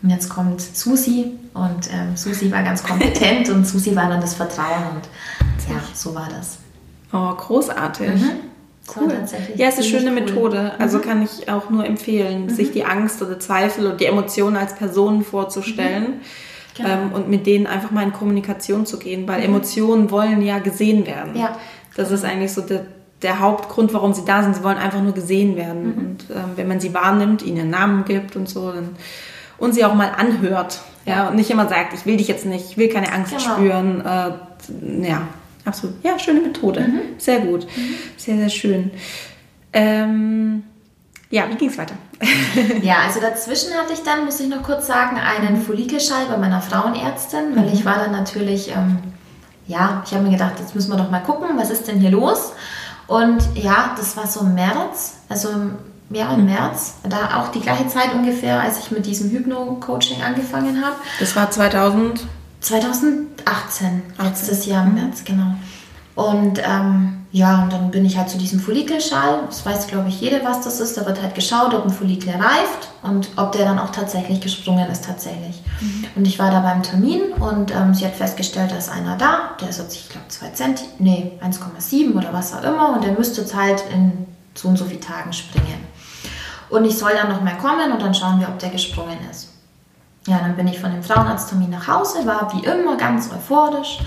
Und 0.03 0.11
jetzt 0.11 0.29
kommt 0.29 0.61
Susi 0.61 1.39
und 1.57 1.91
ähm, 1.93 2.17
Susi 2.17 2.53
war 2.53 2.63
ganz 2.63 2.83
kompetent 2.83 3.49
und 3.49 3.67
Susi 3.67 3.97
war 3.97 4.09
dann 4.09 4.21
das 4.21 4.35
Vertrauen 4.35 4.85
und 4.95 5.73
ja, 5.73 5.81
so 5.95 6.15
war 6.15 6.29
das. 6.29 6.59
Oh, 7.13 7.35
großartig. 7.35 8.09
Mhm. 8.09 8.31
Cool. 8.95 9.13
Ja, 9.57 9.67
es 9.67 9.79
ist 9.79 9.81
eine 9.81 10.01
schöne 10.01 10.11
cool. 10.11 10.21
Methode. 10.21 10.73
Also 10.79 10.99
mhm. 10.99 11.03
kann 11.03 11.23
ich 11.23 11.49
auch 11.49 11.71
nur 11.71 11.85
empfehlen, 11.85 12.45
mhm. 12.45 12.51
sich 12.51 12.71
die 12.73 12.85
Angst 12.85 13.21
oder 13.21 13.41
Zweifel 13.41 13.87
und 13.87 14.01
die 14.01 14.05
Emotionen 14.05 14.57
als 14.57 14.75
Personen 14.75 15.25
vorzustellen. 15.25 16.03
Mhm. 16.03 16.21
Genau. 16.77 16.89
Ähm, 16.91 17.13
und 17.13 17.29
mit 17.29 17.47
denen 17.47 17.67
einfach 17.67 17.91
mal 17.91 18.03
in 18.03 18.13
Kommunikation 18.13 18.87
zu 18.87 18.99
gehen, 18.99 19.27
weil 19.27 19.39
mhm. 19.39 19.47
Emotionen 19.47 20.11
wollen 20.11 20.43
ja 20.43 20.59
gesehen 20.59 21.07
werden. 21.07 21.35
Ja. 21.35 21.57
Das 21.97 22.11
ist 22.11 22.25
eigentlich 22.25 22.53
so 22.53 22.61
der, 22.61 22.85
der 23.23 23.41
Hauptgrund, 23.41 23.95
warum 23.95 24.13
sie 24.13 24.25
da 24.25 24.43
sind. 24.43 24.57
Sie 24.57 24.63
wollen 24.63 24.77
einfach 24.77 25.03
nur 25.03 25.15
gesehen 25.15 25.57
werden. 25.57 25.83
Mhm. 25.83 25.99
Und 25.99 26.25
ähm, 26.31 26.51
wenn 26.57 26.69
man 26.69 26.79
sie 26.79 26.93
wahrnimmt, 26.93 27.43
ihnen 27.43 27.61
einen 27.61 27.71
Namen 27.71 28.05
gibt 28.05 28.37
und 28.37 28.49
so, 28.49 28.71
dann, 28.71 28.91
und 29.59 29.75
sie 29.75 29.85
auch 29.85 29.95
mal 29.95 30.11
anhört. 30.17 30.81
Ja, 31.05 31.29
und 31.29 31.37
nicht 31.37 31.51
immer 31.51 31.69
sagt, 31.69 31.95
ich 31.95 32.05
will 32.05 32.17
dich 32.17 32.29
jetzt 32.29 32.47
nicht, 32.47 32.71
ich 32.71 32.77
will 32.77 32.89
keine 32.89 33.13
Angst 33.13 33.37
genau. 33.37 33.55
spüren. 33.55 34.01
Äh, 34.05 35.09
ja, 35.09 35.23
Absolut. 35.67 35.97
Ja, 36.05 36.19
schöne 36.19 36.41
Methode. 36.41 36.81
Mhm. 36.81 37.01
Sehr 37.19 37.41
gut. 37.41 37.67
Mhm. 37.77 37.95
Sehr, 38.17 38.37
sehr 38.37 38.49
schön. 38.49 38.91
Ähm, 39.73 40.63
ja, 41.29 41.51
wie 41.51 41.57
ging 41.57 41.69
es 41.69 41.77
weiter? 41.77 41.97
ja, 42.83 42.99
also 43.05 43.21
dazwischen 43.21 43.75
hatte 43.75 43.93
ich 43.93 44.03
dann, 44.05 44.25
muss 44.25 44.39
ich 44.39 44.49
noch 44.49 44.63
kurz 44.63 44.87
sagen, 44.87 45.19
einen 45.19 45.61
Follikelschall 45.61 46.27
bei 46.31 46.37
meiner 46.37 46.63
Frauenärztin, 46.63 47.57
weil 47.57 47.67
mhm. 47.67 47.73
ich 47.73 47.85
war 47.85 47.97
dann 47.97 48.13
natürlich, 48.13 48.71
ähm, 48.71 48.99
ja, 49.67 50.03
ich 50.07 50.15
habe 50.15 50.23
mir 50.23 50.31
gedacht, 50.31 50.55
jetzt 50.61 50.77
müssen 50.77 50.93
wir 50.93 50.97
doch 50.97 51.11
mal 51.11 51.21
gucken, 51.21 51.49
was 51.57 51.71
ist 51.71 51.89
denn 51.89 51.99
hier 51.99 52.11
los? 52.11 52.53
Und 53.09 53.39
ja, 53.55 53.95
das 53.97 54.17
war 54.17 54.29
so 54.29 54.41
im 54.41 54.55
März, 54.55 55.19
also 55.29 55.49
ja, 56.11 56.33
im 56.35 56.47
März, 56.47 56.95
da 57.09 57.41
auch 57.41 57.51
die 57.51 57.61
gleiche 57.61 57.89
Zeit 57.89 58.15
ungefähr, 58.15 58.61
als 58.61 58.79
ich 58.79 58.91
mit 58.91 59.07
diesem 59.07 59.31
Hypno-Coaching 59.31 60.23
angefangen 60.23 60.85
habe. 60.85 60.97
Das 61.19 61.35
war 61.35 61.51
2000? 61.51 62.25
2018, 62.61 64.03
letztes 64.19 64.67
Jahr 64.67 64.85
im 64.85 64.91
mhm. 64.91 64.95
März, 65.03 65.25
genau. 65.25 65.55
Und 66.15 66.61
ähm, 66.65 67.27
ja, 67.31 67.63
und 67.63 67.71
dann 67.71 67.91
bin 67.91 68.07
ich 68.07 68.17
halt 68.17 68.31
zu 68.31 68.39
diesem 68.39 68.59
Follikelschall. 68.59 69.41
Das 69.47 69.67
weiß, 69.67 69.89
glaube 69.89 70.09
ich, 70.09 70.21
jeder, 70.23 70.43
was 70.43 70.63
das 70.63 70.81
ist. 70.81 70.97
Da 70.97 71.05
wird 71.05 71.21
halt 71.21 71.35
geschaut, 71.35 71.75
ob 71.75 71.85
ein 71.85 71.91
Follikel 71.91 72.31
reift 72.31 72.89
und 73.03 73.29
ob 73.37 73.53
der 73.53 73.67
dann 73.67 73.79
auch 73.79 73.91
tatsächlich 73.91 74.41
gesprungen 74.41 74.89
ist, 74.91 75.05
tatsächlich. 75.05 75.63
Mhm. 75.81 76.07
Und 76.17 76.27
ich 76.27 76.39
war 76.39 76.51
da 76.51 76.61
beim 76.61 76.83
Termin 76.83 77.21
und 77.39 77.75
ähm, 77.75 77.93
sie 77.93 78.07
hat 78.07 78.15
festgestellt, 78.15 78.71
da 78.71 78.77
ist 78.77 78.91
einer 78.91 79.19
da. 79.19 79.51
Der 79.61 79.69
ist 79.69 79.79
jetzt, 79.79 79.95
ich 79.95 80.09
glaube, 80.09 80.27
2 80.29 80.51
cm, 80.51 80.75
nee, 80.99 81.33
1,7 81.45 82.17
oder 82.17 82.33
was 82.33 82.55
auch 82.55 82.63
immer. 82.63 82.95
Und 82.95 83.05
der 83.05 83.13
müsste 83.13 83.43
jetzt 83.43 83.55
halt 83.55 83.85
in 83.93 84.27
so 84.55 84.69
und 84.69 84.79
so 84.79 84.87
vielen 84.87 85.03
Tagen 85.03 85.35
springen. 85.35 85.85
Und 86.69 86.85
ich 86.85 86.99
soll 86.99 87.13
dann 87.13 87.29
noch 87.29 87.43
mehr 87.43 87.57
kommen 87.57 87.93
und 87.93 88.03
dann 88.03 88.15
schauen 88.15 88.41
wir, 88.41 88.49
ob 88.49 88.59
der 88.59 88.71
gesprungen 88.71 89.19
ist. 89.31 89.53
Ja, 90.27 90.39
dann 90.39 90.57
bin 90.57 90.67
ich 90.67 90.81
von 90.81 90.91
dem 90.91 91.03
Frauenarzttermin 91.03 91.71
nach 91.71 91.87
Hause, 91.87 92.27
war 92.27 92.53
wie 92.53 92.65
immer 92.65 92.97
ganz 92.97 93.31
euphorisch 93.33 93.99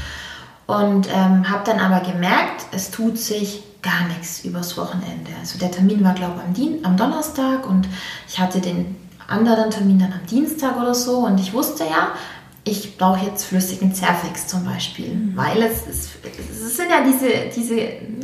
und 0.68 1.08
ähm, 1.08 1.50
habe 1.50 1.64
dann 1.66 1.80
aber 1.80 2.02
gemerkt, 2.02 2.66
es 2.72 2.92
tut 2.92 3.18
sich 3.18 3.64
gar 3.82 4.08
nichts 4.10 4.44
übers 4.44 4.78
Wochenende. 4.78 5.32
Also 5.40 5.58
der 5.58 5.72
Termin 5.72 6.04
war, 6.04 6.14
glaube 6.14 6.42
ich, 6.54 6.62
am, 6.62 6.86
am 6.92 6.98
Donnerstag 6.98 7.66
und 7.66 7.88
ich 8.28 8.40
hatte 8.40 8.60
den 8.60 8.98
anderen 9.28 9.72
Termin 9.72 10.00
dann 10.00 10.12
am 10.12 10.26
Dienstag 10.26 10.76
oder 10.78 10.94
so 10.94 11.20
und 11.20 11.40
ich 11.40 11.54
wusste 11.54 11.86
ja, 11.86 12.10
ich 12.70 12.98
brauche 12.98 13.26
jetzt 13.26 13.46
flüssigen 13.46 13.94
Zerfix 13.94 14.48
zum 14.48 14.64
Beispiel, 14.66 15.10
mhm. 15.10 15.36
weil 15.36 15.62
es, 15.64 15.88
ist, 15.88 16.10
es 16.50 16.78
sind 16.78 16.90
ja 16.90 17.04
diese, 17.04 17.50
diese, 17.56 17.76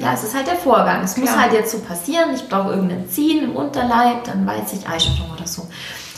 ja, 0.02 0.14
es 0.14 0.24
ist 0.24 0.36
halt 0.36 0.48
der 0.48 0.56
Vorgang. 0.56 1.04
Es 1.04 1.16
Klar. 1.16 1.26
muss 1.26 1.36
halt 1.38 1.54
jetzt 1.54 1.72
so 1.72 1.80
passieren, 1.80 2.34
ich 2.34 2.48
brauche 2.48 2.72
irgendein 2.72 3.10
Ziehen 3.10 3.44
im 3.44 3.56
Unterleib, 3.56 4.24
dann 4.26 4.46
weiß 4.46 4.74
ich 4.74 4.88
Eisprung 4.88 5.32
oder 5.36 5.48
so. 5.48 5.68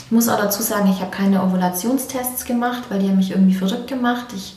Ich 0.06 0.12
muss 0.12 0.28
auch 0.28 0.38
dazu 0.38 0.62
sagen, 0.62 0.90
ich 0.90 1.00
habe 1.00 1.10
keine 1.10 1.42
Ovulationstests 1.42 2.44
gemacht, 2.44 2.84
weil 2.88 3.00
die 3.00 3.08
haben 3.08 3.18
mich 3.18 3.30
irgendwie 3.30 3.54
verrückt 3.54 3.88
gemacht. 3.88 4.28
Ich 4.34 4.56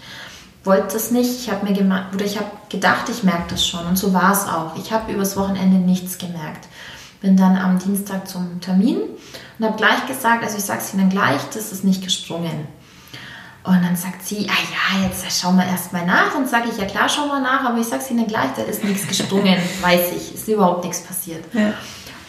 wollte 0.63 0.93
das 0.93 1.11
nicht. 1.11 1.29
Ich 1.29 1.51
habe 1.51 1.65
mir 1.65 1.73
gemacht, 1.73 2.13
oder 2.13 2.23
ich 2.23 2.37
habe 2.37 2.49
gedacht, 2.69 3.09
ich 3.09 3.23
merke 3.23 3.49
das 3.49 3.67
schon. 3.67 3.85
Und 3.85 3.97
so 3.97 4.13
war 4.13 4.31
es 4.31 4.45
auch. 4.45 4.77
Ich 4.77 4.93
habe 4.93 5.11
übers 5.11 5.35
Wochenende 5.35 5.77
nichts 5.77 6.17
gemerkt. 6.17 6.67
Bin 7.19 7.35
dann 7.35 7.57
am 7.57 7.79
Dienstag 7.79 8.27
zum 8.27 8.61
Termin 8.61 8.99
und 9.59 9.65
habe 9.65 9.77
gleich 9.77 10.07
gesagt, 10.07 10.43
also 10.43 10.57
ich 10.57 10.63
sage 10.63 10.79
es 10.79 10.93
Ihnen 10.93 11.09
gleich, 11.09 11.41
das 11.53 11.71
ist 11.71 11.83
nicht 11.83 12.01
gesprungen. 12.01 12.67
Und 13.63 13.83
dann 13.83 13.95
sagt 13.95 14.25
sie, 14.25 14.47
ah 14.49 14.97
ja, 14.97 15.07
jetzt 15.07 15.39
schauen 15.39 15.55
wir 15.55 15.65
erstmal 15.65 16.05
nach. 16.05 16.35
Und 16.35 16.49
sage 16.49 16.69
ich, 16.71 16.77
ja 16.77 16.85
klar, 16.85 17.07
schauen 17.07 17.27
wir 17.27 17.39
nach, 17.39 17.63
aber 17.63 17.77
ich 17.77 17.87
sage 17.87 18.01
es 18.01 18.09
Ihnen 18.09 18.25
gleich, 18.25 18.49
da 18.55 18.63
ist 18.63 18.83
nichts 18.83 19.07
gesprungen, 19.07 19.57
weiß 19.81 20.13
ich, 20.15 20.33
ist 20.33 20.47
überhaupt 20.47 20.83
nichts 20.83 21.01
passiert. 21.01 21.43
Ja. 21.53 21.73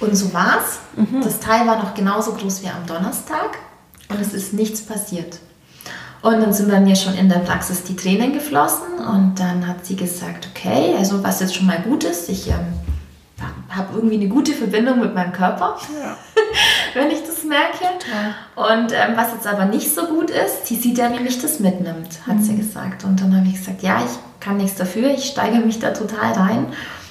Und 0.01 0.15
so 0.15 0.33
war 0.35 0.59
es. 0.59 0.79
Mhm. 0.99 1.23
Das 1.23 1.41
Teil 1.41 1.67
war 1.67 1.79
noch 1.79 1.95
genauso 1.95 2.33
groß 2.35 2.63
wie 2.63 2.69
am 2.69 2.87
Donnerstag 2.87 3.59
und 4.09 4.21
es 4.21 4.35
ist 4.35 4.53
nichts 4.53 4.83
passiert. 4.83 5.39
Und 6.21 6.41
dann 6.41 6.53
sind 6.53 6.71
bei 6.71 6.81
mir 6.81 6.97
schon 6.97 7.15
in 7.15 7.29
der 7.29 7.41
Praxis 7.41 7.83
die 7.83 7.97
Tränen 7.97 8.33
geflossen 8.33 8.99
und 8.99 9.35
dann 9.39 9.67
hat 9.67 9.85
sie 9.85 9.97
gesagt, 9.97 10.49
okay, 10.51 10.95
also 10.97 11.23
was 11.25 11.41
jetzt 11.41 11.55
schon 11.55 11.67
mal 11.67 11.81
gut 11.81 12.05
ist, 12.05 12.29
ich 12.29 12.49
ähm, 12.49 12.75
habe 13.75 13.95
irgendwie 13.95 14.17
eine 14.17 14.29
gute 14.29 14.53
Verbindung 14.53 15.01
mit 15.01 15.15
meinem 15.15 15.33
Körper, 15.33 15.79
ja. 16.03 16.17
wenn 16.95 17.11
ich 17.11 17.23
das 17.25 17.45
merke. 17.45 17.85
Ja. 17.85 18.63
Und 18.73 18.93
ähm, 18.93 19.17
was 19.17 19.33
jetzt 19.33 19.47
aber 19.47 19.65
nicht 19.65 19.95
so 19.95 20.07
gut 20.07 20.31
ist, 20.31 20.67
sie 20.67 20.77
sieht 20.77 20.99
ja, 20.99 21.11
wie 21.13 21.23
mich 21.23 21.41
das 21.41 21.61
mitnimmt, 21.61 22.27
hat 22.27 22.37
mhm. 22.37 22.43
sie 22.43 22.57
gesagt. 22.57 23.05
Und 23.05 23.21
dann 23.21 23.37
habe 23.37 23.47
ich 23.47 23.55
gesagt, 23.55 23.83
ja, 23.83 24.03
ich 24.05 24.19
kann 24.41 24.57
nichts 24.57 24.77
dafür, 24.77 25.11
ich 25.11 25.25
steige 25.25 25.59
mich 25.59 25.79
da 25.79 25.91
total 25.91 26.33
rein. 26.33 26.67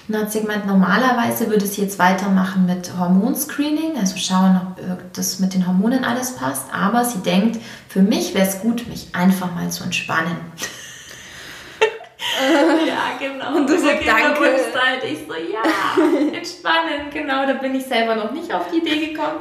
Und 0.08 0.15
dann 0.15 0.24
hat 0.24 0.32
sie 0.32 0.41
gemeint, 0.41 0.67
normalerweise 0.67 1.50
würde 1.50 1.65
sie 1.65 1.82
jetzt 1.82 2.00
weitermachen 2.00 2.65
mit 2.65 2.91
Hormonscreening, 2.97 3.97
also 4.00 4.17
schauen, 4.17 4.60
ob 4.91 5.13
das 5.13 5.39
mit 5.39 5.54
den 5.54 5.67
Hormonen 5.67 6.04
alles 6.04 6.36
passt. 6.36 6.65
Aber 6.74 7.06
sie 7.06 7.19
denkt, 7.19 7.60
für 7.88 8.02
mich 8.02 8.34
wäre 8.34 8.47
es 8.47 8.62
gut, 8.62 8.88
mich 8.88 9.10
einfach 9.13 9.54
mal 9.56 9.69
zu 9.69 9.84
entspannen. 9.84 10.36
ja, 12.88 13.18
genau. 13.20 13.56
Und 13.58 13.70
du 13.70 13.78
so, 13.78 13.88
danke. 13.88 14.56
Ich 15.04 15.20
so, 15.28 15.34
ja, 15.34 16.34
entspannen, 16.38 17.10
genau. 17.12 17.46
Da 17.46 17.54
bin 17.54 17.76
ich 17.76 17.86
selber 17.86 18.16
noch 18.16 18.32
nicht 18.32 18.54
auf 18.54 18.70
die 18.72 18.78
Idee 18.78 19.08
gekommen. 19.08 19.40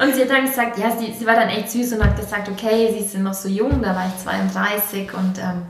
Und 0.00 0.14
sie 0.14 0.22
hat 0.22 0.30
dann 0.30 0.44
gesagt, 0.44 0.78
ja, 0.78 0.90
sie, 0.90 1.12
sie 1.12 1.26
war 1.26 1.34
dann 1.34 1.48
echt 1.48 1.70
süß 1.70 1.92
und 1.94 2.04
hat 2.04 2.16
gesagt, 2.16 2.48
okay, 2.48 2.94
sie 2.96 3.04
sind 3.04 3.22
noch 3.22 3.34
so 3.34 3.48
jung, 3.48 3.82
da 3.82 3.94
war 3.94 4.06
ich 4.08 4.22
32 4.22 5.14
und 5.14 5.38
ähm, 5.38 5.66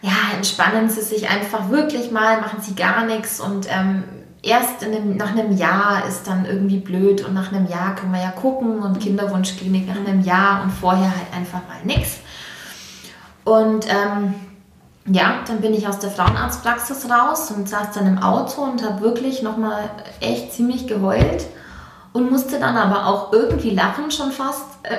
ja, 0.00 0.36
entspannen 0.36 0.88
Sie 0.88 1.00
sich 1.00 1.28
einfach 1.28 1.70
wirklich 1.70 2.12
mal, 2.12 2.40
machen 2.40 2.60
Sie 2.60 2.76
gar 2.76 3.04
nichts 3.04 3.40
und 3.40 3.66
ähm, 3.68 4.04
erst 4.42 4.84
einem, 4.84 5.16
nach 5.16 5.32
einem 5.32 5.56
Jahr 5.56 6.06
ist 6.06 6.28
dann 6.28 6.44
irgendwie 6.44 6.78
blöd 6.78 7.24
und 7.24 7.34
nach 7.34 7.52
einem 7.52 7.66
Jahr 7.66 7.96
können 7.96 8.12
wir 8.12 8.20
ja 8.20 8.30
gucken 8.30 8.80
und 8.80 9.00
Kinderwunschklinik 9.00 9.88
nach 9.88 9.96
einem 9.96 10.22
Jahr 10.22 10.62
und 10.62 10.70
vorher 10.70 11.10
halt 11.10 11.34
einfach 11.34 11.66
mal 11.66 11.80
nichts. 11.84 12.18
Und 13.44 13.86
ähm, 13.88 14.34
ja, 15.10 15.40
dann 15.46 15.60
bin 15.60 15.74
ich 15.74 15.88
aus 15.88 15.98
der 15.98 16.10
Frauenarztpraxis 16.10 17.08
raus 17.10 17.50
und 17.50 17.68
saß 17.68 17.92
dann 17.94 18.06
im 18.06 18.18
Auto 18.18 18.62
und 18.62 18.82
habe 18.82 19.00
wirklich 19.00 19.42
nochmal 19.42 19.90
echt 20.20 20.52
ziemlich 20.52 20.86
geheult 20.86 21.46
und 22.12 22.30
musste 22.30 22.58
dann 22.58 22.76
aber 22.76 23.06
auch 23.06 23.32
irgendwie 23.32 23.70
lachen, 23.70 24.10
schon 24.10 24.32
fast 24.32 24.64
äh, 24.82 24.98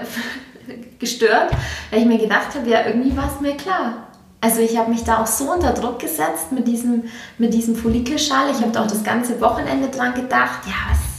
gestört, 0.99 1.51
weil 1.91 1.99
ich 1.99 2.05
mir 2.05 2.17
gedacht 2.17 2.55
habe, 2.55 2.69
ja, 2.69 2.85
irgendwie 2.85 3.15
war 3.15 3.29
es 3.33 3.41
mir 3.41 3.55
klar. 3.55 3.93
Also 4.41 4.61
ich 4.61 4.77
habe 4.77 4.89
mich 4.89 5.03
da 5.03 5.21
auch 5.21 5.27
so 5.27 5.51
unter 5.51 5.73
Druck 5.73 5.99
gesetzt 5.99 6.51
mit 6.51 6.65
diesem, 6.65 7.03
mit 7.37 7.53
diesem 7.53 7.75
Follikelschall. 7.75 8.51
Ich 8.51 8.61
habe 8.61 8.71
da 8.71 8.83
auch 8.83 8.87
das 8.87 9.03
ganze 9.03 9.41
Wochenende 9.41 9.89
dran 9.89 10.13
gedacht, 10.13 10.61
ja, 10.65 10.91
was 10.91 11.09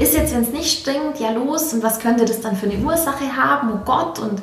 ist 0.00 0.14
jetzt, 0.14 0.34
wenn 0.34 0.42
es 0.42 0.50
nicht 0.50 0.80
stinkt, 0.80 1.20
ja 1.20 1.30
los. 1.30 1.74
Und 1.74 1.82
was 1.82 1.98
könnte 1.98 2.24
das 2.24 2.40
dann 2.40 2.56
für 2.56 2.70
eine 2.70 2.82
Ursache 2.82 3.36
haben, 3.36 3.70
oh 3.74 3.84
Gott. 3.84 4.18
Und 4.18 4.40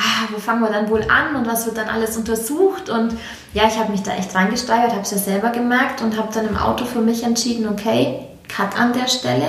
ah, 0.00 0.28
wo 0.32 0.38
fangen 0.38 0.62
wir 0.62 0.70
dann 0.70 0.88
wohl 0.88 1.04
an 1.08 1.36
und 1.36 1.46
was 1.46 1.66
wird 1.66 1.76
dann 1.76 1.88
alles 1.88 2.16
untersucht 2.16 2.88
und 2.88 3.16
ja, 3.52 3.66
ich 3.68 3.78
habe 3.78 3.92
mich 3.92 4.02
da 4.02 4.12
echt 4.12 4.34
reingesteigert, 4.34 4.92
habe 4.92 5.02
es 5.02 5.10
ja 5.10 5.18
selber 5.18 5.50
gemerkt 5.50 6.00
und 6.00 6.16
habe 6.16 6.32
dann 6.32 6.48
im 6.48 6.56
Auto 6.56 6.84
für 6.84 7.00
mich 7.00 7.22
entschieden, 7.22 7.68
okay, 7.68 8.26
Cut 8.48 8.78
an 8.78 8.92
der 8.92 9.08
Stelle, 9.08 9.46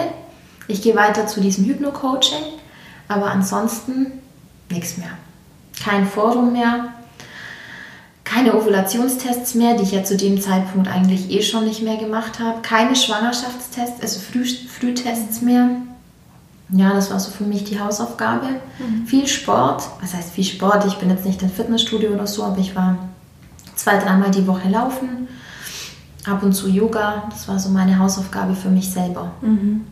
ich 0.68 0.82
gehe 0.82 0.96
weiter 0.96 1.26
zu 1.26 1.42
diesem 1.42 1.66
Hypno-Coaching, 1.66 2.44
aber 3.08 3.32
ansonsten 3.32 4.22
nichts 4.70 4.98
mehr. 4.98 5.12
Kein 5.84 6.06
Forum 6.06 6.54
mehr, 6.54 6.94
keine 8.24 8.56
Ovulationstests 8.56 9.56
mehr, 9.56 9.76
die 9.76 9.84
ich 9.84 9.92
ja 9.92 10.04
zu 10.04 10.16
dem 10.16 10.40
Zeitpunkt 10.40 10.88
eigentlich 10.88 11.32
eh 11.32 11.42
schon 11.42 11.66
nicht 11.66 11.82
mehr 11.82 11.98
gemacht 11.98 12.40
habe. 12.40 12.62
Keine 12.62 12.96
Schwangerschaftstests, 12.96 14.02
also 14.02 14.20
Früh 14.20 14.46
Frühtests 14.46 15.42
mehr. 15.42 15.70
Ja, 16.72 16.94
das 16.94 17.12
war 17.12 17.20
so 17.20 17.32
für 17.32 17.44
mich 17.44 17.66
die 17.66 17.80
Hausaufgabe. 17.80 18.48
Mhm. 18.80 19.06
Viel 19.06 19.28
Sport. 19.28 19.84
Was 20.02 20.14
heißt 20.14 20.32
viel 20.32 20.44
Sport? 20.44 20.86
Ich 20.86 20.98
bin 20.98 21.10
jetzt 21.10 21.26
nicht 21.26 21.42
im 21.42 21.50
Fitnessstudio 21.50 22.12
oder 22.12 22.28
so, 22.28 22.44
aber 22.44 22.60
ich 22.60 22.76
war 22.76 22.98
zwei, 23.76 23.98
dreimal 23.98 24.32
die 24.32 24.48
Woche 24.48 24.70
laufen. 24.70 25.28
Ab 26.26 26.43
und 26.43 26.54
zu 26.54 26.70
Yoga. 26.70 27.24
Das 27.30 27.48
war 27.48 27.60
so 27.60 27.70
meine 27.70 27.98
Hausaufgabe 28.00 28.56
für 28.56 28.70
mich 28.70 28.89
selber. 28.89 29.32
Mhm. 29.41 29.86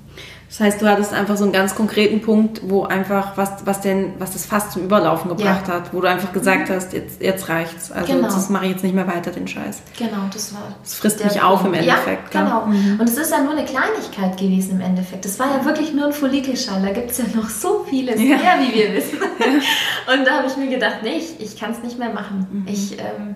Das 0.50 0.62
heißt, 0.62 0.82
du 0.82 0.88
hattest 0.88 1.14
einfach 1.14 1.38
so 1.38 1.43
einen 1.43 1.54
ganz 1.54 1.76
konkreten 1.76 2.22
Punkt, 2.22 2.62
wo 2.68 2.84
einfach 2.84 3.38
was, 3.38 3.68
was 3.68 3.82
denn, 3.82 4.14
was 4.18 4.34
das 4.34 4.47
fast 4.47 4.72
zum 4.72 4.84
Überlaufen 4.84 5.30
gebracht 5.30 5.68
ja. 5.68 5.76
hat, 5.76 5.93
wo 5.93 6.02
du 6.02 6.10
einfach 6.10 6.34
gesagt 6.34 6.70
mhm. 6.70 6.74
hast, 6.74 6.91
jetzt, 6.91 7.22
jetzt 7.22 7.50
reicht's. 7.50 7.91
Also 7.91 8.14
genau. 8.14 8.28
das 8.28 8.50
mache 8.50 8.66
ich 8.66 8.72
jetzt 8.72 8.84
nicht 8.84 8.95
mehr 8.95 9.06
weiter, 9.06 9.30
den 9.30 9.47
Scheiß. 9.47 9.84
Genau, 10.00 10.24
das 10.34 10.52
war. 10.56 10.74
Das 10.82 10.95
frisst 10.95 11.24
mich 11.24 11.39
auf 11.39 11.64
im 11.64 11.76
Endeffekt. 11.76 12.34
Ja, 12.34 12.41
genau. 12.41 12.66
Mhm. 12.66 13.00
Und 13.00 13.08
es 13.08 13.18
ist 13.18 13.32
ja 13.32 13.43
nur 13.43 13.52
eine 13.52 13.64
Kleinigkeit 13.64 14.38
gewesen 14.38 14.72
im 14.72 14.82
Endeffekt. 14.82 15.24
Das 15.24 15.38
war 15.38 15.56
ja 15.56 15.64
wirklich 15.66 15.93
nur 15.93 16.08
ein 16.08 16.14
Follikelschall. 16.14 16.82
Da 16.82 16.93
gibt 16.93 17.12
es 17.12 17.20
ja 17.20 17.26
noch 17.36 17.50
so 17.50 17.86
vieles 17.88 18.16
ja. 18.16 18.38
mehr, 18.38 18.58
wie 18.60 18.74
wir 18.74 18.93
wissen. 18.95 19.20
Und 20.12 20.26
da 20.26 20.38
habe 20.38 20.47
ich 20.47 20.58
mir 20.58 20.68
gedacht, 20.68 20.97
nee, 21.04 21.18
ich, 21.18 21.39
ich 21.39 21.60
kann 21.60 21.72
es 21.74 21.84
nicht 21.84 22.00
mehr 22.00 22.10
machen. 22.10 22.47
Mhm. 22.52 22.68
Ich, 22.68 22.93
ähm, 22.93 23.36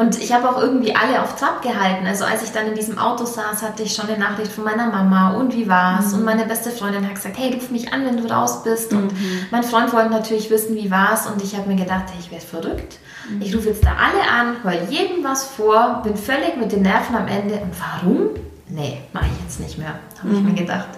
Und 0.00 0.16
ich 0.16 0.32
habe 0.32 0.48
auch 0.48 0.62
irgendwie 0.62 0.94
alle 0.94 1.20
auf 1.20 1.34
Trab 1.34 1.60
gehalten. 1.60 2.06
Also 2.06 2.24
als 2.24 2.44
ich 2.44 2.52
dann 2.52 2.68
in 2.68 2.76
diesem 2.76 2.98
Auto 2.98 3.24
saß, 3.24 3.62
hatte 3.62 3.82
ich 3.82 3.92
schon 3.92 4.08
eine 4.08 4.16
Nachricht 4.16 4.52
von 4.52 4.62
meiner 4.62 4.86
Mama 4.86 5.32
und 5.34 5.52
wie 5.52 5.68
war's? 5.68 6.12
Mhm. 6.12 6.18
Und 6.18 6.24
meine 6.24 6.44
beste 6.46 6.70
Freundin 6.70 7.04
hat 7.04 7.16
gesagt, 7.16 7.36
hey, 7.36 7.52
ruf 7.52 7.70
mich 7.70 7.92
an, 7.92 8.06
wenn 8.06 8.16
du 8.16 8.32
raus 8.32 8.62
bist. 8.62 8.92
Und 8.92 9.12
mhm. 9.12 9.46
mein 9.50 9.64
Freund 9.64 9.92
wollte 9.92 10.10
natürlich 10.10 10.50
wissen, 10.50 10.76
wie 10.76 10.88
war's. 10.88 11.26
Und 11.26 11.42
ich 11.42 11.56
habe 11.56 11.68
mir 11.68 11.74
gedacht, 11.74 12.04
hey, 12.12 12.20
ich 12.20 12.30
werde 12.30 12.46
verrückt. 12.46 12.98
Mhm. 13.28 13.42
Ich 13.42 13.52
rufe 13.56 13.70
jetzt 13.70 13.84
da 13.84 13.96
alle 13.96 14.22
an, 14.30 14.62
höre 14.62 14.88
jedem 14.88 15.24
was 15.24 15.44
vor, 15.44 16.00
bin 16.04 16.16
völlig 16.16 16.56
mit 16.56 16.70
den 16.70 16.82
Nerven 16.82 17.16
am 17.16 17.26
Ende. 17.26 17.54
Und 17.54 17.72
warum? 17.80 18.30
Nee, 18.68 19.00
mache 19.12 19.26
ich 19.26 19.42
jetzt 19.42 19.58
nicht 19.58 19.78
mehr, 19.78 19.98
habe 20.22 20.32
ich 20.32 20.40
mir 20.40 20.50
mhm. 20.50 20.54
gedacht. 20.54 20.88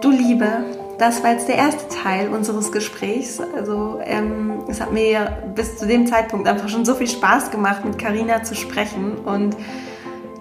Du 0.00 0.10
Liebe, 0.10 0.64
das 0.98 1.22
war 1.22 1.32
jetzt 1.32 1.48
der 1.48 1.56
erste 1.56 1.88
Teil 1.88 2.28
unseres 2.28 2.72
Gesprächs. 2.72 3.40
Also 3.40 4.00
ähm, 4.04 4.64
es 4.68 4.80
hat 4.80 4.92
mir 4.92 5.42
bis 5.54 5.78
zu 5.78 5.86
dem 5.86 6.06
Zeitpunkt 6.06 6.46
einfach 6.46 6.68
schon 6.68 6.84
so 6.84 6.94
viel 6.94 7.08
Spaß 7.08 7.50
gemacht, 7.50 7.84
mit 7.84 7.98
Karina 7.98 8.42
zu 8.42 8.54
sprechen. 8.54 9.16
Und 9.24 9.56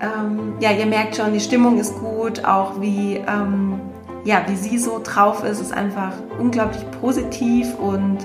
ähm, 0.02 0.56
ja, 0.60 0.72
ihr 0.72 0.86
merkt 0.86 1.16
schon, 1.16 1.34
die 1.34 1.40
Stimmung 1.40 1.80
ist 1.80 1.98
gut, 2.00 2.46
auch 2.46 2.82
wie, 2.82 3.18
ähm, 3.18 3.80
ja, 4.24 4.44
wie 4.48 4.56
sie 4.56 4.78
so 4.78 5.00
drauf 5.04 5.44
ist, 5.44 5.62
ist 5.62 5.74
einfach 5.74 6.14
unglaublich 6.40 6.84
positiv 7.00 7.78
und 7.80 8.20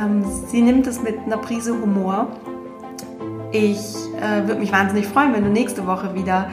ähm, 0.00 0.24
sie 0.48 0.60
nimmt 0.60 0.86
es 0.86 1.02
mit 1.02 1.18
einer 1.24 1.38
Prise 1.38 1.72
Humor. 1.72 2.28
Ich 3.50 3.78
äh, 4.20 4.46
würde 4.46 4.60
mich 4.60 4.72
wahnsinnig 4.72 5.06
freuen, 5.06 5.32
wenn 5.32 5.42
du 5.42 5.48
nächste 5.48 5.86
Woche 5.86 6.14
wieder 6.14 6.50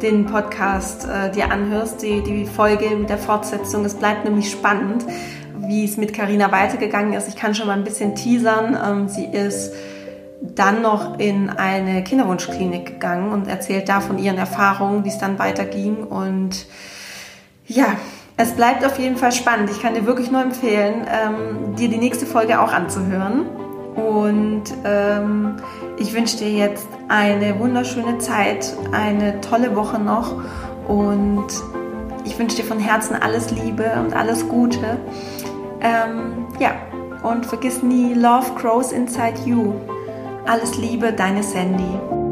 den 0.00 0.26
Podcast 0.26 1.06
äh, 1.08 1.32
dir 1.32 1.50
anhörst, 1.50 2.02
die, 2.02 2.22
die 2.22 2.44
Folge 2.46 2.94
mit 2.96 3.08
der 3.08 3.18
Fortsetzung. 3.18 3.84
Es 3.84 3.94
bleibt 3.94 4.24
nämlich 4.24 4.50
spannend, 4.50 5.04
wie 5.58 5.84
es 5.84 5.96
mit 5.96 6.14
Carina 6.14 6.52
weitergegangen 6.52 7.14
ist. 7.14 7.28
Ich 7.28 7.34
kann 7.34 7.54
schon 7.54 7.66
mal 7.66 7.76
ein 7.76 7.82
bisschen 7.82 8.14
teasern. 8.14 8.78
Ähm, 8.84 9.08
sie 9.08 9.24
ist 9.24 9.72
dann 10.40 10.82
noch 10.82 11.18
in 11.18 11.50
eine 11.50 12.04
Kinderwunschklinik 12.04 12.86
gegangen 12.86 13.32
und 13.32 13.48
erzählt 13.48 13.88
da 13.88 14.00
von 14.00 14.18
ihren 14.18 14.38
Erfahrungen, 14.38 15.04
wie 15.04 15.08
es 15.08 15.18
dann 15.18 15.40
weiterging. 15.40 16.04
Und 16.04 16.66
ja, 17.66 17.96
es 18.36 18.52
bleibt 18.52 18.84
auf 18.84 19.00
jeden 19.00 19.16
Fall 19.16 19.32
spannend. 19.32 19.70
Ich 19.70 19.82
kann 19.82 19.94
dir 19.94 20.06
wirklich 20.06 20.30
nur 20.30 20.42
empfehlen, 20.42 21.06
ähm, 21.10 21.74
dir 21.74 21.88
die 21.88 21.98
nächste 21.98 22.24
Folge 22.24 22.60
auch 22.60 22.72
anzuhören. 22.72 23.46
Und 23.96 24.64
ähm, 24.84 25.56
ich 25.96 26.14
wünsche 26.14 26.36
dir 26.38 26.50
jetzt 26.50 26.86
eine 27.08 27.58
wunderschöne 27.58 28.18
Zeit, 28.18 28.74
eine 28.92 29.40
tolle 29.40 29.74
Woche 29.74 29.98
noch 29.98 30.34
und 30.86 31.46
ich 32.24 32.38
wünsche 32.38 32.56
dir 32.56 32.64
von 32.64 32.78
Herzen 32.78 33.16
alles 33.16 33.50
Liebe 33.50 33.84
und 33.98 34.14
alles 34.14 34.46
Gute. 34.48 34.98
Ähm, 35.80 36.46
ja, 36.58 36.72
und 37.22 37.46
vergiss 37.46 37.82
nie, 37.82 38.14
Love 38.14 38.52
grows 38.56 38.92
inside 38.92 39.40
you. 39.46 39.74
Alles 40.46 40.76
Liebe, 40.76 41.12
deine 41.12 41.42
Sandy. 41.42 42.25